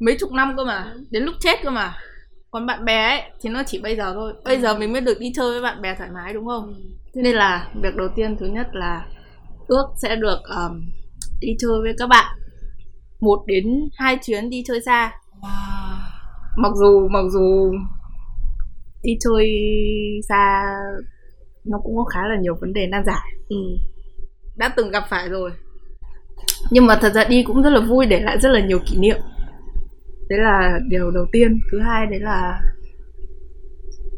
Mấy 0.00 0.16
chục 0.20 0.32
năm 0.32 0.54
cơ 0.56 0.64
mà 0.64 0.94
đến 1.10 1.22
lúc 1.22 1.34
chết 1.40 1.58
cơ 1.62 1.70
mà. 1.70 1.94
Còn 2.50 2.66
bạn 2.66 2.84
bè 2.84 3.04
ấy 3.04 3.22
thì 3.40 3.50
nó 3.50 3.62
chỉ 3.66 3.80
bây 3.82 3.96
giờ 3.96 4.14
thôi. 4.14 4.34
Bây 4.44 4.60
giờ 4.60 4.78
mình 4.78 4.92
mới 4.92 5.00
được 5.00 5.18
đi 5.20 5.32
chơi 5.36 5.50
với 5.50 5.62
bạn 5.62 5.82
bè 5.82 5.94
thoải 5.94 6.10
mái 6.14 6.34
đúng 6.34 6.46
không? 6.46 6.74
Thế 7.14 7.22
nên 7.22 7.34
là 7.34 7.68
việc 7.82 7.96
đầu 7.96 8.08
tiên 8.16 8.36
thứ 8.40 8.46
nhất 8.46 8.66
là 8.72 9.06
ước 9.66 9.86
sẽ 9.96 10.16
được 10.16 10.38
um, 10.56 10.80
đi 11.40 11.48
chơi 11.58 11.80
với 11.82 11.94
các 11.98 12.06
bạn. 12.06 12.38
Một 13.20 13.44
đến 13.46 13.88
hai 13.98 14.18
chuyến 14.22 14.50
đi 14.50 14.62
chơi 14.66 14.80
xa. 14.80 15.12
Wow. 15.40 15.48
Mặc 16.56 16.72
dù 16.74 17.08
mặc 17.08 17.24
dù 17.32 17.72
đi 19.02 19.12
chơi 19.20 19.46
xa 20.28 20.64
nó 21.64 21.78
cũng 21.82 21.96
có 21.96 22.04
khá 22.04 22.20
là 22.28 22.36
nhiều 22.40 22.54
vấn 22.60 22.72
đề 22.72 22.86
nan 22.86 23.04
giải. 23.06 23.32
Ừ. 23.48 23.56
đã 24.56 24.74
từng 24.76 24.90
gặp 24.90 25.04
phải 25.10 25.28
rồi. 25.28 25.50
Nhưng 26.70 26.86
mà 26.86 26.98
thật 27.00 27.12
ra 27.14 27.24
đi 27.24 27.42
cũng 27.42 27.62
rất 27.62 27.70
là 27.70 27.80
vui 27.80 28.06
để 28.06 28.20
lại 28.20 28.38
rất 28.40 28.48
là 28.48 28.66
nhiều 28.66 28.78
kỷ 28.86 28.96
niệm. 28.98 29.16
Đấy 30.28 30.38
là 30.38 30.78
điều 30.88 31.10
đầu 31.10 31.26
tiên. 31.32 31.60
Thứ 31.72 31.80
hai 31.80 32.06
đấy 32.06 32.20
là 32.20 32.60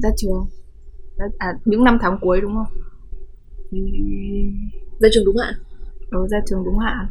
ra 0.02 0.10
trường. 0.16 0.46
À, 1.38 1.52
những 1.64 1.84
năm 1.84 1.98
tháng 2.00 2.18
cuối 2.20 2.40
đúng 2.40 2.54
không? 2.54 2.80
Ra 4.98 5.08
trường 5.12 5.24
đúng 5.24 5.36
hạn. 5.36 5.54
Ừ, 6.10 6.26
ra 6.30 6.38
trường 6.46 6.64
đúng 6.64 6.78
hạn. 6.78 7.06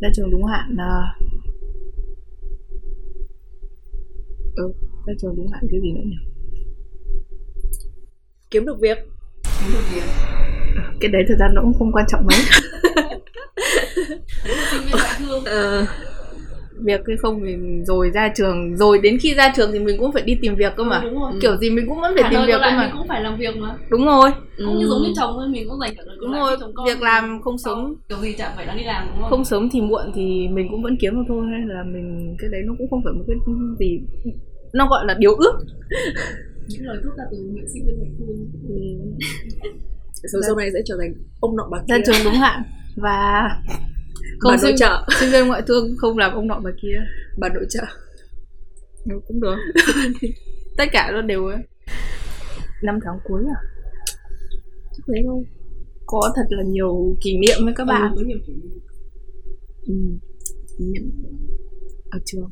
Ra 0.00 0.08
trường 0.14 0.30
đúng 0.30 0.44
hạn 0.44 0.74
là 0.76 1.16
ừ, 4.56 4.72
ra 5.06 5.14
trường 5.18 5.36
đúng 5.36 5.48
hạn 5.52 5.64
cái 5.70 5.80
gì 5.80 5.92
nữa 5.92 6.02
nhỉ? 6.04 6.16
Kiếm 8.50 8.66
được 8.66 8.80
việc 8.80 8.98
đúng 9.60 9.72
được 9.72 9.84
việc 9.94 10.02
cái 11.00 11.10
đấy 11.10 11.22
thật 11.28 11.34
ra 11.38 11.48
nó 11.52 11.62
cũng 11.62 11.74
không 11.78 11.92
quan 11.92 12.04
trọng 12.08 12.26
mấy. 12.26 12.38
Ờ 15.44 15.86
việc 16.84 17.00
hay 17.06 17.16
không 17.16 17.40
mình 17.40 17.84
rồi 17.84 18.10
ra 18.14 18.32
trường 18.36 18.76
rồi 18.76 18.98
đến 18.98 19.18
khi 19.20 19.34
ra 19.34 19.52
trường 19.56 19.72
thì 19.72 19.78
mình 19.78 19.98
cũng 19.98 20.12
phải 20.12 20.22
đi 20.22 20.38
tìm 20.42 20.54
việc 20.54 20.76
cơ 20.76 20.84
mà. 20.84 21.00
Ừ, 21.00 21.10
đúng 21.10 21.20
rồi. 21.20 21.32
Kiểu 21.40 21.56
gì 21.56 21.70
mình 21.70 21.86
cũng 21.88 22.00
vẫn 22.00 22.12
phải 22.14 22.22
cả 22.22 22.28
tìm 22.30 22.46
việc 22.46 22.60
cơ 22.64 22.70
mà. 22.70 22.82
mình 22.82 22.90
cũng 22.98 23.08
phải 23.08 23.22
làm 23.22 23.36
việc 23.36 23.56
mà. 23.56 23.74
Đúng 23.90 24.06
rồi. 24.06 24.30
Cũng 24.56 24.78
như 24.78 24.86
giống 24.86 25.02
như 25.02 25.12
chồng 25.16 25.32
thôi 25.36 25.48
mình 25.48 25.68
cũng 25.68 25.80
dành 25.80 25.94
cả 25.96 26.02
đời 26.06 26.16
còn 26.20 26.32
đúng 26.32 26.40
rồi 26.40 26.56
con. 26.74 26.86
việc 26.86 27.02
làm 27.02 27.42
không 27.42 27.58
sớm. 27.58 27.94
kiểu 28.08 28.18
gì 28.18 28.34
chẳng 28.38 28.52
phải 28.56 28.66
đang 28.66 28.76
đi 28.76 28.84
làm 28.84 29.06
đúng 29.06 29.20
không? 29.20 29.30
Không 29.30 29.44
sớm 29.44 29.68
thì 29.72 29.80
muộn 29.80 30.12
thì 30.14 30.48
mình 30.48 30.68
cũng 30.70 30.82
vẫn 30.82 30.96
kiếm 31.00 31.14
được 31.14 31.24
thôi 31.28 31.46
hay 31.50 31.60
là 31.66 31.82
mình 31.86 32.36
cái 32.38 32.50
đấy 32.52 32.60
nó 32.66 32.74
cũng 32.78 32.90
không 32.90 33.00
phải 33.04 33.12
một 33.12 33.24
cái 33.26 33.36
gì 33.78 34.00
nó 34.72 34.86
gọi 34.88 35.04
là 35.06 35.14
điều 35.18 35.34
ước 35.34 35.52
những 36.70 36.86
lời 36.86 36.96
thúc 37.04 37.12
ra 37.18 37.24
từ 37.30 37.36
những 37.38 37.68
sinh 37.72 37.86
viên 37.86 37.98
ngoại 37.98 38.10
thương. 38.18 39.18
Rồi 40.32 40.42
sau 40.46 40.56
này 40.56 40.70
sẽ 40.72 40.78
trở 40.84 40.96
thành 41.00 41.14
ông 41.40 41.56
nọ 41.56 41.68
bà 41.72 41.78
ra 41.88 41.96
kia. 41.98 42.02
trường 42.06 42.24
đúng 42.24 42.34
hạn 42.34 42.62
và 42.96 43.48
bà 44.44 44.56
nội 44.62 44.74
trợ. 44.76 45.06
sinh 45.20 45.30
viên 45.32 45.46
ngoại 45.46 45.62
thương 45.66 45.94
không 45.98 46.18
làm 46.18 46.34
ông 46.34 46.46
nọ 46.46 46.60
bà 46.64 46.70
kia. 46.82 46.98
Bà 47.38 47.48
nội 47.48 47.66
trợ. 47.68 47.82
Ừ, 49.04 49.20
cũng 49.28 49.40
được. 49.40 49.56
Tất 50.76 50.84
cả 50.92 51.10
nó 51.12 51.22
đều 51.22 51.50
năm 52.82 52.98
tháng 53.04 53.18
cuối 53.24 53.42
à? 53.56 53.60
Chắc 54.96 55.04
thế 55.06 55.22
thôi. 55.26 55.44
Có 56.06 56.32
thật 56.36 56.46
là 56.48 56.62
nhiều 56.62 57.16
kỷ 57.22 57.38
niệm 57.38 57.64
với 57.64 57.74
các 57.76 57.84
bạn. 57.84 58.14
Ừ, 58.16 58.24
nhiều 58.26 58.38
kỷ 58.46 58.52
niệm. 58.52 58.78
ừ. 59.86 59.94
kỷ 60.78 60.84
niệm 60.84 61.10
ở 62.10 62.18
trường. 62.24 62.50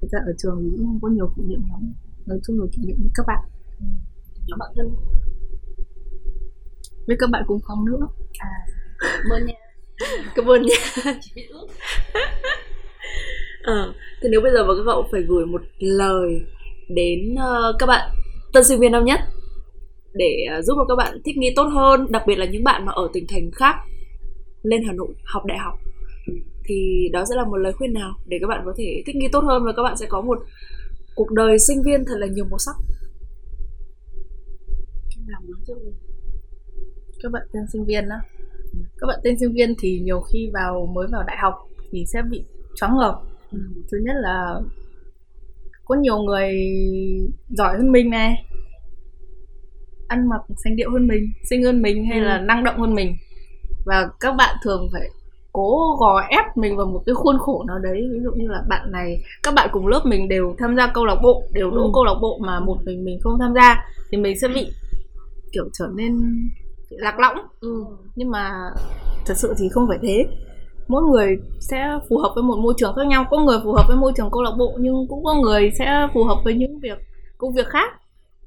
Thật 0.00 0.08
ra 0.12 0.18
ở 0.26 0.32
trường 0.38 0.58
thì 0.62 0.76
cũng 0.76 0.86
không 0.86 0.98
có 1.02 1.08
nhiều 1.08 1.32
kỷ 1.36 1.42
niệm 1.42 1.60
lắm 1.72 1.92
nói 2.26 2.38
chung 2.46 2.60
là 2.60 2.66
kỷ 2.72 2.82
niệm 2.86 2.96
với 3.02 3.10
các 3.14 3.26
bạn. 3.26 3.38
Nhóm 4.46 4.58
bạn 4.58 4.68
thân. 4.76 4.96
Với 7.06 7.16
các 7.18 7.30
bạn 7.30 7.42
cùng 7.46 7.60
phòng 7.68 7.84
nữa. 7.84 8.06
Cảm 9.00 9.32
ơn 9.32 9.46
nha. 9.46 9.54
Cảm 10.34 10.46
ơn 10.46 10.62
nha. 10.62 11.02
Ờ, 13.62 13.94
thì 14.22 14.28
nếu 14.28 14.40
bây 14.40 14.52
giờ 14.52 14.64
mà 14.64 14.74
các 14.76 14.82
cậu 14.86 15.08
phải 15.12 15.22
gửi 15.22 15.46
một 15.46 15.62
lời 15.78 16.40
đến 16.88 17.34
ờ, 17.38 17.76
các 17.78 17.86
bạn 17.86 18.10
tân 18.52 18.64
sinh 18.64 18.80
viên 18.80 18.92
năm 18.92 19.04
nhất 19.04 19.20
để 20.14 20.46
ờ, 20.50 20.62
giúp 20.62 20.74
cho 20.76 20.84
các 20.88 20.94
bạn 20.96 21.18
thích 21.24 21.36
nghi 21.36 21.52
tốt 21.56 21.64
hơn, 21.64 22.06
đặc 22.10 22.22
biệt 22.26 22.38
là 22.38 22.46
những 22.46 22.64
bạn 22.64 22.86
mà 22.86 22.92
ở 22.92 23.08
tỉnh 23.12 23.26
thành 23.28 23.50
khác 23.50 23.74
lên 24.62 24.82
Hà 24.86 24.92
Nội 24.92 25.08
học 25.24 25.44
đại 25.46 25.58
học 25.58 25.78
thì 26.64 27.08
đó 27.12 27.24
sẽ 27.30 27.36
là 27.36 27.44
một 27.44 27.56
lời 27.56 27.72
khuyên 27.72 27.92
nào 27.92 28.14
để 28.26 28.38
các 28.40 28.46
bạn 28.46 28.62
có 28.64 28.74
thể 28.76 29.02
thích 29.06 29.16
nghi 29.16 29.28
tốt 29.32 29.40
hơn 29.40 29.64
và 29.64 29.72
các 29.76 29.82
bạn 29.82 29.96
sẽ 29.96 30.06
có 30.08 30.20
một 30.20 30.38
cuộc 31.16 31.30
đời 31.32 31.58
sinh 31.58 31.82
viên 31.82 32.04
thật 32.04 32.14
là 32.18 32.26
nhiều 32.26 32.44
màu 32.50 32.58
sắc. 32.58 32.76
các 37.22 37.32
bạn 37.32 37.42
tên 37.52 37.62
sinh 37.72 37.84
viên 37.84 38.08
đó 38.08 38.16
các 38.98 39.06
bạn 39.06 39.18
tên 39.24 39.38
sinh 39.40 39.52
viên 39.52 39.74
thì 39.78 40.00
nhiều 40.00 40.20
khi 40.20 40.50
vào 40.52 40.86
mới 40.94 41.06
vào 41.12 41.22
đại 41.26 41.36
học 41.42 41.54
thì 41.90 42.04
sẽ 42.06 42.22
bị 42.30 42.44
choáng 42.74 42.96
ngợp 42.98 43.14
Ừ. 43.52 43.58
thứ 43.92 43.98
nhất 44.04 44.12
là 44.20 44.60
có 45.84 45.94
nhiều 45.94 46.18
người 46.18 46.52
giỏi 47.48 47.76
hơn 47.76 47.92
mình 47.92 48.10
này 48.10 48.44
ăn 50.08 50.28
mặc 50.28 50.40
xanh 50.64 50.76
điệu 50.76 50.90
hơn 50.90 51.06
mình 51.06 51.32
xinh 51.50 51.62
hơn 51.64 51.82
mình 51.82 52.04
hay 52.06 52.18
Ừ. 52.18 52.24
là 52.24 52.40
năng 52.40 52.64
động 52.64 52.78
hơn 52.80 52.94
mình 52.94 53.16
và 53.86 54.08
các 54.20 54.34
bạn 54.38 54.56
thường 54.64 54.88
phải 54.92 55.10
cố 55.56 55.96
gò 56.00 56.20
ép 56.30 56.44
mình 56.56 56.76
vào 56.76 56.86
một 56.86 57.02
cái 57.06 57.14
khuôn 57.14 57.38
khổ 57.38 57.64
nào 57.68 57.78
đấy. 57.78 58.08
Ví 58.12 58.18
dụ 58.24 58.30
như 58.36 58.48
là 58.48 58.62
bạn 58.68 58.92
này 58.92 59.22
các 59.42 59.54
bạn 59.54 59.68
cùng 59.72 59.86
lớp 59.86 60.00
mình 60.04 60.28
đều 60.28 60.54
tham 60.58 60.76
gia 60.76 60.86
câu 60.94 61.04
lạc 61.06 61.16
bộ 61.22 61.42
đều 61.52 61.70
đỗ 61.70 61.82
Ừ. 61.82 61.90
câu 61.94 62.04
lạc 62.04 62.14
bộ 62.22 62.38
mà 62.46 62.60
một 62.60 62.76
mình 62.84 63.04
mình 63.04 63.18
không 63.22 63.38
tham 63.40 63.54
gia 63.54 63.84
thì 64.10 64.18
mình 64.18 64.38
sẽ 64.40 64.48
bị 64.48 64.66
kiểu 65.52 65.64
trở 65.72 65.86
nên 65.94 66.18
lạc 66.90 67.18
lõng. 67.18 67.36
Ừ. 67.60 67.84
nhưng 68.16 68.30
mà 68.30 68.52
thật 69.26 69.34
sự 69.36 69.54
thì 69.58 69.68
không 69.68 69.86
phải 69.88 69.98
thế. 70.02 70.26
Mỗi 70.88 71.02
người 71.02 71.36
sẽ 71.60 71.98
phù 72.08 72.18
hợp 72.18 72.32
với 72.34 72.42
một 72.44 72.56
môi 72.58 72.74
trường 72.76 72.94
khác 72.96 73.06
nhau. 73.06 73.24
Có 73.30 73.38
người 73.38 73.58
phù 73.64 73.72
hợp 73.72 73.84
với 73.88 73.96
môi 73.96 74.12
trường 74.16 74.30
câu 74.32 74.42
lạc 74.42 74.52
bộ 74.58 74.72
nhưng 74.80 75.06
cũng 75.08 75.24
có 75.24 75.34
người 75.34 75.70
sẽ 75.78 76.08
phù 76.14 76.24
hợp 76.24 76.36
với 76.44 76.54
những 76.54 76.78
việc 76.80 76.98
công 77.38 77.52
việc 77.54 77.66
khác 77.66 77.90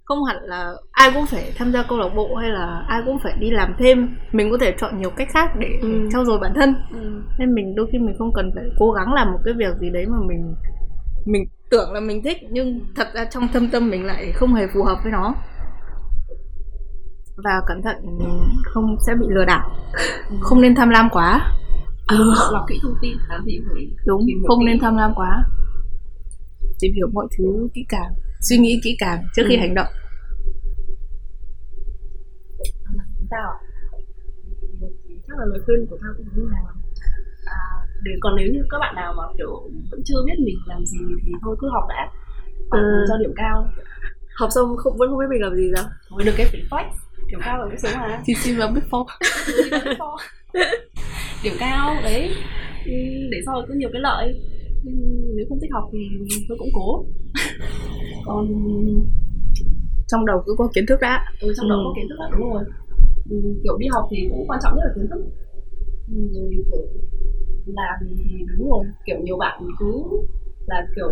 không 0.09 0.23
hẳn 0.23 0.37
là 0.43 0.73
ai 0.91 1.11
cũng 1.13 1.25
phải 1.25 1.51
tham 1.57 1.71
gia 1.71 1.83
câu 1.83 1.97
lạc 1.97 2.09
bộ 2.15 2.35
hay 2.35 2.49
là 2.49 2.83
ai 2.87 3.01
cũng 3.05 3.19
phải 3.23 3.33
đi 3.39 3.49
làm 3.51 3.75
thêm. 3.79 4.17
Mình 4.31 4.51
có 4.51 4.57
thể 4.61 4.73
chọn 4.77 4.97
nhiều 5.01 5.09
cách 5.09 5.27
khác 5.33 5.49
để 5.59 5.67
Ừ. 5.81 6.09
trau 6.11 6.25
dồi 6.25 6.39
bản 6.39 6.51
thân. 6.55 6.75
Ừ. 6.91 7.21
nên 7.39 7.53
mình 7.53 7.75
đôi 7.75 7.87
khi 7.91 7.97
mình 7.99 8.15
không 8.17 8.33
cần 8.33 8.51
phải 8.55 8.63
cố 8.79 8.91
gắng 8.91 9.13
làm 9.13 9.31
một 9.31 9.37
cái 9.45 9.53
việc 9.57 9.77
gì 9.81 9.89
đấy 9.89 10.05
mà 10.05 10.17
mình 10.27 10.55
mình 11.25 11.43
tưởng 11.71 11.93
là 11.93 11.99
mình 11.99 12.23
thích 12.23 12.37
nhưng 12.51 12.79
thật 12.95 13.07
ra 13.13 13.25
trong 13.25 13.47
thâm 13.53 13.69
tâm 13.71 13.89
mình 13.89 14.05
lại 14.05 14.31
không 14.35 14.53
hề 14.53 14.67
phù 14.73 14.83
hợp 14.83 14.97
với 15.03 15.11
nó. 15.11 15.33
Và 17.43 17.61
cẩn 17.67 17.81
thận 17.81 17.95
không 18.63 18.95
sẽ 19.07 19.13
bị 19.19 19.25
lừa 19.29 19.45
đảo. 19.45 19.69
Không 20.41 20.61
nên 20.61 20.75
tham 20.75 20.89
lam 20.89 21.09
quá. 21.11 21.51
Ừ. 22.07 22.33
lọc 22.53 22.65
kỹ 22.69 22.79
thông 22.83 22.95
tin 23.01 23.17
làm 23.29 23.45
gì 23.45 23.59
phải 23.73 23.87
đúng 24.05 24.21
không 24.47 24.65
nên 24.65 24.79
tham 24.79 24.97
lam 24.97 25.11
quá. 25.15 25.43
Tìm 26.79 26.91
hiểu 26.95 27.07
mọi 27.13 27.27
thứ 27.37 27.67
kỹ 27.73 27.85
càng 27.89 28.11
suy 28.39 28.57
nghĩ 28.57 28.79
kỹ 28.83 28.95
càng 28.99 29.23
trước 29.35 29.43
khi 29.49 29.55
ừ. 29.55 29.59
hành 29.59 29.75
động. 29.75 29.87
Tao 33.29 33.59
chắc 35.29 35.39
là 35.39 35.45
lời 35.45 35.59
khuyên 35.65 35.87
của 35.89 35.97
tao 36.01 36.11
cũng 36.17 36.27
như 36.35 36.49
là 36.51 36.59
à, 37.45 37.59
để 38.03 38.11
còn 38.21 38.35
nếu 38.35 38.47
như 38.53 38.59
các 38.69 38.77
bạn 38.79 38.95
nào 38.95 39.13
mà 39.17 39.23
kiểu 39.37 39.69
vẫn 39.91 40.01
chưa 40.05 40.23
biết 40.25 40.33
mình 40.45 40.57
làm 40.65 40.85
gì 40.85 40.99
thì 41.25 41.31
thôi 41.41 41.55
cứ 41.59 41.69
học 41.71 41.83
đã. 41.89 42.11
Ừ. 42.71 43.05
cho 43.09 43.17
điểm 43.17 43.33
cao. 43.35 43.67
Học 44.35 44.49
xong 44.55 44.77
không 44.77 44.97
vẫn 44.97 45.09
không 45.09 45.19
biết 45.19 45.25
mình 45.29 45.41
làm 45.41 45.55
gì 45.55 45.71
sao. 45.75 45.85
Mới 46.09 46.25
được 46.25 46.33
cái 46.37 46.47
flex 46.69 46.85
điểm 47.27 47.39
cao 47.43 47.57
là 47.57 47.65
cái 47.69 47.77
số 47.77 47.89
mà. 47.99 48.21
Thì 48.25 48.33
xin 48.33 48.57
vào 48.57 48.71
big 48.75 48.81
four 48.89 49.05
điểm 51.43 51.53
cao 51.59 51.95
đấy. 52.03 52.35
Ừ, 52.85 52.91
để 53.31 53.37
sau 53.45 53.65
có 53.67 53.73
nhiều 53.73 53.89
cái 53.93 54.01
lợi 54.01 54.41
ừ, 54.85 54.91
nếu 55.35 55.45
không 55.49 55.59
thích 55.61 55.71
học 55.71 55.89
thì 55.91 55.99
tôi 56.47 56.57
cũng 56.57 56.69
cố. 56.73 57.05
Còn 58.25 58.47
trong 60.07 60.25
đầu 60.25 60.43
cứ 60.45 60.55
có 60.57 60.69
kiến 60.73 60.85
thức 60.87 60.99
đã. 61.01 61.25
Ừ, 61.41 61.53
trong 61.57 61.65
ừ. 61.65 61.69
đầu 61.69 61.79
có 61.83 61.93
kiến 61.95 62.05
thức 62.09 62.15
đã 62.19 62.27
đúng 62.37 62.53
rồi. 62.53 62.63
Ừ, 63.29 63.37
kiểu 63.63 63.77
đi 63.77 63.87
học 63.91 64.07
thì 64.11 64.17
cũng 64.29 64.45
quan 64.47 64.59
trọng 64.63 64.73
nhất 64.75 64.83
là 64.85 64.93
kiến 64.95 65.07
thức. 65.11 65.21
Ừ, 66.07 66.15
rồi 66.33 66.49
kiểu 66.71 66.81
làm 67.65 67.95
thì 68.01 68.45
đúng 68.57 68.69
rồi 68.69 68.85
kiểu 69.05 69.17
nhiều 69.23 69.37
bạn 69.37 69.63
cứ 69.79 70.03
là 70.67 70.87
kiểu 70.95 71.11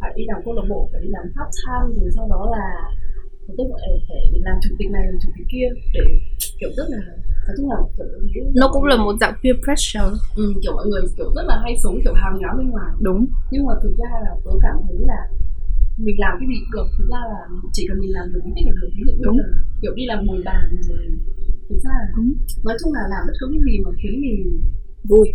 phải 0.00 0.12
đi 0.16 0.24
làm 0.26 0.42
câu 0.44 0.54
lạc 0.54 0.62
bộ 0.68 0.88
phải 0.92 1.00
đi 1.02 1.08
làm 1.08 1.24
part 1.36 1.50
time 1.64 2.00
rồi 2.00 2.10
sau 2.16 2.28
đó 2.28 2.50
là 2.56 2.66
tức 3.58 3.64
là 3.70 3.76
phải 4.08 4.40
làm 4.40 4.56
chủ 4.62 4.74
tịch 4.78 4.90
này 4.90 5.02
làm 5.06 5.18
chủ 5.22 5.30
tịch 5.38 5.46
kia 5.52 5.68
để 5.94 6.00
kiểu 6.60 6.70
rất 6.76 6.84
là 6.88 6.98
là 7.48 7.76
kiểu 8.34 8.44
nó 8.54 8.68
cũng 8.72 8.84
là 8.84 8.96
một 8.96 9.14
dạng 9.20 9.34
peer 9.42 9.56
pressure. 9.64 10.10
Ừ, 10.36 10.52
kiểu 10.62 10.72
mọi 10.72 10.86
người 10.86 11.02
kiểu 11.16 11.30
rất 11.36 11.42
là 11.46 11.60
hay 11.62 11.76
sống 11.82 11.96
kiểu 12.04 12.14
hào 12.14 12.32
nhoáng 12.38 12.56
bên 12.58 12.70
ngoài. 12.70 12.90
Đúng. 13.00 13.26
Nhưng 13.50 13.66
mà 13.66 13.74
thực 13.82 13.94
ra 13.98 14.10
là 14.24 14.32
tớ 14.44 14.50
cảm 14.62 14.76
thấy 14.86 14.96
là 14.98 15.20
mình 16.04 16.16
làm 16.18 16.32
cái 16.40 16.46
gì 16.50 16.56
cũng 16.60 16.72
được 16.76 16.86
thực 16.98 17.08
ra 17.12 17.20
là 17.32 17.40
chỉ 17.72 17.86
cần 17.88 17.98
mình 18.00 18.12
làm 18.12 18.32
được 18.32 18.40
thích 18.44 18.66
là 18.66 18.72
được 18.80 18.90
dụ 18.96 19.30
như 19.32 19.42
là 19.42 19.48
kiểu 19.82 19.92
đi 19.94 20.04
làm 20.06 20.26
bồi 20.26 20.42
bàn 20.44 20.64
rồi 20.88 20.98
thực 21.68 21.78
ra 21.84 21.90
là 22.00 22.06
đúng. 22.16 22.32
nói 22.64 22.76
chung 22.80 22.92
là 22.92 23.02
làm 23.12 23.22
bất 23.26 23.34
cứ 23.40 23.46
cái 23.52 23.60
gì 23.66 23.74
mà 23.84 23.90
khiến 24.00 24.14
mình 24.24 24.60
vui. 25.10 25.26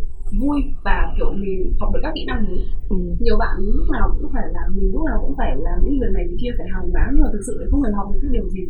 vui 0.42 0.60
và 0.86 0.98
kiểu 1.16 1.30
mình 1.42 1.74
học 1.80 1.90
được 1.94 2.00
các 2.04 2.12
kỹ 2.16 2.24
năng 2.28 2.42
mới 2.48 2.60
ừ. 2.90 2.98
nhiều 3.20 3.38
bạn 3.44 3.56
lúc 3.78 3.88
nào 3.96 4.06
cũng 4.16 4.32
phải 4.34 4.48
là 4.56 4.64
mình 4.76 4.92
lúc 4.94 5.04
nào 5.10 5.18
cũng 5.24 5.36
phải 5.38 5.52
làm 5.66 5.78
những 5.84 6.00
việc 6.02 6.12
này 6.14 6.24
việc 6.30 6.38
kia 6.42 6.52
phải 6.58 6.68
hào 6.74 6.84
nhoáng 6.92 7.10
nhưng 7.14 7.24
mà 7.24 7.30
thực 7.34 7.44
sự 7.48 7.54
lại 7.60 7.68
không 7.72 7.84
hề 7.84 7.92
học 7.98 8.08
được 8.14 8.20
cái 8.22 8.32
điều 8.36 8.50
gì. 8.50 8.64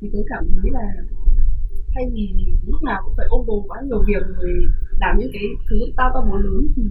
Thì 0.00 0.06
tôi 0.12 0.22
cảm 0.32 0.42
thấy 0.52 0.70
là 0.76 0.84
thay 1.96 2.06
vì 2.14 2.26
lúc 2.66 2.82
nào 2.82 3.00
cũng 3.04 3.14
phải 3.16 3.26
ôm 3.28 3.44
đồm 3.46 3.60
quá 3.68 3.78
nhiều 3.86 4.02
việc 4.08 4.22
rồi 4.36 4.52
làm 5.00 5.18
những 5.18 5.30
cái 5.32 5.42
thứ 5.70 5.76
tao 5.96 6.10
tao 6.14 6.22
muốn 6.30 6.40
lớn 6.44 6.66
thì 6.76 6.82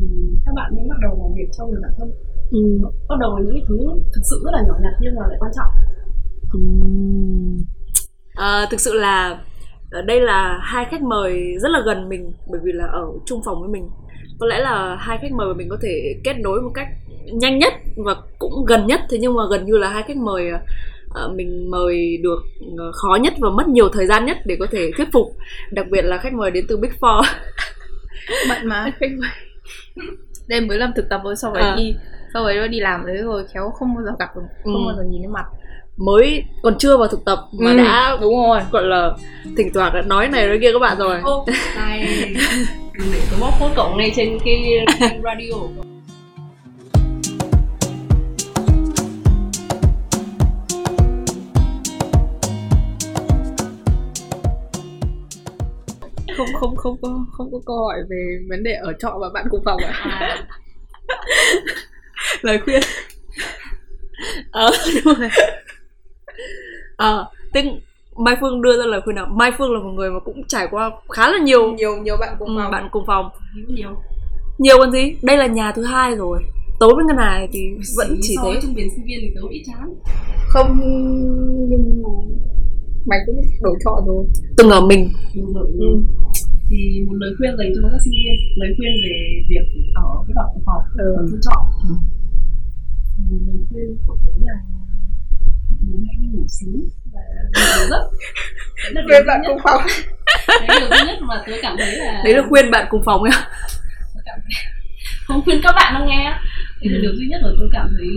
các 0.46 0.52
bạn 0.56 0.72
nên 0.76 0.90
bắt 0.90 0.96
đầu 1.02 1.12
làm 1.22 1.32
việc 1.38 1.50
cho 1.58 1.66
người 1.66 1.82
bản 1.82 1.92
thân 1.98 2.10
ừ. 2.52 2.62
bắt 3.10 3.16
đầu 3.20 3.40
những 3.40 3.56
cái 3.56 3.64
thứ 3.68 3.78
thực 4.14 4.22
sự 4.30 4.42
rất 4.46 4.52
là 4.54 4.62
nhỏ 4.68 4.74
nhặt 4.84 4.94
nhưng 5.02 5.16
mà 5.16 5.26
lại 5.30 5.38
quan 5.40 5.52
trọng 5.58 5.72
ừ. 6.54 6.60
à, 8.36 8.66
thực 8.72 8.80
sự 8.80 8.94
là 8.94 9.44
ở 9.92 10.02
đây 10.02 10.22
là 10.22 10.60
hai 10.62 10.86
khách 10.92 11.02
mời 11.02 11.58
rất 11.62 11.70
là 11.70 11.80
gần 11.86 12.10
mình 12.10 12.34
bởi 12.52 12.62
vì 12.64 12.72
là 12.72 12.86
ở 12.86 13.06
chung 13.26 13.42
phòng 13.46 13.60
với 13.62 13.70
mình 13.70 13.90
có 14.40 14.48
lẽ 14.48 14.60
là 14.60 14.96
hai 15.00 15.18
khách 15.22 15.32
mời 15.32 15.48
mà 15.48 15.54
mình 15.54 15.70
có 15.70 15.78
thể 15.82 16.16
kết 16.24 16.36
nối 16.40 16.62
một 16.62 16.72
cách 16.74 16.88
nhanh 17.34 17.58
nhất 17.58 17.74
và 18.06 18.16
cũng 18.40 18.66
gần 18.68 18.88
nhất 18.88 19.00
thế 19.10 19.18
nhưng 19.22 19.36
mà 19.36 19.44
gần 19.52 19.66
như 19.66 19.78
là 19.78 19.90
hai 19.90 20.04
khách 20.04 20.18
mời 20.18 20.52
uh, 20.54 20.62
mình 21.36 21.72
mời 21.72 22.18
được 22.24 22.40
ờ, 22.78 22.92
khó 22.92 23.16
nhất 23.22 23.34
và 23.40 23.50
mất 23.50 23.68
nhiều 23.68 23.90
thời 23.90 24.08
gian 24.08 24.26
nhất 24.26 24.38
để 24.46 24.56
có 24.60 24.68
thể 24.72 24.92
thuyết 24.98 25.08
phục 25.14 25.28
đặc 25.72 25.86
biệt 25.92 26.02
là 26.02 26.18
khách 26.18 26.34
mời 26.34 26.52
đến 26.52 26.66
từ 26.68 26.78
Big 26.78 26.92
Four. 27.00 27.24
Bận 28.50 28.68
mà. 28.68 28.92
Khách 29.00 29.12
mời. 29.18 29.30
Đây 30.48 30.62
mới 30.62 30.78
làm 30.78 30.92
thực 30.96 31.10
tập 31.10 31.22
rồi 31.24 31.36
sau 31.36 31.54
đấy 31.54 31.64
à. 31.64 31.76
đi 31.78 31.96
sau 32.34 32.46
đấy 32.46 32.68
đi 32.68 32.80
làm 32.80 33.06
đấy 33.06 33.18
rồi 33.18 33.46
khéo 33.54 33.72
không 33.80 33.96
bao 33.96 34.04
giờ 34.04 34.12
gặp 34.20 34.30
không 34.34 34.44
ừ. 34.64 34.72
bao 34.88 34.96
giờ 34.98 35.04
nhìn 35.10 35.22
thấy 35.22 35.32
mặt. 35.32 35.46
Mới 35.98 36.44
còn 36.64 36.78
chưa 36.78 36.98
vào 36.98 37.08
thực 37.08 37.26
tập 37.26 37.40
mà 37.60 37.72
ừ, 37.72 37.78
đã 37.78 38.18
đúng 38.22 38.36
rồi 38.36 38.62
gọi 38.72 38.84
là 38.84 39.12
thỉnh 39.58 39.72
thoảng 39.74 39.94
đã 39.94 40.02
nói 40.02 40.28
này 40.28 40.48
nói 40.48 40.58
kia 40.62 40.74
các 40.74 40.80
bạn 40.80 40.98
rồi. 40.98 41.20
Ô 41.24 41.46
này 41.76 42.08
để 43.14 43.22
tôi 43.32 43.40
bóc 43.42 43.54
phốt 43.60 43.72
cậu 43.76 43.96
ngay 43.98 44.12
trên 44.16 44.38
cái 44.46 44.86
radio 45.24 45.86
không 56.38 56.48
không 56.60 56.76
không 56.76 56.98
không 57.02 57.26
không 57.32 57.52
có 57.52 57.60
câu 57.66 57.78
hỏi 57.78 57.98
về 58.10 58.40
vấn 58.50 58.64
đề 58.64 58.74
ở 58.74 58.94
trọ 59.00 59.18
và 59.22 59.30
bạn 59.34 59.46
cùng 59.50 59.62
phòng 59.66 59.78
à, 59.84 59.92
à. 59.92 60.48
lời 62.42 62.60
khuyên. 62.66 62.82
Ờ 64.52 64.72
đúng 65.06 65.14
rồi. 65.16 65.30
Ờ 66.96 67.20
à, 67.20 67.26
tức 67.54 67.62
Mai 68.18 68.36
Phương 68.42 68.62
đưa 68.62 68.78
ra 68.78 68.86
lời 68.86 69.02
khuyên 69.04 69.16
nào? 69.16 69.28
Mai 69.32 69.52
Phương 69.58 69.74
là 69.74 69.80
một 69.80 69.90
người 69.90 70.12
mà 70.12 70.20
cũng 70.20 70.48
trải 70.48 70.68
qua 70.72 70.92
khá 71.10 71.30
là 71.30 71.38
nhiều 71.38 71.72
nhiều 71.72 71.98
nhiều 71.98 72.18
bạn 72.20 72.36
cùng 72.40 72.58
ừ, 72.58 72.62
phòng. 72.62 72.72
bạn 72.72 72.90
cùng 72.92 73.04
phòng. 73.08 73.30
Nhiều 73.56 73.96
nhiều. 74.60 74.78
Còn 74.78 74.92
gì? 74.92 75.16
Đây 75.22 75.38
là 75.38 75.46
nhà 75.46 75.72
thứ 75.72 75.84
hai 75.84 76.16
rồi. 76.16 76.40
Tối 76.80 76.94
với 76.96 77.06
ngân 77.06 77.18
này 77.18 77.48
thì 77.52 77.60
vẫn 77.98 78.18
chỉ 78.22 78.36
thế. 78.44 78.60
trung 78.62 78.74
biến 78.76 78.90
sinh 78.96 79.06
viên 79.06 79.20
thì 79.22 79.30
tớ 79.36 79.42
bị 79.50 79.64
chán. 79.68 79.94
Không 80.48 80.80
nhưng 81.70 81.90
mà 82.04 82.10
mày 83.06 83.20
cũng 83.26 83.42
đổi 83.62 83.76
chọn 83.86 84.06
rồi. 84.08 84.26
Từng 84.58 84.70
ở 84.70 84.82
mình. 84.82 85.10
Ừ. 85.80 86.04
thì 86.70 86.78
một 87.08 87.16
lời 87.22 87.32
khuyên 87.38 87.58
dành 87.58 87.72
cho 87.76 87.82
các 87.92 88.02
sinh 88.04 88.14
viên 88.20 88.36
lời 88.56 88.70
khuyên 88.78 88.94
về 89.04 89.16
việc 89.50 89.66
ở 89.96 90.08
cái 90.28 90.34
đoạn 90.36 90.50
phòng 90.66 90.84
ừ. 90.98 91.16
ở 91.20 91.22
thư 91.32 91.38
chọn 91.46 91.64
ừ. 91.90 91.96
lời 93.48 93.58
khuyên 93.70 93.98
của 94.06 94.18
tớ 94.24 94.32
là 94.46 94.56
mình 95.82 96.06
hãy 96.08 96.16
đi 96.22 96.28
ngủ 96.34 96.46
sớm 96.48 96.76
và 97.14 97.22
ngủ 97.54 97.86
giấc 97.90 98.04
đấy 98.94 98.94
là 98.94 99.02
khuyên 99.08 99.24
bạn 99.28 99.42
cùng 99.48 99.60
phòng 99.64 99.82
đấy 100.68 100.80
là 100.82 100.88
duy 100.98 101.08
nhất 101.08 101.18
mà 101.22 101.36
tôi 101.48 101.60
cảm 101.62 101.76
thấy 101.80 101.96
là 101.98 102.22
đấy 102.24 102.34
là 102.34 102.44
khuyên 102.50 102.72
bạn 102.72 102.88
cùng 102.90 103.02
phòng 103.06 103.22
nhá 103.24 103.48
không 105.28 105.42
khuyên 105.46 105.60
các 105.64 105.74
bạn 105.76 105.94
đâu 105.94 106.08
nghe 106.08 106.24
đấy 106.82 106.90
là 106.92 106.98
ừ. 106.98 107.02
điều 107.02 107.16
duy 107.16 107.28
nhất 107.28 107.42
mà 107.44 107.50
tôi 107.60 107.70
cảm 107.74 107.88
thấy 107.98 108.10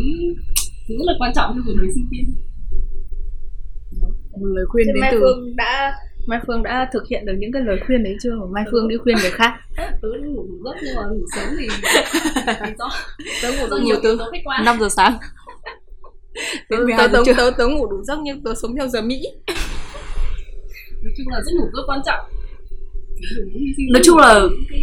rất 0.89 1.05
là 1.07 1.13
quan 1.19 1.33
trọng 1.35 1.51
trong 1.55 1.65
cuộc 1.67 1.75
đời 1.81 1.89
sinh 1.95 2.09
viên 2.11 2.25
một 4.41 4.47
lời 4.57 4.65
khuyên 4.69 4.87
đến 4.87 5.01
Mai 5.01 5.11
từ 5.13 5.19
Phương 5.21 5.57
đã 5.57 5.95
Mai 6.29 6.41
Phương 6.47 6.63
đã 6.63 6.89
thực 6.93 7.09
hiện 7.09 7.27
được 7.27 7.33
những 7.39 7.53
cái 7.53 7.63
lời 7.63 7.79
khuyên 7.87 8.05
đấy 8.05 8.17
chưa? 8.23 8.31
Mai 8.51 8.65
Phương 8.71 8.89
đi 8.89 8.97
khuyên 8.97 9.17
người 9.23 9.31
khác. 9.31 9.55
tớ 9.77 10.09
ngủ 10.25 10.47
giấc 10.65 10.75
nhưng 10.83 10.97
mà 10.97 11.03
ngủ 11.11 11.21
sớm 11.37 11.49
thì 11.59 11.69
do 12.79 12.89
tớ 13.43 13.49
ngủ 13.53 13.67
rất 13.71 13.83
nhiều 13.83 13.97
từ 14.03 14.19
năm 14.65 14.77
giờ 14.81 14.89
sáng. 14.89 15.13
Tớ, 16.69 16.77
tớ, 16.99 17.09
tớ, 17.13 17.33
tớ, 17.37 17.51
tớ 17.59 17.69
ngủ 17.69 17.87
đủ 17.91 18.03
giấc 18.03 18.19
nhưng 18.23 18.43
tớ 18.45 18.55
sống 18.55 18.77
theo 18.77 18.89
giờ 18.89 19.03
Mỹ. 19.03 19.21
Nói 21.03 21.13
chung 21.17 21.29
là 21.29 21.41
giấc 21.45 21.53
ngủ 21.53 21.67
rất 21.73 21.83
quan 21.87 22.01
trọng. 22.07 22.21
Nói 23.93 24.03
chung 24.05 24.17
là 24.19 24.41
cái 24.71 24.81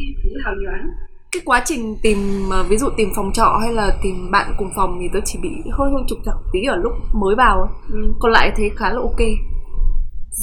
cái 1.32 1.42
quá 1.46 1.62
trình 1.66 1.98
tìm 2.02 2.18
à, 2.54 2.64
ví 2.70 2.78
dụ 2.78 2.88
tìm 2.98 3.10
phòng 3.16 3.32
trọ 3.34 3.58
hay 3.62 3.74
là 3.74 3.98
tìm 4.04 4.32
bạn 4.32 4.56
cùng 4.58 4.70
phòng 4.76 4.98
thì 5.02 5.08
tớ 5.14 5.20
chỉ 5.26 5.40
bị 5.42 5.50
hơi 5.72 5.90
hơi 5.92 6.04
trục 6.08 6.20
trặc 6.26 6.36
tí 6.54 6.64
ở 6.64 6.76
lúc 6.76 6.94
mới 7.14 7.36
vào 7.36 7.70
ừ. 7.94 8.14
còn 8.20 8.32
lại 8.32 8.52
thấy 8.56 8.72
khá 8.76 8.90
là 8.90 9.00
ok 9.02 9.20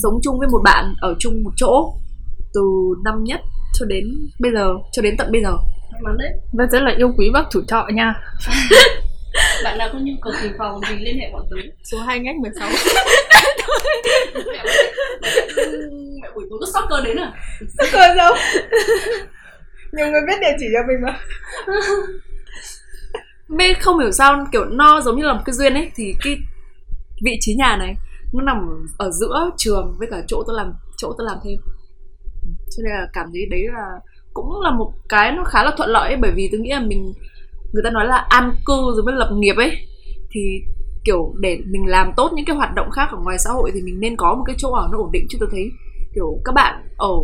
sống 0.03 0.21
chung 0.23 0.39
với 0.39 0.49
một 0.49 0.61
bạn 0.65 0.95
ở 1.01 1.15
chung 1.19 1.43
một 1.45 1.51
chỗ 1.57 1.95
từ 2.55 2.61
năm 3.05 3.25
nhất 3.25 3.41
cho 3.79 3.87
đến 3.87 4.29
bây 4.41 4.53
giờ 4.53 4.75
cho 4.93 5.03
đến 5.03 5.17
tận 5.17 5.33
bây 5.33 5.43
giờ. 5.43 5.53
Và 6.53 6.67
rất 6.73 6.83
là 6.83 6.95
yêu 6.97 7.13
quý 7.17 7.31
bác 7.35 7.43
chủ 7.51 7.61
trọ 7.69 7.87
nha. 7.95 8.15
Bạn 9.65 9.79
nào 9.79 9.89
có 9.93 9.99
nhu 9.99 10.13
cầu 10.23 10.33
tìm 10.43 10.53
phòng 10.59 10.81
thì 10.89 10.95
liên 10.99 11.19
hệ 11.19 11.31
bọn 11.33 11.43
tớ. 11.51 11.57
Số 11.85 11.99
2 11.99 12.19
ngách 12.19 12.37
16 12.37 12.69
mẹ, 14.35 14.63
mẹ 16.23 16.29
buổi 16.35 16.45
tối 16.51 16.59
có 16.61 16.67
stalker 16.73 17.05
đến 17.05 17.17
à? 17.17 17.33
Stalker 17.75 18.17
đâu? 18.17 18.35
Nhiều 19.93 20.07
người 20.07 20.21
biết 20.29 20.37
địa 20.41 20.57
chỉ 20.61 20.67
cho 20.73 20.79
mình 20.89 20.97
mà. 21.03 21.19
Mê 23.49 23.75
không 23.81 23.99
hiểu 23.99 24.13
sao 24.13 24.47
kiểu 24.53 24.65
no 24.65 25.01
giống 25.01 25.17
như 25.17 25.25
là 25.25 25.33
một 25.33 25.43
cái 25.45 25.55
duyên 25.55 25.75
ấy 25.75 25.91
thì 25.95 26.15
cái 26.25 26.37
vị 27.25 27.37
trí 27.41 27.55
nhà 27.55 27.77
này 27.77 27.95
nó 28.33 28.43
nằm 28.43 28.87
ở 28.99 29.11
giữa 29.11 29.51
trường 29.57 29.95
với 29.99 30.09
cả 30.11 30.23
chỗ 30.27 30.43
tôi 30.47 30.57
làm 30.57 30.73
chỗ 30.97 31.15
tôi 31.19 31.27
làm 31.27 31.39
thêm. 31.45 31.59
Cho 32.45 32.83
nên 32.85 32.93
là 32.93 33.07
cảm 33.13 33.27
thấy 33.33 33.47
đấy 33.51 33.61
là 33.75 33.87
cũng 34.35 34.61
là 34.61 34.71
một 34.71 34.93
cái 35.09 35.33
nó 35.33 35.45
khá 35.45 35.63
là 35.65 35.75
thuận 35.77 35.91
lợi 35.91 36.09
ấy, 36.09 36.19
bởi 36.23 36.31
vì 36.35 36.49
tôi 36.53 36.61
nghĩ 36.61 36.71
là 36.71 36.81
mình 36.81 37.13
người 37.73 37.83
ta 37.85 37.91
nói 37.91 38.07
là 38.07 38.27
an 38.29 38.53
cư 38.67 38.75
rồi 38.95 39.03
mới 39.05 39.15
lập 39.15 39.31
nghiệp 39.35 39.57
ấy. 39.57 39.71
Thì 40.31 40.41
kiểu 41.05 41.35
để 41.41 41.59
mình 41.67 41.87
làm 41.87 42.13
tốt 42.17 42.31
những 42.35 42.45
cái 42.45 42.57
hoạt 42.57 42.75
động 42.75 42.91
khác 42.91 43.09
ở 43.13 43.19
ngoài 43.25 43.39
xã 43.39 43.51
hội 43.51 43.71
thì 43.75 43.83
mình 43.83 44.01
nên 44.01 44.17
có 44.17 44.35
một 44.35 44.45
cái 44.47 44.57
chỗ 44.59 44.73
ở 44.73 44.89
nó 44.93 44.99
ổn 44.99 45.11
định. 45.13 45.27
Chứ 45.31 45.39
tôi 45.41 45.49
thấy 45.53 45.71
kiểu 46.15 46.41
các 46.45 46.53
bạn 46.53 46.83
ở 46.97 47.15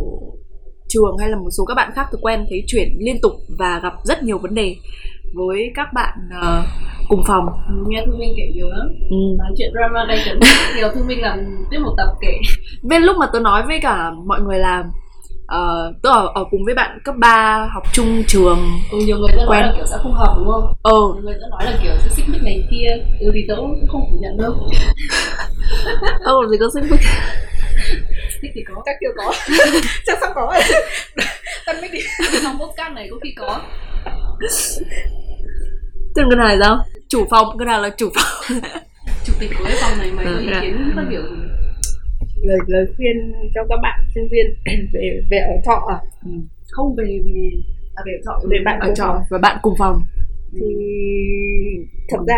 trường 0.87 1.17
hay 1.19 1.29
là 1.29 1.37
một 1.37 1.49
số 1.51 1.65
các 1.65 1.73
bạn 1.75 1.91
khác 1.95 2.07
tôi 2.11 2.19
quen 2.21 2.45
thấy 2.49 2.63
chuyển 2.67 2.97
liên 2.99 3.21
tục 3.21 3.31
và 3.59 3.79
gặp 3.83 3.93
rất 4.03 4.23
nhiều 4.23 4.37
vấn 4.37 4.55
đề 4.55 4.75
với 5.33 5.71
các 5.75 5.87
bạn 5.93 6.19
uh, 6.39 6.65
cùng 7.09 7.23
phòng. 7.27 7.45
Nghe 7.87 8.03
Thu 8.05 8.11
Minh 8.19 8.33
kể 8.37 8.51
nhiều 8.55 8.69
lắm. 8.69 8.87
Ừ. 9.09 9.17
nói 9.37 9.51
chuyện 9.57 9.71
drama 9.73 10.05
đây 10.07 10.19
cần 10.25 10.39
nhiều 10.75 10.89
Thu 10.95 11.01
Minh 11.03 11.21
làm 11.21 11.65
tiếp 11.71 11.77
một 11.79 11.93
tập 11.97 12.07
kể. 12.21 12.33
Bên 12.89 13.01
lúc 13.01 13.17
mà 13.17 13.25
tôi 13.33 13.41
nói 13.41 13.63
với 13.67 13.79
cả 13.81 14.11
mọi 14.25 14.41
người 14.41 14.59
là 14.59 14.83
uh, 15.55 15.95
tôi 16.03 16.13
ở, 16.13 16.31
ở 16.35 16.43
cùng 16.51 16.65
với 16.65 16.75
bạn 16.75 16.99
cấp 17.03 17.15
3 17.17 17.69
học 17.73 17.83
chung 17.93 18.23
trường. 18.27 18.59
Ừ, 18.91 18.97
nhiều 18.97 19.17
người 19.17 19.29
sẽ 19.37 19.45
nói 19.45 19.61
là 19.61 19.73
kiểu 19.75 19.85
sẽ 19.85 19.97
không 20.03 20.13
hợp 20.13 20.33
đúng 20.37 20.51
không? 20.51 20.73
Ờ 20.83 20.91
nhiều 21.13 21.23
người 21.23 21.35
sẽ 21.41 21.47
nói 21.51 21.65
là 21.65 21.79
kiểu 21.83 21.91
sẽ 21.97 22.09
xích 22.15 22.25
mích 22.29 22.43
này 22.43 22.63
kia. 22.71 22.87
Ừ 23.19 23.31
thì 23.33 23.45
tớ 23.47 23.55
cũng 23.55 23.87
không 23.87 24.01
phủ 24.11 24.17
nhận 24.21 24.37
đâu. 24.37 24.53
Ờ 26.23 26.33
gì 26.49 26.57
có 26.59 26.69
xích 26.73 26.83
mích? 26.91 26.99
Xích 28.41 28.51
thì 28.55 28.63
có. 28.63 28.81
Chắc 28.85 28.95
chưa 29.01 29.13
có. 29.17 29.33
Chắc 30.05 30.17
sắp 30.21 30.31
có 30.35 30.51
rồi. 30.53 30.63
Tân 31.65 31.81
mới 31.81 31.89
đi. 31.89 31.99
Trong 32.43 32.59
podcast 32.59 32.93
này 32.93 33.07
có 33.11 33.17
khi 33.23 33.33
có 33.37 33.59
Tên 36.15 36.29
ngân 36.29 36.39
hàng 36.39 36.57
sao? 36.61 36.77
Chủ 37.07 37.25
phòng, 37.29 37.57
ngân 37.57 37.67
hàng 37.67 37.81
là 37.81 37.89
chủ 37.97 38.09
phòng. 38.15 38.61
Chủ 39.25 39.33
tịch 39.39 39.49
của 39.57 39.63
cái 39.65 39.75
phòng 39.81 39.99
này 39.99 40.11
mày 40.11 40.25
có 40.25 40.31
Ừ, 40.31 40.39
ý 40.39 40.47
kiến 40.61 40.91
phát 40.95 41.05
biểu 41.09 41.21
lời 42.43 42.57
lời 42.67 42.85
khuyên 42.97 43.33
cho 43.55 43.61
các 43.69 43.79
bạn 43.83 43.99
sinh 44.15 44.27
viên 44.31 44.45
về 44.93 45.21
về 45.31 45.37
ở 45.37 45.53
trọ 45.65 45.85
à? 45.89 45.97
Không 46.71 46.95
về 46.95 47.03
về 47.25 47.49
à 47.95 48.01
về 48.05 48.11
trọ 48.25 48.39
về 48.49 48.57
bạn 48.65 48.79
Ở 48.79 48.93
trọ 48.95 49.03
phòng. 49.05 49.21
và 49.29 49.37
bạn 49.37 49.57
cùng 49.61 49.73
phòng. 49.79 49.95
Thì 50.53 50.65
thật 52.09 52.17
ra 52.27 52.35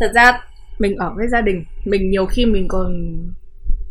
thật 0.00 0.10
ra 0.14 0.40
mình 0.78 0.96
ở 0.96 1.12
với 1.16 1.26
gia 1.28 1.40
đình 1.40 1.64
mình 1.84 2.10
nhiều 2.10 2.26
khi 2.26 2.46
mình 2.46 2.68
còn 2.68 2.92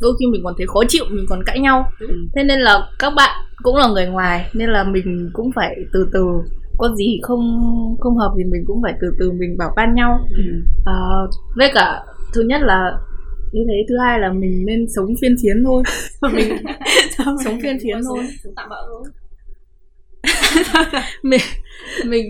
đôi 0.00 0.12
khi 0.20 0.26
mình 0.26 0.40
còn 0.44 0.54
thấy 0.58 0.66
khó 0.66 0.80
chịu 0.88 1.04
mình 1.10 1.26
còn 1.28 1.44
cãi 1.46 1.58
nhau. 1.60 1.90
Ừ. 2.00 2.26
thế 2.34 2.42
nên 2.44 2.60
là 2.60 2.88
các 2.98 3.12
bạn 3.16 3.30
cũng 3.62 3.76
là 3.76 3.86
người 3.88 4.06
ngoài 4.06 4.50
nên 4.54 4.70
là 4.70 4.84
mình 4.84 5.30
cũng 5.32 5.50
phải 5.54 5.76
từ 5.92 6.08
từ 6.12 6.20
có 6.78 6.94
gì 6.96 7.20
không 7.22 7.40
không 8.00 8.16
hợp 8.16 8.32
thì 8.38 8.44
mình 8.44 8.64
cũng 8.66 8.82
phải 8.82 8.94
từ 9.00 9.12
từ 9.18 9.32
mình 9.32 9.58
bảo 9.58 9.72
ban 9.76 9.94
nhau. 9.94 10.20
Ừ. 10.36 10.42
à, 10.84 10.96
với 11.56 11.70
cả 11.74 12.02
thứ 12.34 12.42
nhất 12.42 12.60
là 12.62 12.98
như 13.52 13.62
thế 13.68 13.74
thứ 13.88 13.94
hai 13.98 14.20
là 14.20 14.32
mình 14.32 14.64
nên 14.66 14.86
sống 14.96 15.14
phiên 15.20 15.34
chiến 15.42 15.64
thôi. 15.64 15.82
Mình 16.34 16.56
sống 17.44 17.60
phiên 17.62 17.78
chiến 17.82 17.96
thôi. 18.04 18.18
Sống 18.44 18.52
tạm 18.56 18.68
bỡ 18.68 18.76
thôi. 18.88 19.04
Mình 21.22 21.40
mình 22.06 22.26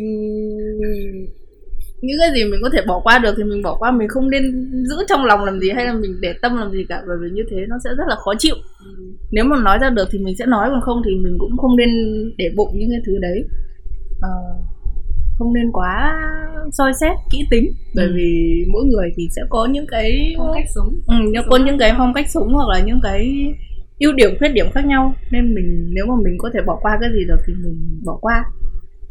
những 2.01 2.17
cái 2.21 2.31
gì 2.35 2.45
mình 2.45 2.61
có 2.63 2.71
thể 2.73 2.81
bỏ 2.87 3.01
qua 3.05 3.19
được 3.19 3.35
thì 3.37 3.45
mình 3.45 3.63
bỏ 3.63 3.77
qua. 3.79 3.91
Mình 3.91 4.09
không 4.09 4.31
nên 4.31 4.71
giữ 4.85 4.97
trong 5.09 5.25
lòng 5.25 5.45
làm 5.45 5.61
gì 5.61 5.71
hay 5.71 5.85
là 5.87 5.93
mình 5.93 6.21
để 6.21 6.35
tâm 6.43 6.57
làm 6.57 6.71
gì 6.71 6.85
cả 6.89 7.03
bởi 7.09 7.17
vì 7.23 7.31
như 7.31 7.43
thế 7.51 7.57
nó 7.69 7.77
sẽ 7.85 7.91
rất 7.99 8.05
là 8.09 8.17
khó 8.17 8.33
chịu. 8.39 8.55
Ừ. 8.85 8.91
nếu 9.31 9.45
mà 9.45 9.57
nói 9.63 9.79
ra 9.81 9.91
được 9.91 10.09
thì 10.11 10.19
mình 10.19 10.37
sẽ 10.39 10.47
nói 10.47 10.69
còn 10.71 10.81
không 10.81 11.03
thì 11.05 11.11
mình 11.15 11.37
cũng 11.39 11.57
không 11.57 11.77
nên 11.77 11.91
để 12.39 12.51
bụng 12.57 12.71
những 12.75 12.91
cái 12.91 13.01
thứ 13.07 13.19
đấy 13.19 13.45
Ờ, 14.21 14.31
không 15.39 15.53
nên 15.55 15.73
quá 15.73 16.15
soi 16.73 16.93
xét 17.01 17.13
kỹ 17.31 17.45
tính 17.51 17.73
bởi 17.95 18.07
Ừ. 18.07 18.13
vì 18.17 18.65
mỗi 18.73 18.85
người 18.85 19.11
thì 19.17 19.29
sẽ 19.37 19.43
có 19.49 19.67
những 19.67 19.87
cái 19.91 20.35
Phong 20.39 20.53
cách 20.55 20.65
sống. 20.75 20.89
Ừ, 21.07 21.15
nó 21.35 21.43
có 21.51 21.59
những 21.67 21.79
cái 21.79 21.93
phong 21.99 22.15
cách 22.15 22.27
sống 22.31 22.55
hoặc 22.55 22.69
là 22.69 22.81
những 22.81 23.01
cái 23.03 23.37
ưu 23.99 24.13
điểm 24.13 24.31
khuyết 24.39 24.49
điểm 24.49 24.67
khác 24.75 24.87
nhau. 24.87 25.15
Nên 25.31 25.55
mình 25.55 25.91
nếu 25.95 26.07
mà 26.07 26.15
mình 26.25 26.35
có 26.39 26.51
thể 26.55 26.61
bỏ 26.67 26.79
qua 26.83 26.99
cái 27.01 27.11
gì 27.13 27.25
được 27.29 27.37
thì 27.47 27.53
mình 27.55 28.01
bỏ 28.05 28.19
qua. 28.21 28.45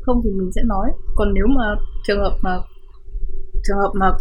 Không 0.02 0.22
thì 0.24 0.30
mình 0.30 0.50
sẽ 0.56 0.62
nói. 0.66 0.88
Còn 1.16 1.34
nếu 1.34 1.46
mà 1.48 1.76
trường 2.08 2.20
hợp 2.20 2.38
mà 2.42 2.58
trường 3.68 3.78
hợp 3.78 3.92
mà 4.00 4.12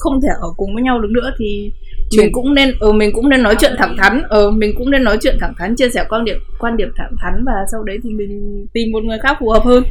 không 0.00 0.20
thể 0.22 0.28
ở 0.40 0.48
cùng 0.56 0.74
với 0.74 0.82
nhau 0.82 1.00
được 1.00 1.08
nữa 1.10 1.30
thì 1.38 1.72
Chuyện- 2.10 2.24
mình 2.26 2.32
cũng 2.32 2.54
nên 2.54 2.68
ừ, 2.80 2.92
mình 2.92 3.10
cũng 3.14 3.28
nên 3.28 3.42
nói 3.42 3.54
chuyện 3.60 3.72
thẳng 3.78 3.94
thắn. 3.98 4.22
Ờ 4.28 4.50
mình 4.50 4.72
cũng 4.78 4.90
nên 4.90 5.04
nói 5.04 5.18
chuyện 5.22 5.36
thẳng 5.40 5.54
thắn 5.58 5.74
chia 5.76 5.88
sẻ 5.94 6.04
quan 6.08 6.24
điểm 6.24 6.36
quan 6.58 6.76
điểm 6.76 6.88
thẳng 6.96 7.12
thắn 7.22 7.44
và 7.46 7.52
sau 7.72 7.82
đấy 7.84 7.98
thì 8.04 8.10
mình 8.10 8.66
tìm 8.74 8.90
một 8.92 9.04
người 9.04 9.18
khác 9.22 9.36
phù 9.40 9.50
hợp 9.50 9.62
hơn. 9.64 9.84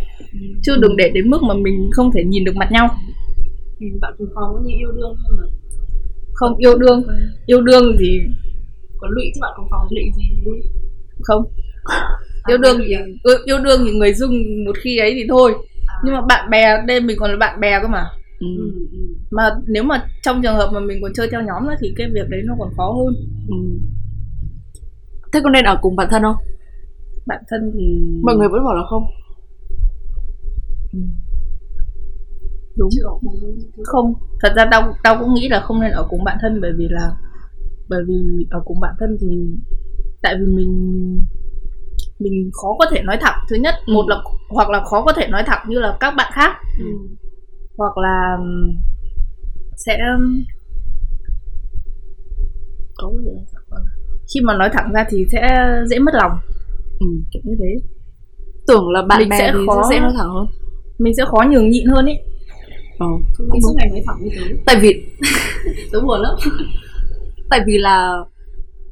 Chứ 0.63 0.75
đừng 0.79 0.97
để 0.97 1.09
đến 1.13 1.29
mức 1.29 1.43
mà 1.43 1.53
mình 1.53 1.89
không 1.93 2.11
thể 2.15 2.23
nhìn 2.23 2.43
được 2.43 2.55
mặt 2.55 2.71
nhau. 2.71 2.87
Ừ. 3.79 3.85
Bạn 4.01 4.13
cùng 4.17 4.27
phòng 4.35 4.53
có 4.53 4.59
như 4.65 4.73
yêu 4.77 4.91
đương 4.91 5.15
không 5.23 5.37
mà. 5.37 5.43
Không 6.33 6.57
yêu 6.57 6.77
đương 6.77 7.03
yêu 7.45 7.61
đương 7.61 7.95
thì 7.99 8.19
Còn 8.97 9.11
lụy 9.11 9.23
chứ 9.35 9.39
bạn 9.41 9.51
cùng 9.57 9.67
phòng 9.71 9.87
lụy 9.91 10.03
gì? 10.17 10.23
Lụy 10.45 10.59
không. 11.23 11.43
À, 11.83 12.07
yêu 12.47 12.57
đương 12.57 12.77
thì 12.87 12.93
à? 12.93 13.01
ừ, 13.23 13.37
yêu 13.45 13.57
đương 13.59 13.79
thì 13.85 13.91
người 13.91 14.13
dung 14.13 14.31
một 14.65 14.75
khi 14.83 14.97
ấy 14.97 15.11
thì 15.13 15.23
thôi. 15.29 15.53
À. 15.87 15.93
nhưng 16.05 16.13
mà 16.13 16.21
bạn 16.29 16.49
bè 16.49 16.77
đây 16.87 17.01
mình 17.01 17.17
còn 17.19 17.31
là 17.31 17.37
bạn 17.37 17.59
bè 17.59 17.79
cơ 17.81 17.87
mà. 17.87 18.03
Ừ. 18.39 18.47
mà 19.31 19.49
nếu 19.67 19.83
mà 19.83 20.07
trong 20.23 20.41
trường 20.43 20.55
hợp 20.55 20.69
mà 20.73 20.79
mình 20.79 20.99
còn 21.01 21.11
chơi 21.15 21.27
theo 21.31 21.41
nhóm 21.41 21.67
nữa 21.67 21.75
thì 21.79 21.93
cái 21.97 22.07
việc 22.13 22.29
đấy 22.29 22.41
nó 22.45 22.55
còn 22.59 22.69
khó 22.77 22.91
hơn 22.91 23.13
Ừ. 23.47 23.55
Thế 25.33 25.39
có 25.43 25.49
nên 25.49 25.65
ở 25.65 25.77
cùng 25.81 25.95
bạn 25.95 26.07
thân 26.11 26.21
không? 26.23 26.35
bạn 27.25 27.43
thân 27.47 27.71
thì 27.73 27.99
Mọi 28.23 28.35
người 28.35 28.49
vẫn 28.49 28.65
bảo 28.65 28.75
là 28.75 28.83
không 28.89 29.03
Ừ. 30.93 30.99
đúng 32.77 32.89
không 33.83 34.13
thật 34.41 34.53
ra 34.55 34.67
tao 34.71 34.93
tao 35.03 35.17
cũng 35.19 35.33
nghĩ 35.33 35.49
là 35.49 35.59
không 35.59 35.81
nên 35.81 35.91
ở 35.91 36.05
cùng 36.09 36.23
bạn 36.23 36.37
thân 36.41 36.61
bởi 36.61 36.71
vì 36.77 36.87
là 36.89 37.11
bởi 37.89 38.03
vì 38.07 38.15
ở 38.49 38.61
cùng 38.65 38.79
bạn 38.79 38.93
thân 38.99 39.17
thì 39.21 39.27
tại 40.21 40.35
vì 40.39 40.45
mình 40.45 41.19
mình 42.19 42.49
khó 42.53 42.75
có 42.79 42.85
thể 42.91 43.01
nói 43.03 43.17
thẳng 43.21 43.39
thứ 43.49 43.55
nhất 43.55 43.75
Ừ. 43.85 43.93
một 43.93 44.05
là 44.07 44.15
hoặc 44.49 44.69
là 44.69 44.83
khó 44.85 45.03
có 45.05 45.13
thể 45.13 45.27
nói 45.27 45.43
thẳng 45.45 45.65
như 45.69 45.79
là 45.79 45.97
các 45.99 46.13
bạn 46.17 46.31
khác 46.35 46.51
ừ. 46.79 46.85
hoặc 47.77 47.97
là 47.97 48.37
sẽ 49.85 49.97
có 52.97 53.11
gì 53.19 53.25
nói 53.25 53.43
thẳng? 53.53 53.83
khi 54.33 54.39
mà 54.43 54.57
nói 54.57 54.69
thẳng 54.73 54.91
ra 54.93 55.05
thì 55.09 55.25
sẽ 55.31 55.41
dễ 55.89 55.99
mất 55.99 56.11
lòng. 56.15 56.31
Ừ. 56.99 57.05
kiểu 57.31 57.41
như 57.45 57.55
thế. 57.59 57.75
Tưởng 58.67 58.89
là 58.89 59.01
bạn 59.01 59.19
Mình 59.19 59.29
bè 59.29 59.37
sẽ 59.39 59.51
thì 59.53 59.59
khó- 59.67 59.83
sẽ 59.89 59.99
nói 59.99 60.11
thẳng 60.17 60.29
hơn. 60.29 60.45
mình 60.99 61.13
sẽ 61.17 61.23
khó 61.25 61.43
nhường 61.49 61.69
nhịn 61.69 61.87
hơn 61.87 62.05
ấy 62.05 62.19
Ờ. 62.99 63.07
Mình 63.39 63.61
suốt 63.61 63.73
ngày 63.77 63.89
nói 63.89 64.01
thẳng 64.07 64.17
như 64.21 64.29
thế. 64.33 64.55
Tại 64.65 64.75
vì 64.81 65.03
Tớ 65.91 65.99
buồn 66.01 66.21
lắm. 66.21 66.35
Tại 67.49 67.59
vì 67.67 67.77
là 67.77 68.13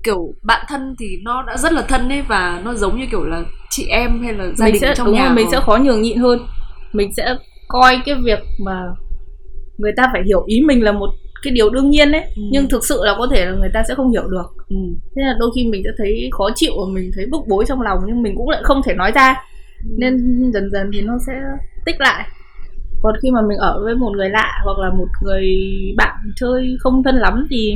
kiểu 0.03 0.33
bạn 0.43 0.65
thân 0.69 0.95
thì 0.99 1.05
nó 1.23 1.43
đã 1.47 1.57
rất 1.57 1.73
là 1.73 1.81
thân 1.81 2.09
ấy 2.09 2.21
và 2.21 2.61
nó 2.65 2.73
giống 2.73 2.99
như 2.99 3.05
kiểu 3.11 3.23
là 3.23 3.43
chị 3.69 3.87
em 3.87 4.21
hay 4.23 4.33
là 4.33 4.45
gia 4.55 4.65
mình 4.65 4.73
đình 4.73 4.81
sẽ 4.81 4.93
trong 4.97 5.07
đúng 5.07 5.15
nhà 5.15 5.25
rồi, 5.25 5.35
mình 5.35 5.47
sẽ 5.51 5.59
khó 5.59 5.77
nhường 5.83 6.01
nhịn 6.01 6.17
hơn. 6.17 6.39
Mình 6.93 7.13
sẽ 7.13 7.35
coi 7.67 8.01
cái 8.05 8.15
việc 8.23 8.39
mà 8.65 8.83
người 9.77 9.91
ta 9.97 10.09
phải 10.13 10.23
hiểu 10.25 10.43
ý 10.47 10.61
mình 10.61 10.83
là 10.83 10.91
một 10.91 11.09
cái 11.43 11.53
điều 11.53 11.69
đương 11.69 11.89
nhiên 11.89 12.11
ấy 12.11 12.21
Ừ. 12.35 12.41
nhưng 12.51 12.69
thực 12.69 12.85
sự 12.85 12.99
là 13.03 13.15
có 13.17 13.27
thể 13.31 13.45
là 13.45 13.51
người 13.51 13.69
ta 13.73 13.83
sẽ 13.87 13.95
không 13.95 14.11
hiểu 14.11 14.27
được. 14.27 14.45
Ừ. 14.69 14.75
thế 15.15 15.21
là 15.21 15.35
đôi 15.39 15.51
khi 15.55 15.67
mình 15.67 15.81
sẽ 15.85 15.89
thấy 15.97 16.29
khó 16.31 16.49
chịu 16.55 16.71
và 16.77 16.93
mình 16.93 17.11
thấy 17.15 17.25
bức 17.25 17.41
bối 17.47 17.65
trong 17.67 17.81
lòng 17.81 17.99
nhưng 18.07 18.21
mình 18.23 18.33
cũng 18.37 18.49
lại 18.49 18.61
không 18.63 18.81
thể 18.85 18.93
nói 18.93 19.11
ra. 19.15 19.35
Nên 19.97 20.17
dần 20.53 20.69
dần 20.71 20.89
thì 20.93 21.01
nó 21.01 21.17
sẽ 21.27 21.33
tích 21.85 21.95
lại. 21.99 22.27
Còn 23.01 23.15
khi 23.21 23.31
mà 23.31 23.41
mình 23.49 23.57
ở 23.57 23.81
với 23.83 23.95
một 23.95 24.11
người 24.17 24.29
lạ 24.29 24.61
hoặc 24.63 24.77
là 24.79 24.89
một 24.89 25.07
người 25.23 25.45
bạn 25.97 26.15
chơi 26.35 26.75
không 26.79 27.03
thân 27.03 27.15
lắm 27.15 27.47
thì 27.49 27.75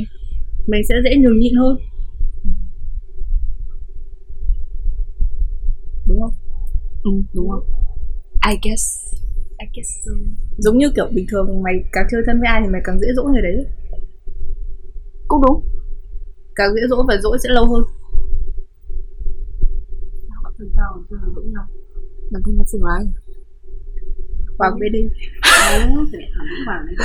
mình 0.66 0.80
sẽ 0.88 0.94
dễ 1.04 1.16
nhường 1.16 1.38
nhịn 1.38 1.54
hơn. 1.56 1.76
Đúng 6.08 6.20
không? 6.20 6.32
Ừ 7.02 7.10
đúng 7.34 7.48
không? 7.50 7.64
I 8.50 8.56
guess 8.62 9.01
I 9.62 9.68
guess 9.74 9.90
so 10.04 10.12
giống 10.58 10.78
như 10.78 10.90
kiểu 10.96 11.08
bình 11.14 11.26
thường 11.30 11.62
mày 11.62 11.74
càng 11.92 12.06
chơi 12.10 12.22
thân 12.26 12.40
với 12.40 12.48
ai 12.48 12.60
thì 12.64 12.68
mày 12.72 12.80
càng 12.84 13.00
dễ 13.00 13.08
dỗ 13.16 13.24
người 13.24 13.42
đấy. 13.42 13.66
Cũng 15.28 15.42
đúng. 15.46 15.64
Càng 16.54 16.74
dễ 16.74 16.80
dỗ 16.90 17.04
và 17.08 17.16
dỗ 17.22 17.36
sẽ 17.42 17.48
lâu 17.52 17.64
hơn. 17.72 17.82
Mà 20.28 20.50
chưa 21.10 21.16
là 21.16 21.28
giống 21.36 21.52
nhau. 21.52 21.64
Thân 22.44 22.58
nó 22.58 22.64
phương 22.72 22.82
ái 22.96 23.04
hoàng 24.58 24.78
BD 24.78 24.96
Đúng, 25.84 26.06
đấy 26.86 26.94
cơ 26.98 27.04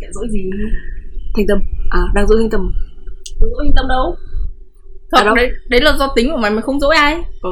Sẽ 0.00 0.06
dỗi 0.12 0.26
gì? 0.30 0.50
Thanh 1.36 1.46
tâm. 1.48 1.58
À 1.90 2.00
đang 2.14 2.28
giữ 2.28 2.36
thanh 2.38 2.50
tâm. 2.50 2.72
Dỗi 3.40 3.64
yên 3.66 3.72
tâm 3.76 3.88
đâu? 3.88 4.16
Thật 5.10 5.18
À 5.20 5.24
đâu? 5.24 5.34
đấy 5.34 5.50
đấy 5.68 5.80
là 5.80 5.96
do 5.98 6.12
tính 6.16 6.28
của 6.30 6.36
mày 6.36 6.50
mày 6.50 6.62
không 6.62 6.80
dỗ 6.80 6.88
ai. 6.88 7.24
Ừ. 7.42 7.50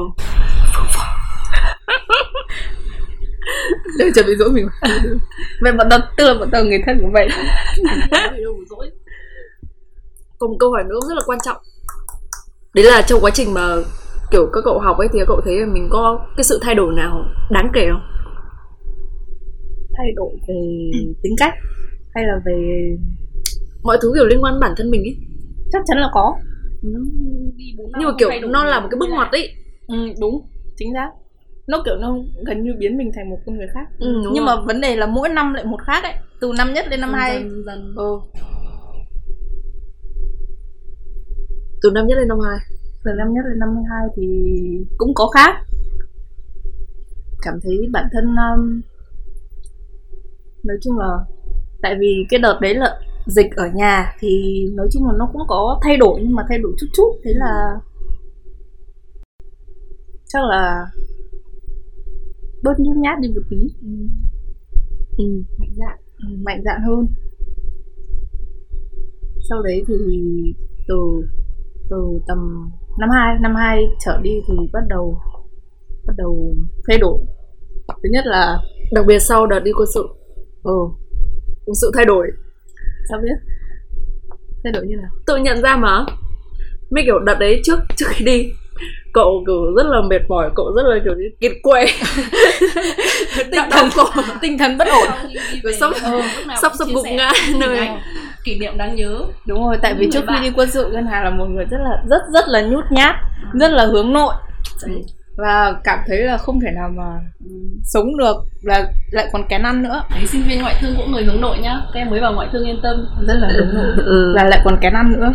để 3.98 4.10
chuẩn 4.14 4.26
bị 4.26 4.32
dỗ 4.38 4.48
mình. 4.52 4.66
Vậy 5.60 5.72
bọn 5.72 5.86
tao 5.90 5.98
tức 6.16 6.24
là 6.24 6.34
bọn 6.34 6.48
tao 6.52 6.64
người 6.64 6.82
thân 6.86 6.98
của 7.00 7.10
mày 7.12 7.28
còn 10.38 10.50
một 10.50 10.56
câu 10.60 10.70
hỏi 10.70 10.84
nữa 10.88 10.98
rất 11.08 11.14
là 11.14 11.22
quan 11.26 11.38
trọng. 11.44 11.56
Đấy 12.74 12.84
là 12.84 13.02
trong 13.02 13.20
quá 13.20 13.30
trình 13.34 13.54
mà 13.54 13.76
kiểu 14.30 14.46
các 14.52 14.60
cậu 14.64 14.78
học 14.78 14.98
ấy 14.98 15.08
thì 15.12 15.18
các 15.18 15.24
cậu 15.28 15.40
thấy 15.44 15.60
là 15.60 15.66
mình 15.66 15.88
có 15.90 16.26
cái 16.36 16.44
sự 16.44 16.58
thay 16.62 16.74
đổi 16.74 16.94
nào 16.96 17.24
đáng 17.50 17.70
kể 17.74 17.86
không? 17.92 18.02
Thay 19.96 20.06
đổi 20.16 20.30
về 20.48 20.60
tính 21.22 21.34
cách 21.38 21.54
hay 22.14 22.24
là 22.24 22.34
về 22.46 22.88
mọi 23.82 23.98
thứ 24.02 24.12
kiểu 24.14 24.26
liên 24.26 24.44
quan 24.44 24.60
bản 24.60 24.74
thân 24.76 24.90
mình 24.90 25.00
ấy. 25.00 25.16
Chắc 25.72 25.82
chắn 25.86 25.98
là 25.98 26.08
có. 26.12 26.34
Năm 26.82 27.02
nhưng 27.98 28.08
mà 28.08 28.14
kiểu 28.18 28.30
nó 28.48 28.64
là 28.64 28.80
một 28.80 28.88
cái 28.90 28.98
bước 29.00 29.08
ngoặt 29.10 29.32
ấy. 29.32 29.54
Ừ, 29.86 29.96
đúng 30.20 30.46
chính 30.76 30.88
xác 30.94 31.10
nó 31.66 31.82
kiểu 31.84 31.96
nó 31.96 32.16
gần 32.46 32.62
như 32.62 32.74
biến 32.78 32.96
mình 32.96 33.10
thành 33.14 33.30
một 33.30 33.38
con 33.46 33.56
người 33.56 33.68
khác. 33.74 33.86
Ừ, 33.98 34.22
nhưng 34.32 34.44
rồi. 34.44 34.56
mà 34.56 34.62
vấn 34.66 34.80
đề 34.80 34.96
là 34.96 35.06
mỗi 35.06 35.28
năm 35.28 35.54
lại 35.54 35.64
một 35.64 35.82
khác 35.86 36.02
ấy. 36.04 36.14
Từ 36.40 36.52
năm 36.58 36.72
nhất 36.74 36.86
đến 36.90 37.00
năm 37.00 37.10
Dần 37.10 37.18
hai. 37.18 37.38
dần 37.42 37.64
dần. 37.66 37.94
Ừ. 37.96 38.20
Từ 41.82 41.90
năm 41.94 42.06
nhất 42.06 42.18
lên 42.18 42.28
năm 42.28 42.38
hai. 42.40 42.58
Từ 43.04 43.10
năm 43.18 43.34
nhất 43.34 43.42
đến 43.50 43.58
năm 43.58 43.68
hai 43.90 44.08
thì 44.16 44.26
cũng 44.98 45.14
có 45.14 45.26
khác. 45.26 45.54
Cảm 47.42 47.54
thấy 47.62 47.88
bản 47.92 48.08
thân 48.12 48.24
um, 48.24 48.80
nói 50.64 50.76
chung 50.82 50.98
là 50.98 51.18
tại 51.82 51.96
vì 52.00 52.26
cái 52.30 52.40
đợt 52.40 52.58
đấy 52.60 52.74
là 52.74 52.98
dịch 53.26 53.56
ở 53.56 53.64
nhà 53.74 54.14
thì 54.20 54.64
nói 54.74 54.88
chung 54.92 55.06
là 55.06 55.12
nó 55.18 55.28
cũng 55.32 55.42
có 55.48 55.80
thay 55.82 55.96
đổi 55.96 56.20
nhưng 56.22 56.34
mà 56.34 56.42
thay 56.48 56.58
đổi 56.58 56.72
chút 56.80 56.86
chút. 56.94 57.12
Thế 57.24 57.30
là 57.34 57.78
chắc 60.28 60.44
là 60.44 60.86
bớt 62.62 62.74
nhút 62.78 62.96
nhát 62.96 63.18
đi 63.20 63.28
một 63.28 63.42
tí. 63.50 63.56
Ừ. 65.18 65.24
mạnh 65.58 65.72
dạn. 65.76 65.98
Ừ, 66.18 66.28
mạnh 66.44 66.62
dạn 66.64 66.80
hơn. 66.86 67.06
Sau 69.48 69.62
đấy 69.62 69.84
thì 69.88 69.94
từ 70.88 70.96
từ 71.90 71.96
tầm 72.28 72.70
năm 72.98 73.08
hai 73.10 73.36
năm 73.40 73.54
hai 73.54 73.84
trở 74.04 74.20
đi 74.22 74.30
thì 74.48 74.54
bắt 74.72 74.82
đầu 74.88 75.18
bắt 76.06 76.14
đầu 76.16 76.54
thay 76.88 76.98
đổi. 76.98 77.18
Thứ 77.88 78.08
nhất 78.12 78.26
là 78.26 78.58
đặc 78.92 79.04
biệt 79.06 79.18
sau 79.18 79.46
đợt 79.46 79.60
đi 79.60 79.72
quân 79.76 79.88
sự. 79.94 80.08
Ừ. 80.62 80.78
Quân 81.64 81.74
sự 81.74 81.90
thay 81.94 82.04
đổi. 82.04 82.26
Sao 83.08 83.20
biết? 83.22 83.52
Thay 84.64 84.72
đổi 84.72 84.86
như 84.86 84.96
nào? 84.96 85.10
Tự 85.26 85.36
nhận 85.36 85.62
ra 85.62 85.76
mà. 85.76 86.04
Mấy 86.90 87.04
kiểu 87.04 87.18
đợt 87.18 87.36
đấy 87.40 87.60
trước 87.64 87.78
trước 87.96 88.06
khi 88.08 88.24
đi 88.24 88.52
cậu 89.12 89.42
kiểu 89.46 89.74
rất 89.76 89.86
là 89.86 90.00
mệt 90.10 90.20
mỏi 90.28 90.50
cậu 90.56 90.72
rất 90.76 90.82
là 90.84 90.96
kiểu 91.04 91.14
như 91.14 91.28
kiệt 91.40 91.52
quệ. 91.62 91.86
Tinh 93.52 93.70
thần 93.70 93.88
cổ 93.96 94.04
tinh 94.40 94.58
thần 94.58 94.78
bất 94.78 94.88
ổn. 94.88 95.08
Rồi 95.62 95.72
sắp- 95.72 95.90
nào 96.46 96.56
sắp 96.62 96.72
sắp 96.78 96.88
gục 96.94 97.04
ngã 97.06 97.32
nơi. 97.60 97.88
kỷ 98.44 98.58
niệm 98.58 98.78
đáng 98.78 98.94
nhớ. 98.96 99.20
Đúng 99.46 99.64
rồi 99.66 99.76
tại 99.82 99.94
vì 99.94 100.08
trước 100.12 100.24
khi 100.28 100.34
đi 100.42 100.52
quân 100.56 100.70
sự 100.70 100.90
ngân 100.92 101.06
hà 101.06 101.24
là 101.24 101.30
một 101.30 101.44
người 101.44 101.64
rất 101.70 101.78
là 101.80 102.02
rất 102.10 102.22
rất 102.34 102.48
là 102.48 102.62
nhút 102.62 102.84
nhát 102.90 103.14
rất 103.52 103.70
là 103.70 103.86
hướng 103.86 104.12
nội. 104.12 104.34
Đấy. 104.86 105.02
và 105.36 105.74
cảm 105.84 105.98
thấy 106.06 106.18
là 106.18 106.36
không 106.38 106.60
thể 106.60 106.68
nào 106.74 106.88
mà 106.96 107.20
sống 107.84 108.16
được 108.16 108.36
là 108.62 108.86
lại 109.10 109.28
còn 109.32 109.42
kén 109.48 109.62
ăn 109.62 109.82
nữa. 109.82 110.02
Đấy, 110.10 110.26
sinh 110.26 110.42
viên 110.48 110.60
ngoại 110.62 110.74
thương 110.80 110.94
cũng 110.96 111.12
người 111.12 111.24
hướng 111.24 111.40
nội 111.40 111.58
nhá. 111.58 111.80
Các 111.94 112.00
em 112.00 112.10
mới 112.10 112.20
vào 112.20 112.32
ngoại 112.32 112.48
thương 112.52 112.64
yên 112.68 112.80
tâm. 112.82 113.06
Rất 113.26 113.34
là 113.34 113.48
hướng 113.56 113.74
nội. 113.74 114.04
Ừ. 114.06 114.32
là 114.34 114.44
lại 114.44 114.60
còn 114.64 114.76
kén 114.80 114.92
ăn 114.92 115.12
nữa. 115.12 115.32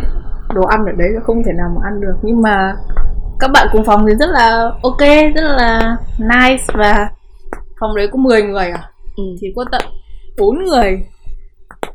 Đồ 0.54 0.62
ăn 0.62 0.84
ở 0.86 0.92
đấy 0.98 1.08
không 1.22 1.42
thể 1.46 1.52
nào 1.58 1.68
mà 1.76 1.80
ăn 1.84 2.00
được. 2.00 2.14
Nhưng 2.22 2.42
mà 2.42 2.74
các 3.40 3.50
bạn 3.54 3.68
cùng 3.72 3.84
phòng 3.84 4.06
thì 4.08 4.14
rất 4.14 4.28
là 4.30 4.72
ok 4.82 5.00
rất 5.34 5.42
là 5.56 5.96
nice 6.18 6.64
và 6.74 7.10
phòng 7.80 7.96
đấy 7.96 8.08
có 8.12 8.18
10 8.18 8.42
người 8.42 8.70
à? 8.70 8.90
Ừ. 9.16 9.22
thì 9.40 9.48
có 9.56 9.64
tận 9.72 9.82
4 10.38 10.64
người. 10.64 11.02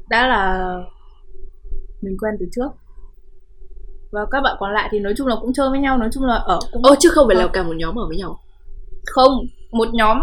Đã 0.10 0.28
là 0.28 0.74
mình 2.02 2.18
quen 2.22 2.36
từ 2.40 2.46
trước. 2.56 2.70
Và 4.12 4.26
các 4.32 4.42
bạn 4.42 4.56
còn 4.60 4.74
lại 4.74 4.90
thì 4.92 5.00
nói 5.00 5.14
chung 5.18 5.28
là 5.28 5.36
cũng 5.42 5.54
chơi 5.54 5.70
với 5.70 5.80
nhau 5.80 5.98
nói 5.98 6.10
chung 6.14 6.24
là 6.24 6.36
ở 6.36 6.60
cũng 6.72 6.84
ô 6.84 6.96
chứ 7.00 7.10
không 7.10 7.28
phải 7.28 7.36
là 7.36 7.48
cả 7.48 7.64
một 7.64 7.74
nhóm 7.78 8.00
ở 8.00 8.08
với 8.08 8.18
nhau? 8.18 8.40
Không 9.06 9.32
một 9.72 9.88
nhóm 9.94 10.18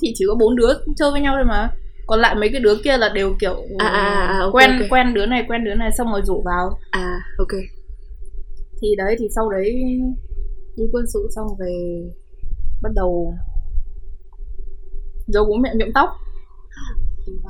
thì 0.00 0.12
chỉ 0.14 0.24
có 0.28 0.34
bốn 0.34 0.56
đứa 0.56 0.72
chơi 0.96 1.10
với 1.10 1.20
nhau 1.20 1.34
thôi 1.36 1.44
mà. 1.44 1.70
Còn 2.06 2.20
lại 2.20 2.34
mấy 2.34 2.48
cái 2.52 2.60
đứa 2.60 2.76
kia 2.84 2.96
là 2.96 3.08
đều 3.08 3.34
kiểu 3.40 3.56
À, 3.78 3.86
à, 3.86 4.00
à, 4.04 4.26
à, 4.26 4.38
ok, 4.40 4.54
quen 4.54 4.70
ok. 4.70 4.86
quen 4.90 5.14
đứa 5.14 5.26
này 5.26 5.44
quen 5.48 5.64
đứa 5.64 5.74
này 5.74 5.90
xong 5.98 6.12
rồi 6.12 6.22
rủ 6.24 6.42
vào. 6.44 6.78
À 6.90 7.20
ok. 7.38 7.48
Thì 8.82 8.88
đấy 8.96 9.16
thì 9.18 9.28
sau 9.34 9.50
đấy 9.50 9.74
đi 10.76 10.84
quân 10.92 11.04
sự 11.12 11.28
xong 11.34 11.46
về 11.58 12.02
bắt 12.82 12.90
đầu 12.94 13.34
giấu 15.26 15.44
bố 15.44 15.56
mẹ 15.56 15.70
nhuộm 15.74 15.88
tóc. 15.94 16.08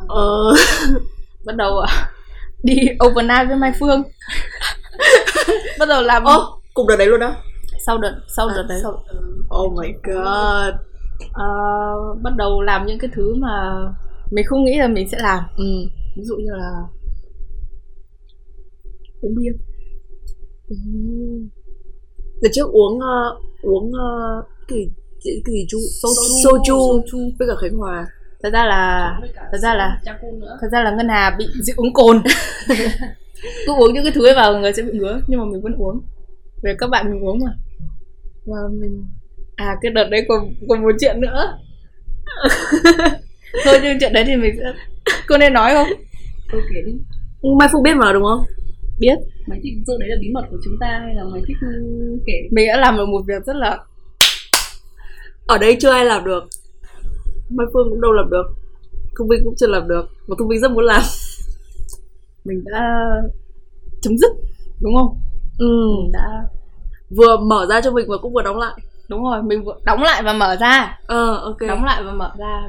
Ờ. 0.09 0.55
Bắt 1.45 1.57
đầu 1.57 1.79
à, 1.79 2.11
đi 2.63 2.75
overnight 3.07 3.49
với 3.49 3.57
Mai 3.57 3.73
Phương. 3.81 4.03
Bắt 5.79 5.87
đầu 5.89 6.03
làm 6.03 6.25
ô 6.25 6.61
cùng 6.75 6.87
đợt 6.87 6.97
đấy 6.97 7.07
luôn 7.07 7.21
đó 7.21 7.35
sau 7.87 7.99
đợt 7.99 8.21
sau 8.37 8.49
đợt 8.49 8.63
À, 8.63 8.67
đấy. 8.69 8.81
sau- 8.83 9.05
oh 9.61 9.73
my 9.73 9.89
god. 10.05 10.75
Ờ, 11.33 11.45
bắt 12.23 12.31
đầu 12.37 12.63
làm 12.63 12.87
những 12.87 12.99
cái 12.99 13.11
thứ 13.15 13.35
mà 13.35 13.75
mình 14.31 14.45
không 14.49 14.65
nghĩ 14.65 14.79
là 14.79 14.89
mình 14.89 15.09
sẽ 15.09 15.19
làm. 15.21 15.45
Ừ. 15.57 15.65
ví 16.17 16.23
dụ 16.25 16.37
như 16.37 16.51
là 16.55 16.71
uống 19.21 19.35
bia 19.37 19.51
Đợt 22.43 22.49
trước 22.53 22.71
uống 22.73 23.01
ờ, 23.01 23.37
uống 23.63 23.89
uh, 23.89 24.45
cái 24.69 24.79
gì 25.25 25.43
cái 25.45 25.55
gì 25.55 25.67
chu 25.69 25.79
Soju. 25.79 26.63
soju 26.63 27.31
với 27.39 27.49
cả 27.49 27.55
khánh 27.61 27.77
hòa. 27.79 28.07
Thật 28.43 28.51
ra 28.53 28.65
là 28.65 29.13
thật 29.53 29.59
ra 29.59 29.75
là 29.75 30.01
thật 30.61 30.69
ra 30.73 30.83
là 30.83 30.91
ngân 30.91 31.09
hà 31.09 31.37
bị 31.39 31.47
dị 31.63 31.73
ứng 31.77 31.93
cồn. 31.93 32.23
Cứ 33.67 33.73
uống 33.79 33.95
những 33.95 34.05
cái 34.05 34.13
thứ 34.15 34.27
ấy 34.27 34.35
vào 34.35 34.59
người 34.59 34.73
sẽ 34.73 34.83
bị 34.83 34.93
ngứa 34.93 35.21
nhưng 35.27 35.41
mà 35.41 35.47
mình 35.47 35.63
vẫn 35.63 35.75
uống. 35.79 36.01
Về 36.63 36.75
các 36.79 36.91
bạn 36.91 37.11
mình 37.11 37.25
uống 37.25 37.39
mà. 37.45 37.53
Và 38.47 38.59
mình 38.81 39.07
à 39.57 39.77
cái 39.83 39.93
đợt 39.93 40.09
đấy 40.11 40.25
còn 40.29 40.55
còn 40.69 40.83
một 40.83 40.91
chuyện 41.01 41.21
nữa. 41.21 41.59
Thôi 43.65 43.79
nhưng 43.83 43.97
chuyện 44.01 44.13
đấy 44.13 44.25
thì 44.27 44.37
mình 44.37 44.55
sẽ 44.59 44.73
cô 45.29 45.39
nên 45.39 45.53
nói 45.53 45.73
không? 45.75 45.89
Đi. 46.87 46.93
Mai 47.59 47.69
phương 47.73 47.83
biết 47.83 47.95
mà 47.97 48.13
đúng 48.13 48.25
không 48.25 48.45
biết. 49.03 49.19
Mày 49.47 49.59
thích 49.63 49.73
giữ 49.87 49.95
đấy 50.01 50.09
là 50.09 50.17
bí 50.21 50.29
mật 50.35 50.45
của 50.51 50.57
chúng 50.65 50.77
ta 50.81 51.01
hay 51.05 51.15
là 51.15 51.25
mày 51.25 51.43
thích 51.47 51.57
kể? 52.27 52.37
Mình 52.51 52.67
đã 52.69 52.77
làm 52.81 52.97
được 52.97 53.07
một 53.07 53.23
việc 53.27 53.45
rất 53.47 53.57
là 53.57 53.79
ở 55.47 55.59
đây 55.59 55.77
chưa 55.81 55.91
ai 55.91 56.05
làm 56.05 56.25
được. 56.25 56.45
Mai 57.51 57.67
phương 57.73 57.91
cũng 57.91 58.01
đâu 58.01 58.13
làm 58.13 58.31
được. 58.31 58.47
Thu 59.19 59.27
vinh 59.31 59.45
cũng 59.45 59.55
chưa 59.57 59.67
làm 59.67 59.89
được. 59.89 60.07
Mà 60.27 60.37
thu 60.39 60.49
vinh 60.49 60.61
rất 60.61 60.71
muốn 60.71 60.85
làm. 60.85 61.03
Mình 62.45 62.65
đã 62.65 62.81
chấm 64.03 64.19
dứt 64.19 64.33
đúng 64.83 64.95
không? 64.97 65.17
Ừ. 65.59 65.67
mình 66.03 66.13
đã 66.13 66.29
vừa 67.17 67.37
mở 67.37 67.67
ra 67.71 67.81
cho 67.81 67.91
mình 67.91 68.07
và 68.09 68.17
cũng 68.23 68.33
vừa 68.35 68.43
đóng 68.43 68.59
lại. 68.59 68.73
Đúng 69.09 69.25
rồi 69.25 69.43
mình 69.43 69.65
vừa 69.65 69.77
đóng 69.85 70.03
lại 70.03 70.23
và 70.23 70.33
mở 70.33 70.57
ra. 70.61 70.99
Ờ 71.07 71.37
ok. 71.37 71.59
Đóng 71.69 71.85
lại 71.85 72.03
và 72.05 72.13
mở 72.13 72.31
ra 72.39 72.63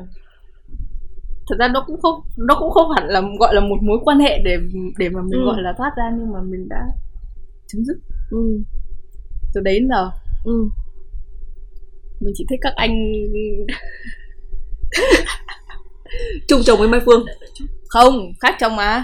thật 1.50 1.56
ra 1.60 1.68
nó 1.68 1.84
cũng 1.88 2.02
không 2.02 2.22
nó 2.38 2.56
cũng 2.60 2.72
không 2.72 2.92
hẳn 2.92 3.08
là 3.08 3.22
gọi 3.40 3.56
là 3.56 3.62
một 3.62 3.78
mối 3.82 3.98
quan 4.04 4.20
hệ 4.20 4.40
để 4.46 4.58
để 4.98 5.10
mà 5.10 5.22
mình 5.22 5.40
Ừ. 5.42 5.46
gọi 5.46 5.62
là 5.62 5.74
thoát 5.78 5.92
ra 5.98 6.04
nhưng 6.18 6.32
mà 6.34 6.40
mình 6.42 6.70
đã 6.70 6.86
chấm 7.68 7.86
dứt. 7.86 7.98
Ừ. 8.32 8.60
từ 9.54 9.62
đấy 9.62 9.80
đến 9.80 9.90
giờ. 9.90 10.10
Ừ. 10.46 10.70
mình 12.20 12.34
chỉ 12.38 12.46
thích 12.50 12.60
các 12.62 12.74
anh 12.76 12.92
chung 16.48 16.62
chồng 16.66 16.80
với 16.80 16.88
mai 16.88 17.02
phương. 17.06 17.26
Không 17.90 18.34
khác 18.40 18.56
chồng 18.60 18.76
mà. 18.76 19.04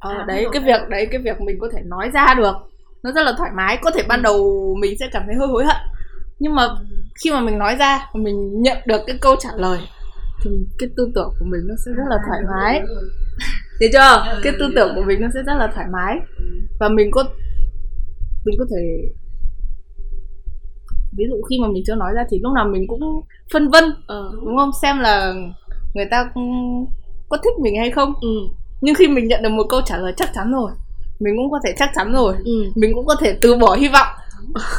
Ờ, 0.00 0.10
À, 0.10 0.24
đấy 0.28 0.46
cái 0.52 0.62
việc 0.62 0.88
đấy 0.88 1.06
cái 1.10 1.20
việc 1.20 1.40
mình 1.40 1.58
có 1.60 1.68
thể 1.72 1.82
nói 1.84 2.10
ra 2.14 2.34
được. 2.36 2.54
Nó 3.02 3.12
rất 3.12 3.22
là 3.22 3.34
thoải 3.38 3.50
mái. 3.54 3.78
Có 3.82 3.90
thể 3.90 4.02
ban 4.08 4.22
đầu 4.22 4.74
mình 4.80 4.94
sẽ 5.00 5.08
cảm 5.12 5.22
thấy 5.26 5.34
hơi 5.34 5.48
hối 5.48 5.64
hận. 5.64 5.76
Nhưng 6.38 6.54
mà 6.54 6.68
khi 7.24 7.30
mà 7.30 7.40
mình 7.40 7.58
nói 7.58 7.76
ra 7.78 8.10
mình 8.14 8.62
nhận 8.62 8.76
được 8.86 9.00
cái 9.06 9.18
câu 9.20 9.36
trả 9.36 9.48
lời 9.56 9.78
thì 10.42 10.50
cái 10.78 10.88
tư 10.96 11.12
tưởng 11.14 11.32
của 11.38 11.44
mình 11.44 11.60
nó 11.66 11.74
sẽ 11.86 11.92
rất 11.92 12.04
là 12.10 12.16
thoải 12.26 12.40
mái. 12.48 12.82
Thấy 13.80 13.88
chưa? 13.92 14.40
Cái 14.42 14.52
tư 14.58 14.72
tưởng 14.76 14.92
của 14.94 15.02
mình 15.02 15.20
nó 15.20 15.28
sẽ 15.34 15.42
rất 15.42 15.54
là 15.58 15.72
thoải 15.74 15.86
mái. 15.92 16.16
Và 16.80 16.88
mình 16.88 17.10
có 17.10 17.24
mình 18.44 18.56
có 18.58 18.64
thể 18.70 18.82
ví 21.16 21.24
dụ 21.28 21.42
khi 21.50 21.58
mà 21.62 21.68
mình 21.68 21.82
chưa 21.86 21.94
nói 21.94 22.12
ra 22.14 22.24
thì 22.30 22.38
lúc 22.42 22.52
nào 22.52 22.68
mình 22.68 22.86
cũng 22.88 23.00
phân 23.52 23.68
vân 23.70 23.84
ờ 24.06 24.30
đúng 24.44 24.56
không? 24.56 24.70
Xem 24.82 24.98
là 24.98 25.34
người 25.94 26.06
ta 26.10 26.30
có 27.28 27.36
thích 27.36 27.58
mình 27.62 27.76
hay 27.78 27.90
không. 27.90 28.14
Ừ. 28.20 28.28
nhưng 28.80 28.94
khi 28.94 29.08
mình 29.08 29.28
nhận 29.28 29.42
được 29.42 29.48
một 29.48 29.66
câu 29.68 29.80
trả 29.86 29.96
lời 29.96 30.12
chắc 30.16 30.30
chắn 30.34 30.52
rồi 30.52 30.70
mình 31.20 31.34
cũng 31.36 31.50
có 31.50 31.60
thể 31.64 31.74
chắc 31.78 31.90
chắn 31.94 32.12
rồi. 32.12 32.34
Ừ. 32.44 32.52
mình 32.74 32.90
cũng 32.94 33.06
có 33.06 33.16
thể 33.20 33.38
từ 33.40 33.56
bỏ 33.56 33.76
hy 33.76 33.88
vọng. 33.88 34.06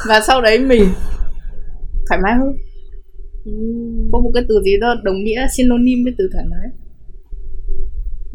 Và 0.07 0.21
sau 0.21 0.41
đấy 0.41 0.59
mình 0.59 0.83
thoải 2.09 2.21
mái 2.23 2.33
hơn 2.35 2.53
Ừ. 3.47 3.53
có 4.11 4.19
một 4.19 4.31
cái 4.33 4.43
từ 4.49 4.61
gì 4.65 4.71
đó 4.81 4.95
đồng 5.03 5.23
nghĩa 5.23 5.47
synonym 5.57 6.03
với 6.03 6.13
từ 6.17 6.29
thoải 6.33 6.45
mái. 6.51 6.67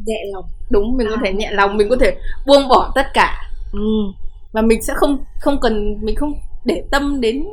Nhẹ 0.06 0.24
lòng. 0.32 0.44
Đúng 0.70 0.96
mình 0.96 1.06
có 1.10 1.14
À. 1.16 1.22
thể 1.24 1.32
nhẹ 1.32 1.50
lòng 1.52 1.76
mình 1.76 1.88
có 1.90 1.96
thể 2.00 2.16
buông 2.46 2.68
bỏ 2.68 2.92
tất 2.94 3.06
cả. 3.14 3.38
Ừ. 3.72 3.80
và 4.52 4.62
mình 4.62 4.82
sẽ 4.82 4.92
không 4.96 5.24
không 5.40 5.56
cần 5.62 6.04
mình 6.04 6.16
không 6.16 6.32
để 6.64 6.82
tâm 6.90 7.20
đến 7.20 7.44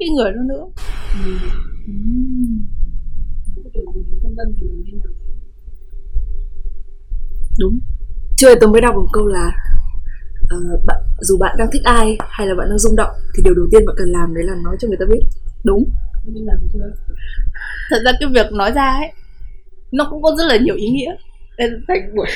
cái 0.00 0.08
người 0.08 0.30
đó 0.32 0.42
nữa. 0.48 0.64
Nên 4.22 4.34
làm 4.36 4.46
đúng. 7.58 7.78
Chưa 8.36 8.54
tôi 8.60 8.70
mới 8.70 8.80
đọc 8.80 8.94
một 8.94 9.06
câu 9.12 9.26
là 9.26 9.50
ờ, 10.50 10.56
bạn, 10.86 10.96
dù 11.20 11.38
bạn 11.38 11.56
đang 11.58 11.68
thích 11.72 11.82
ai 11.84 12.16
hay 12.28 12.46
là 12.46 12.54
bạn 12.54 12.68
đang 12.68 12.78
rung 12.78 12.96
động 12.96 13.10
thì 13.36 13.42
điều 13.44 13.54
đầu 13.54 13.66
tiên 13.70 13.82
bạn 13.86 13.96
cần 13.98 14.08
làm 14.08 14.34
đấy 14.34 14.44
là 14.44 14.54
nói 14.64 14.76
cho 14.80 14.88
người 14.88 14.96
ta 15.00 15.06
biết. 15.12 15.20
Đúng 15.64 15.84
mình 16.26 16.46
làm 16.46 16.56
chưa 16.72 16.80
thật 17.90 17.98
ra 18.04 18.12
cái 18.20 18.28
việc 18.34 18.52
nói 18.52 18.72
ra 18.72 18.92
ấy 18.92 19.12
nó 19.92 20.06
cũng 20.10 20.22
có 20.22 20.34
rất 20.38 20.44
là 20.48 20.56
nhiều 20.56 20.74
ý 20.74 20.88
nghĩa. 20.88 21.14
Nên 21.58 21.84
thành 21.88 22.14
buổi 22.16 22.26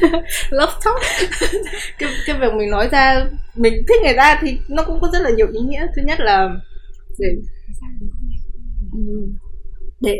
love 0.50 0.72
talk. 0.84 1.30
Cái, 1.98 2.10
cái 2.26 2.36
việc 2.40 2.54
mình 2.58 2.70
nói 2.70 2.88
ra 2.92 3.26
mình 3.54 3.74
thích 3.88 4.02
người 4.02 4.14
ta 4.16 4.38
thì 4.42 4.58
nó 4.68 4.82
cũng 4.84 5.00
có 5.00 5.10
rất 5.12 5.22
là 5.22 5.30
nhiều 5.30 5.46
ý 5.52 5.60
nghĩa. 5.60 5.86
Thứ 5.96 6.02
nhất 6.06 6.20
là 6.20 6.48
để 7.18 7.28
để 10.00 10.16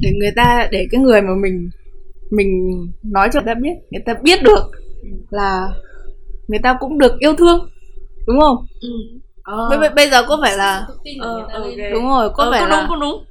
để 0.00 0.12
người 0.20 0.32
ta 0.36 0.68
để 0.70 0.86
cái 0.90 1.00
người 1.00 1.22
mà 1.22 1.30
mình 1.42 1.70
mình 2.30 2.70
nói 3.02 3.28
cho 3.32 3.40
người 3.40 3.54
ta 3.54 3.60
biết 3.60 3.74
người 3.90 4.02
ta 4.06 4.14
biết 4.22 4.42
được 4.42 4.70
là 5.30 5.68
người 6.48 6.60
ta 6.62 6.76
cũng 6.80 6.98
được 6.98 7.18
yêu 7.18 7.34
thương 7.38 7.68
đúng 8.26 8.40
không? 8.40 8.66
Ừ 8.80 8.88
bây, 9.70 9.78
bây, 9.78 9.88
bây 9.90 10.10
giờ 10.10 10.22
có 10.28 10.38
phải 10.42 10.56
là 10.56 10.86
Ờ, 11.20 11.48
đúng 11.92 12.08
rồi 12.08 12.30
có 12.34 12.44
Ờ, 12.44 12.50
phải 12.50 12.60
có 12.60 12.66
là 12.66 12.76
đúng 12.80 12.88
có 12.88 12.96
đúng. 12.96 13.24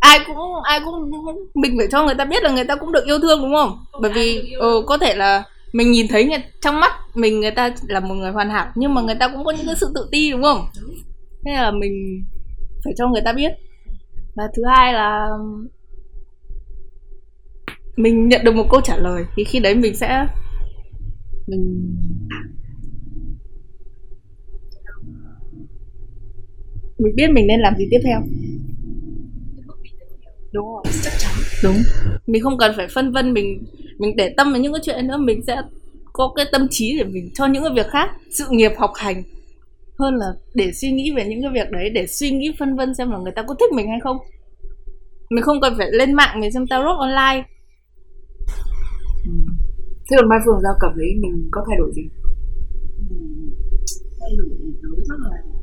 Ai 0.00 0.18
cũng 0.26 0.36
ai 0.64 0.80
cũng 0.84 1.10
mình 1.54 1.74
phải 1.78 1.86
cho 1.90 2.06
người 2.06 2.14
ta 2.14 2.24
biết 2.24 2.42
là 2.42 2.50
người 2.50 2.64
ta 2.64 2.76
cũng 2.76 2.92
được 2.92 3.04
yêu 3.06 3.18
thương 3.18 3.40
đúng 3.42 3.54
không? 3.54 3.78
Bởi 4.00 4.12
vì 4.12 4.52
ừ, 4.58 4.82
có 4.86 4.98
thể 4.98 5.14
là 5.14 5.42
mình 5.72 5.90
nhìn 5.92 6.08
thấy 6.08 6.24
người, 6.24 6.38
trong 6.62 6.80
mắt 6.80 6.92
mình 7.14 7.40
người 7.40 7.50
ta 7.50 7.70
là 7.88 8.00
một 8.00 8.14
người 8.14 8.30
hoàn 8.30 8.50
hảo 8.50 8.66
nhưng 8.74 8.94
mà 8.94 9.02
người 9.02 9.14
ta 9.14 9.28
cũng 9.28 9.44
có 9.44 9.50
những 9.50 9.66
cái 9.66 9.76
sự 9.76 9.92
tự 9.94 10.08
ti 10.10 10.30
đúng 10.30 10.42
không? 10.42 10.66
Thế 11.44 11.52
là 11.52 11.70
mình 11.70 12.24
phải 12.84 12.92
cho 12.96 13.08
người 13.08 13.22
ta 13.24 13.32
biết. 13.32 13.52
Và 14.36 14.44
thứ 14.56 14.62
hai 14.68 14.92
là 14.92 15.28
mình 17.96 18.28
nhận 18.28 18.44
được 18.44 18.54
một 18.54 18.66
câu 18.70 18.80
trả 18.80 18.96
lời 18.96 19.24
thì 19.36 19.44
khi 19.44 19.58
đấy 19.58 19.74
mình 19.74 19.96
sẽ 19.96 20.26
mình 21.46 21.96
mình 26.98 27.14
biết 27.16 27.30
mình 27.32 27.46
nên 27.46 27.60
làm 27.60 27.76
gì 27.78 27.88
tiếp 27.90 28.00
theo. 28.04 28.20
Đúng 30.52 30.66
rồi. 30.66 30.82
Chắc 31.02 31.12
chắn. 31.18 31.32
Đúng. 31.64 31.76
Mình 32.26 32.42
không 32.42 32.58
cần 32.58 32.72
phải 32.76 32.86
phân 32.94 33.12
vân 33.12 33.32
mình 33.32 33.64
mình 33.98 34.16
để 34.16 34.34
tâm 34.36 34.52
vào 34.52 34.60
những 34.60 34.72
cái 34.72 34.80
chuyện 34.84 35.06
nữa 35.06 35.16
mình 35.16 35.42
sẽ 35.46 35.56
có 36.12 36.32
cái 36.36 36.46
tâm 36.52 36.66
trí 36.70 36.98
để 36.98 37.04
mình 37.04 37.30
cho 37.34 37.46
những 37.46 37.62
cái 37.62 37.72
việc 37.74 37.86
khác 37.90 38.10
sự 38.30 38.44
nghiệp 38.50 38.72
học 38.78 38.90
hành. 38.96 39.22
Hơn 39.98 40.14
là 40.14 40.26
để 40.54 40.72
suy 40.72 40.92
nghĩ 40.92 41.12
về 41.16 41.24
những 41.26 41.42
cái 41.42 41.50
việc 41.54 41.70
đấy 41.70 41.90
để 41.90 42.06
suy 42.06 42.30
nghĩ 42.30 42.52
phân 42.58 42.76
vân 42.76 42.94
xem 42.94 43.10
là 43.10 43.18
người 43.18 43.32
ta 43.36 43.42
có 43.42 43.54
thích 43.60 43.72
mình 43.72 43.88
hay 43.88 43.98
không. 44.02 44.16
Mình 45.30 45.42
không 45.44 45.60
cần 45.60 45.74
phải 45.78 45.90
lên 45.92 46.12
mạng 46.14 46.40
để 46.42 46.50
xem 46.50 46.66
tarot 46.66 46.98
online. 46.98 47.48
Thế 50.10 50.16
còn 50.16 50.28
mai 50.28 50.38
phương 50.44 50.60
giao 50.62 50.72
cảm 50.80 50.92
thấy 50.96 51.06
mình 51.20 51.48
có 51.50 51.64
thay 51.68 51.78
đổi 51.78 51.92
gì? 51.94 52.02
Thay 54.20 54.30
đổi 54.38 54.48
thì 54.62 54.70
tớ 54.82 54.88
chắc 55.08 55.18
là 55.20 55.55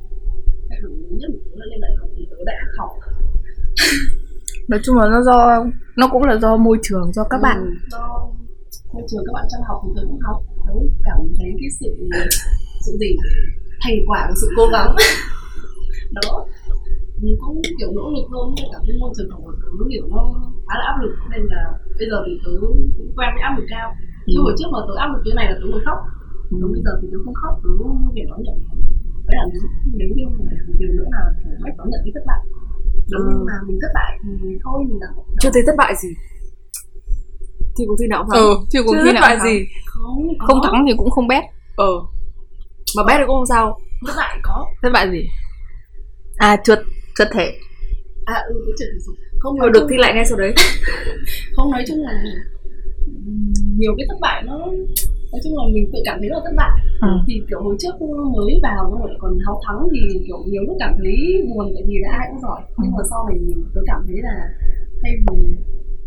đổi 0.84 0.96
lớn 1.02 1.14
nhất 1.20 1.30
của 1.44 1.56
là 1.60 1.66
lên 1.72 1.80
đại 1.86 1.94
học 2.00 2.10
thì 2.16 2.24
tớ 2.32 2.38
đã 2.50 2.58
học 2.78 2.92
nói 4.68 4.80
chung 4.84 4.96
là 4.98 5.06
nó 5.14 5.22
do 5.22 5.66
nó 5.98 6.06
cũng 6.12 6.24
là 6.24 6.36
do 6.44 6.58
môi 6.58 6.78
trường 6.84 7.14
do 7.14 7.24
các 7.30 7.40
bạn. 7.42 7.60
Ừ, 7.66 7.72
do 7.92 8.04
môi 8.94 9.04
trường 9.10 9.24
các 9.28 9.34
bạn 9.34 9.46
trong 9.52 9.64
học 9.68 9.78
thì 9.84 9.90
tớ 9.96 10.02
cũng 10.10 10.20
học 10.28 10.40
tớ 10.68 10.74
cảm 11.08 11.20
thấy 11.38 11.50
cái 11.60 11.70
sự 11.80 11.90
sự 12.86 12.92
gì 13.02 13.12
thành 13.82 13.98
quả 14.08 14.26
của 14.30 14.36
sự 14.42 14.48
cố 14.58 14.66
gắng. 14.74 14.96
Đó. 16.18 16.46
Mình 17.22 17.36
cũng 17.42 17.62
kiểu 17.80 17.92
nỗ 17.98 18.06
lực 18.16 18.26
hơn 18.34 18.46
nhưng 18.56 18.70
cảm 18.74 18.82
thấy 18.86 18.96
môi 19.02 19.12
trường 19.16 19.30
học 19.32 19.42
của 19.46 19.54
tớ 19.62 19.70
kiểu 19.92 20.06
nó 20.14 20.22
khá 20.68 20.76
là 20.80 20.86
áp 20.92 20.98
lực. 21.02 21.14
Nên 21.32 21.42
là 21.52 21.62
bây 22.00 22.08
giờ 22.12 22.18
thì 22.26 22.34
tớ 22.44 22.52
cũng 22.62 23.14
quen 23.18 23.30
với 23.36 23.44
áp 23.48 23.54
lực 23.58 23.68
cao 23.74 23.88
chứ 24.28 24.38
hồi 24.46 24.54
trước 24.58 24.70
mà 24.74 24.80
tớ 24.88 24.94
áp 25.04 25.10
lực 25.14 25.22
như 25.26 25.34
này 25.40 25.48
là 25.52 25.56
tớ 25.60 25.66
mới 25.74 25.82
khóc. 25.86 26.00
Còn 26.62 26.72
bây 26.76 26.82
giờ 26.86 26.92
thì 27.02 27.08
tớ 27.12 27.18
không 27.26 27.38
khóc 27.42 27.54
tớ 27.64 27.70
phải 28.16 28.26
đón 28.30 28.40
nhận 28.46 28.58
đấy 29.28 29.36
là 29.40 29.46
nếu 29.54 29.62
nếu 30.00 30.10
như 30.16 30.24
điều 30.80 30.92
nữa 30.98 31.06
là 31.12 31.22
phải 31.44 31.54
biết 31.64 31.72
đón 31.78 31.90
nhận 31.90 32.02
cái 32.06 32.12
thất 32.16 32.24
bại. 32.30 32.40
Nếu 33.12 33.20
như 33.30 33.38
mà 33.48 33.54
mình 33.68 33.78
thất 33.82 33.92
bại 33.94 34.12
thì 34.24 34.48
thôi 34.64 34.84
mình 34.90 35.00
đã 35.00 35.08
chưa 35.42 35.50
thấy 35.54 35.64
thất 35.66 35.76
bại 35.78 35.94
gì. 36.04 36.10
Thì 37.78 37.84
cuộc 37.88 37.96
thi 38.00 38.08
nào 38.10 38.24
cũng 38.24 38.30
thắng. 38.32 38.42
Ừ 38.42 38.50
thì 38.72 38.80
cuộc 38.86 38.94
chưa 38.94 39.04
thi 39.04 39.10
thất 39.10 39.14
nào 39.14 39.22
bại 39.22 39.36
cũng 39.36 39.48
gì. 39.48 39.58
thắng. 39.60 39.68
không 39.86 40.28
có. 40.40 40.46
không 40.48 40.60
thắng 40.64 40.86
thì 40.88 40.94
cũng 40.98 41.10
không 41.10 41.28
bét 41.28 41.44
ờ. 41.76 41.94
Mà 42.98 43.04
bé 43.08 43.18
được 43.18 43.26
cũng 43.28 43.36
không 43.36 43.52
sao. 43.54 43.80
Thất 44.08 44.14
bại 44.18 44.40
có. 44.44 44.66
Thất 44.82 44.90
bại 44.94 45.12
gì? 45.12 45.24
À 46.38 46.58
trượt 46.64 46.80
trượt 47.16 47.28
thể 47.34 47.54
à 48.26 48.36
ừ 48.48 48.56
cái 48.66 48.74
chuyện 48.80 48.90
này 48.92 49.00
không 49.40 49.58
nói 49.60 49.70
được 49.74 49.80
chung, 49.80 49.90
thi 49.90 49.98
lại 49.98 50.14
ngay 50.14 50.26
sau 50.26 50.38
đấy. 50.38 50.54
Không 51.56 51.72
nói 51.72 51.84
chung 51.88 51.98
là 52.00 52.24
nhiều 53.78 53.94
cái 53.98 54.06
thất 54.10 54.18
bại 54.22 54.44
nó 54.46 54.60
nói 55.34 55.42
chung 55.44 55.56
là 55.58 55.64
mình 55.74 55.86
tự 55.94 56.00
cảm 56.08 56.18
thấy 56.20 56.30
là 56.34 56.40
thất 56.46 56.54
bại. 56.62 56.74
Ừ. 57.08 57.12
thì 57.28 57.34
kiểu 57.48 57.60
hồi 57.66 57.76
trước 57.82 57.96
mới 58.36 58.52
vào 58.66 58.82
lại 59.08 59.16
còn 59.22 59.34
háo 59.46 59.58
thắng 59.66 59.80
thì 59.92 60.00
kiểu 60.26 60.40
nhiều 60.52 60.64
lúc 60.68 60.76
cảm 60.84 60.94
thấy 61.00 61.16
buồn 61.50 61.66
tại 61.76 61.84
vì 61.88 61.96
là 62.04 62.10
ai 62.20 62.26
cũng 62.30 62.42
giỏi. 62.46 62.62
Nhưng 62.82 62.92
mà 62.96 63.02
sau 63.10 63.20
này 63.28 63.38
mình 63.48 63.60
tôi 63.74 63.84
cảm 63.92 64.02
thấy 64.08 64.18
là 64.28 64.36
thay 65.02 65.14
vì 65.26 65.40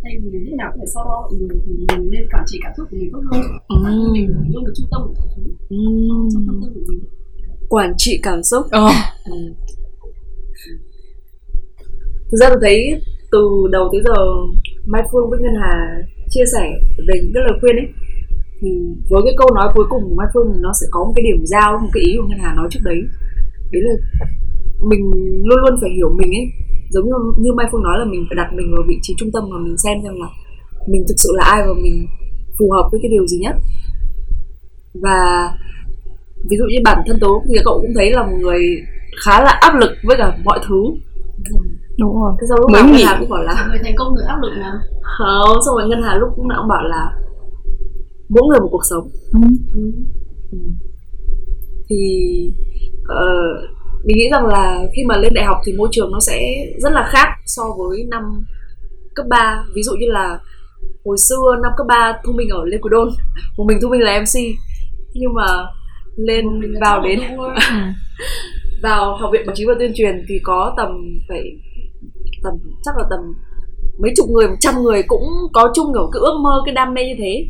thay 0.02 0.12
vì 0.22 0.38
lúc 0.46 0.54
nào 0.60 0.68
cũng 0.72 0.80
phải 0.80 0.90
so 0.94 1.00
đo 1.08 1.16
mọi 1.22 1.32
người 1.38 1.58
thì 1.64 1.72
mình 1.96 2.10
nên 2.12 2.22
quản 2.32 2.44
trị 2.46 2.56
cảm 2.64 2.72
xúc 2.76 2.86
của 2.90 2.96
mình 3.00 3.10
tốt 3.12 3.22
hơn. 3.30 3.42
Thân 3.84 4.12
mình 4.12 4.26
luôn 4.52 4.64
được 4.64 4.72
trung 4.76 4.90
tâm 4.92 5.00
của 5.06 5.14
mọi 5.18 5.28
thứ. 5.36 5.42
Trong 6.32 6.44
tâm 6.46 6.56
tư 6.62 6.68
của 6.74 6.84
mình. 6.88 7.00
Quản 7.68 7.92
trị 7.96 8.20
cảm 8.22 8.42
xúc. 8.42 8.64
Ừ. 8.72 8.86
thực 12.30 12.38
ra 12.40 12.46
tôi 12.48 12.58
thấy 12.62 12.78
từ 13.32 13.40
đầu 13.72 13.88
tới 13.92 14.00
giờ 14.04 14.18
mai 14.86 15.02
phương 15.12 15.30
với 15.30 15.38
ngân 15.40 15.54
hà 15.62 15.74
chia 16.30 16.44
sẻ 16.52 16.64
về 17.08 17.14
những 17.22 17.32
cái 17.34 17.42
lời 17.46 17.58
khuyên 17.60 17.76
ấy 17.76 17.86
thì 18.60 18.70
với 19.10 19.22
cái 19.26 19.34
câu 19.40 19.48
nói 19.54 19.68
cuối 19.74 19.86
cùng 19.88 20.02
của 20.08 20.16
mai 20.20 20.28
phương 20.34 20.48
thì 20.52 20.58
nó 20.66 20.70
sẽ 20.80 20.86
có 20.90 21.00
một 21.04 21.12
cái 21.16 21.24
điểm 21.28 21.40
giao 21.52 21.78
một 21.82 21.90
cái 21.92 22.02
ý 22.08 22.12
của 22.16 22.26
ngân 22.28 22.38
hà 22.42 22.54
nói 22.54 22.68
trước 22.70 22.84
đấy. 22.84 23.00
Đấy 23.72 23.82
là 23.86 23.94
mình 24.90 25.02
luôn 25.48 25.58
luôn 25.62 25.74
phải 25.80 25.90
hiểu 25.96 26.10
mình 26.20 26.30
ấy. 26.40 26.46
Giống 26.90 27.04
như 27.06 27.12
như 27.38 27.52
mai 27.52 27.66
phương 27.72 27.82
nói 27.82 27.96
là 27.98 28.04
mình 28.04 28.22
phải 28.28 28.36
đặt 28.36 28.48
mình 28.56 28.66
vào 28.74 28.84
vị 28.88 28.96
trí 29.02 29.14
trung 29.18 29.32
tâm 29.32 29.42
và 29.52 29.58
mình 29.64 29.76
xem 29.84 29.96
xem 30.02 30.14
là 30.22 30.28
mình 30.88 31.04
thực 31.08 31.18
sự 31.22 31.30
là 31.38 31.44
ai 31.44 31.60
và 31.66 31.74
mình 31.82 32.06
phù 32.58 32.70
hợp 32.74 32.88
với 32.90 33.00
cái 33.02 33.10
điều 33.10 33.26
gì 33.26 33.38
nhất. 33.38 33.54
Và 35.02 35.18
ví 36.50 36.56
dụ 36.56 36.64
như 36.68 36.78
bản 36.84 36.98
thân 37.06 37.18
tố 37.20 37.42
thì 37.48 37.54
cậu 37.64 37.80
cũng 37.80 37.94
thấy 37.96 38.12
là 38.12 38.22
một 38.22 38.36
người 38.40 38.62
khá 39.24 39.44
là 39.44 39.52
áp 39.60 39.74
lực 39.80 39.92
với 40.04 40.16
cả 40.16 40.38
mọi 40.44 40.58
thứ. 40.68 40.80
Đúng 41.98 42.14
rồi. 42.20 42.32
Thế 42.40 42.46
sau 42.48 42.58
lúc 42.58 42.70
Mới 42.70 42.82
nào 42.82 42.88
ngân 42.88 42.96
nghỉ. 42.96 43.04
hà 43.06 43.16
cũng 43.20 43.30
bảo 43.30 43.42
là 43.42 43.66
người 43.68 43.78
thành 43.84 43.94
công 43.96 44.14
người 44.14 44.24
áp 44.28 44.38
lực 44.42 44.52
mà. 44.60 44.72
Không 45.02 45.56
xong 45.64 45.76
rồi 45.76 45.88
ngân 45.88 46.02
hà 46.02 46.14
lúc 46.14 46.28
cũng 46.36 46.48
bảo 46.48 46.82
là 46.82 47.12
mỗi 48.28 48.42
người 48.48 48.60
một 48.60 48.68
cuộc 48.70 48.84
sống. 48.90 49.08
Ừ. 50.52 50.58
thì 51.88 52.06
ờ, 53.08 53.26
mình 54.04 54.16
nghĩ 54.16 54.28
rằng 54.32 54.46
là 54.46 54.86
khi 54.96 55.04
mà 55.04 55.16
lên 55.16 55.34
đại 55.34 55.44
học 55.44 55.56
thì 55.66 55.72
môi 55.72 55.88
trường 55.92 56.10
nó 56.12 56.20
sẽ 56.20 56.66
rất 56.78 56.92
là 56.92 57.08
khác 57.12 57.28
so 57.46 57.62
với 57.78 58.04
năm 58.10 58.22
cấp 59.14 59.26
3 59.28 59.64
ví 59.74 59.82
dụ 59.82 59.92
như 59.92 60.06
là 60.08 60.38
hồi 61.04 61.16
xưa 61.18 61.56
năm 61.62 61.72
cấp 61.76 61.86
3 61.88 62.12
thu 62.24 62.32
minh 62.32 62.48
ở 62.48 62.64
lê 62.64 62.78
quý 62.78 62.88
đôn 62.90 63.08
một 63.56 63.64
mình 63.64 63.78
thu 63.82 63.88
minh 63.88 64.00
là 64.00 64.20
mc 64.20 64.40
nhưng 65.14 65.34
mà 65.34 65.46
lên 66.16 66.60
Mình 66.60 66.74
vào 66.80 67.02
đến 67.02 67.20
vào 68.82 69.16
học 69.16 69.30
viện 69.32 69.46
báo 69.46 69.56
chí 69.56 69.64
và 69.64 69.74
tuyên 69.78 69.92
truyền 69.94 70.24
thì 70.28 70.34
có 70.42 70.74
tầm 70.76 70.88
phải 71.28 71.42
tầm 72.42 72.54
chắc 72.84 72.96
là 72.96 73.04
tầm 73.10 73.20
mấy 73.98 74.12
chục 74.16 74.28
người 74.30 74.48
một 74.48 74.56
trăm 74.60 74.82
người 74.82 75.02
cũng 75.06 75.22
có 75.52 75.72
chung 75.74 75.92
kiểu 75.94 76.10
cái 76.12 76.20
ước 76.20 76.38
mơ 76.42 76.62
cái 76.66 76.74
đam 76.74 76.94
mê 76.94 77.04
như 77.06 77.14
thế 77.18 77.44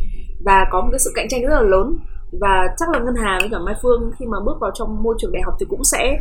và 0.46 0.66
có 0.70 0.80
một 0.80 0.88
cái 0.90 0.98
sự 0.98 1.10
cạnh 1.14 1.26
tranh 1.28 1.42
rất 1.42 1.54
là 1.54 1.62
lớn. 1.62 1.98
Và 2.40 2.66
chắc 2.78 2.88
là 2.92 2.98
ngân 2.98 3.14
hà 3.24 3.38
với 3.40 3.48
cả 3.50 3.58
mai 3.66 3.74
phương 3.82 4.10
khi 4.18 4.26
mà 4.26 4.38
bước 4.46 4.56
vào 4.60 4.70
trong 4.74 5.02
môi 5.02 5.14
trường 5.18 5.32
đại 5.32 5.42
học 5.44 5.54
thì 5.60 5.66
cũng 5.68 5.84
sẽ 5.84 6.18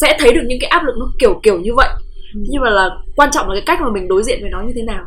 sẽ 0.00 0.16
thấy 0.20 0.32
được 0.34 0.42
những 0.46 0.58
cái 0.60 0.70
áp 0.70 0.82
lực 0.84 0.94
nó 0.98 1.06
kiểu 1.18 1.40
kiểu 1.42 1.60
như 1.60 1.74
vậy. 1.74 1.88
Nhưng 2.34 2.62
mà 2.62 2.70
là 2.70 2.90
quan 3.16 3.30
trọng 3.32 3.48
là 3.48 3.54
cái 3.54 3.62
cách 3.66 3.78
mà 3.80 3.88
mình 3.92 4.08
đối 4.08 4.22
diện 4.22 4.38
với 4.40 4.50
nó 4.50 4.62
như 4.62 4.72
thế 4.76 4.82
nào. 4.82 5.04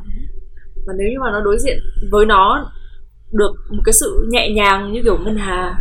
Và 0.88 0.93
nếu 0.97 1.07
như 1.12 1.20
mà 1.20 1.32
nó 1.32 1.41
đối 1.41 1.57
diện 1.59 1.78
với 2.12 2.26
nó 2.26 2.72
được 3.32 3.51
một 3.72 3.82
cái 3.86 3.93
sự 3.93 4.28
nhẹ 4.30 4.49
nhàng 4.55 4.91
như 4.93 5.01
kiểu 5.03 5.18
ngân 5.18 5.36
hà 5.38 5.76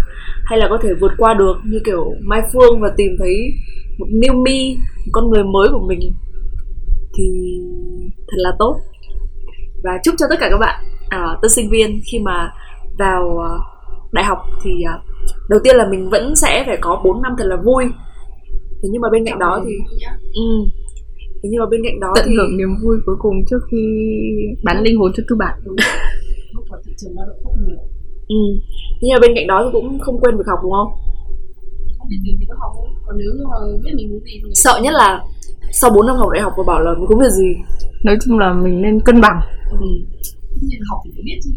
hay 0.44 0.58
là 0.58 0.66
có 0.70 0.78
thể 0.82 0.88
vượt 1.00 1.12
qua 1.18 1.34
được 1.34 1.54
như 1.64 1.78
kiểu 1.84 2.12
mai 2.22 2.42
phương 2.52 2.80
và 2.80 2.88
tìm 2.96 3.12
thấy 3.18 3.36
một 3.98 4.06
new 4.10 4.42
me 4.44 4.74
một 5.06 5.10
con 5.12 5.30
người 5.30 5.44
mới 5.44 5.68
của 5.72 5.86
mình 5.88 6.00
thì 7.16 7.58
thật 8.16 8.36
là 8.36 8.50
tốt. 8.58 8.76
Và 9.84 9.90
chúc 10.04 10.14
cho 10.18 10.26
tất 10.30 10.36
cả 10.40 10.48
các 10.50 10.58
bạn 10.58 10.84
à, 11.10 11.38
tân 11.42 11.50
sinh 11.50 11.70
viên 11.70 12.00
khi 12.12 12.18
mà 12.18 12.52
vào 12.98 13.38
à, 13.38 13.50
đại 14.12 14.24
học 14.24 14.38
thì 14.62 14.70
à, 14.82 14.94
đầu 15.48 15.60
tiên 15.64 15.76
là 15.76 15.86
mình 15.90 16.10
vẫn 16.10 16.36
sẽ 16.36 16.64
phải 16.66 16.78
có 16.80 17.00
4 17.04 17.22
năm 17.22 17.32
thật 17.38 17.44
là 17.46 17.56
vui. 17.56 17.84
Thế 18.82 18.88
nhưng 18.92 19.02
mà 19.02 19.08
bên 19.12 19.24
cạnh 19.26 19.38
đó 19.38 19.62
thì 19.64 19.72
ừ, 20.34 20.42
thế 21.42 21.48
nhưng 21.50 21.60
mà 21.60 21.66
bên 21.70 21.80
cạnh 21.84 22.00
đó 22.00 22.12
tận 22.14 22.26
thì 22.28 22.34
hưởng 22.36 22.56
niềm 22.56 22.68
vui 22.82 22.96
cuối 23.06 23.16
cùng 23.18 23.34
trước 23.50 23.60
khi 23.70 23.84
bán 24.64 24.82
linh 24.82 24.98
hồn 24.98 25.12
cho 25.16 25.22
tư 25.28 25.36
bản 25.36 25.60
ừ. 28.28 28.36
nhưng 29.00 29.12
mà 29.12 29.18
bên 29.20 29.30
cạnh 29.34 29.46
đó 29.46 29.62
thì 29.64 29.68
cũng 29.72 29.98
không 29.98 30.20
quên 30.20 30.36
việc 30.36 30.46
học 30.46 30.58
đúng 30.62 30.72
không? 30.72 30.92
Không 31.98 32.08
biết 32.08 32.16
mình 32.22 32.36
thì 32.40 32.46
có 32.48 32.54
học 32.60 32.72
không 32.74 32.94
còn 33.06 33.16
nếu 33.18 33.30
như 33.36 33.44
mà 33.50 33.56
biết 33.84 33.90
mình 33.96 34.10
muốn 34.10 34.20
gì 34.24 34.40
thì 34.44 34.50
sợ 34.54 34.80
nhất 34.82 34.94
là 34.94 35.20
sau 35.72 35.90
4 35.90 36.06
năm 36.06 36.16
học 36.16 36.30
đại 36.32 36.42
học 36.42 36.52
và 36.56 36.64
bảo 36.66 36.80
là 36.80 36.94
mình 36.94 37.06
không 37.06 37.18
biết 37.18 37.30
gì. 37.30 37.54
Nói 38.04 38.16
chung 38.24 38.38
là 38.38 38.52
mình 38.52 38.82
nên 38.82 39.00
cân 39.00 39.20
bằng. 39.20 39.40
Ừ. 39.70 39.86
nhiên 40.62 40.80
học 40.90 41.00
thì 41.04 41.10
phải 41.14 41.22
biết 41.24 41.38
chứ. 41.44 41.50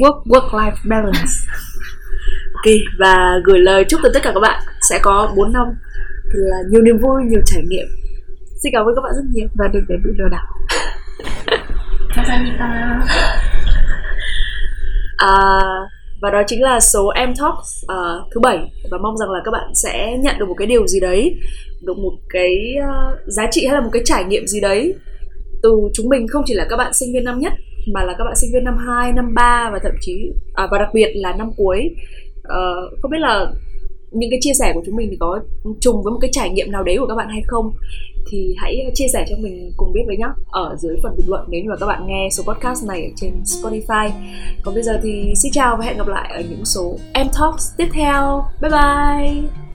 Work 0.00 0.22
work 0.24 0.48
life 0.50 0.76
balance. 0.84 1.32
Ok, 2.54 2.74
và 2.98 3.40
gửi 3.44 3.58
lời 3.58 3.84
chúc 3.88 4.00
tới 4.02 4.10
tất 4.14 4.20
cả 4.22 4.30
các 4.34 4.40
bạn 4.40 4.62
sẽ 4.88 4.98
có 5.02 5.32
4 5.36 5.52
năm 5.52 5.66
thật 6.24 6.38
là 6.38 6.56
nhiều 6.70 6.82
niềm 6.82 6.98
vui, 6.98 7.22
nhiều 7.24 7.40
trải 7.46 7.62
nghiệm. 7.68 7.86
Xin 8.62 8.72
cảm 8.72 8.86
ơn 8.86 8.94
các 8.94 9.00
bạn 9.02 9.12
rất 9.16 9.22
nhiều. 9.32 9.48
và 9.54 9.68
đừng 9.72 9.84
để 9.88 9.96
bị 10.04 10.10
lừa 10.18 10.28
đảo. 10.28 10.46
À, 15.16 15.34
và 16.22 16.30
đó 16.30 16.42
chính 16.46 16.62
là 16.62 16.80
số 16.80 17.08
em 17.08 17.34
Talks 17.36 17.84
à, 17.88 17.96
thứ 18.34 18.40
bảy. 18.40 18.58
Và 18.90 18.98
mong 18.98 19.16
rằng 19.16 19.30
là 19.30 19.40
các 19.44 19.50
bạn 19.50 19.68
sẽ 19.74 20.16
nhận 20.22 20.38
được 20.38 20.48
một 20.48 20.54
cái 20.58 20.66
điều 20.66 20.86
gì 20.86 21.00
đấy, 21.00 21.36
được 21.82 21.96
một 21.96 22.12
cái 22.28 22.74
à, 22.82 22.92
giá 23.26 23.46
trị 23.50 23.66
hay 23.66 23.74
là 23.74 23.80
một 23.80 23.90
cái 23.92 24.02
trải 24.04 24.24
nghiệm 24.24 24.46
gì 24.46 24.60
đấy 24.60 24.94
từ 25.62 25.70
chúng 25.94 26.08
mình 26.08 26.26
không 26.28 26.42
chỉ 26.46 26.54
là 26.54 26.66
các 26.70 26.76
bạn 26.76 26.94
sinh 26.94 27.12
viên 27.12 27.24
năm 27.24 27.38
nhất 27.38 27.52
mà 27.86 28.04
là 28.04 28.14
các 28.18 28.24
bạn 28.24 28.36
sinh 28.36 28.50
viên 28.52 28.64
năm 28.64 28.76
2, 28.86 29.12
năm 29.12 29.34
3 29.34 29.70
và 29.72 29.78
thậm 29.82 29.92
chí 30.00 30.32
à, 30.54 30.68
và 30.70 30.78
đặc 30.78 30.88
biệt 30.94 31.12
là 31.14 31.32
năm 31.32 31.50
cuối. 31.56 31.90
Ờ, 32.42 32.90
không 33.02 33.10
biết 33.10 33.18
là 33.20 33.52
những 34.10 34.30
cái 34.30 34.38
chia 34.42 34.52
sẻ 34.58 34.72
của 34.74 34.82
chúng 34.86 34.96
mình 34.96 35.08
thì 35.10 35.16
có 35.20 35.40
trùng 35.80 36.02
với 36.02 36.10
một 36.12 36.18
cái 36.20 36.30
trải 36.32 36.50
nghiệm 36.50 36.72
nào 36.72 36.82
đấy 36.82 36.96
của 36.98 37.06
các 37.06 37.14
bạn 37.14 37.28
hay 37.28 37.42
không? 37.46 37.72
Thì 38.30 38.54
hãy 38.58 38.90
chia 38.94 39.06
sẻ 39.12 39.24
cho 39.28 39.36
mình 39.40 39.72
cùng 39.76 39.92
biết 39.92 40.00
với 40.06 40.16
nhé 40.16 40.28
ở 40.50 40.76
dưới 40.78 40.96
phần 41.02 41.16
bình 41.16 41.28
luận 41.28 41.44
nếu 41.48 41.62
như 41.62 41.70
mà 41.70 41.76
các 41.76 41.86
bạn 41.86 42.06
nghe 42.06 42.28
số 42.32 42.42
podcast 42.42 42.84
này 42.88 43.02
ở 43.02 43.10
trên 43.16 43.32
Spotify. 43.44 44.10
Còn 44.62 44.74
bây 44.74 44.82
giờ 44.82 45.00
thì 45.02 45.32
xin 45.36 45.52
chào 45.52 45.76
và 45.76 45.84
hẹn 45.84 45.98
gặp 45.98 46.08
lại 46.08 46.30
ở 46.34 46.42
những 46.50 46.64
số 46.64 46.98
em 47.12 47.26
talks 47.40 47.64
tiếp 47.76 47.88
theo. 47.92 48.44
Bye 48.60 48.70
bye! 48.70 49.69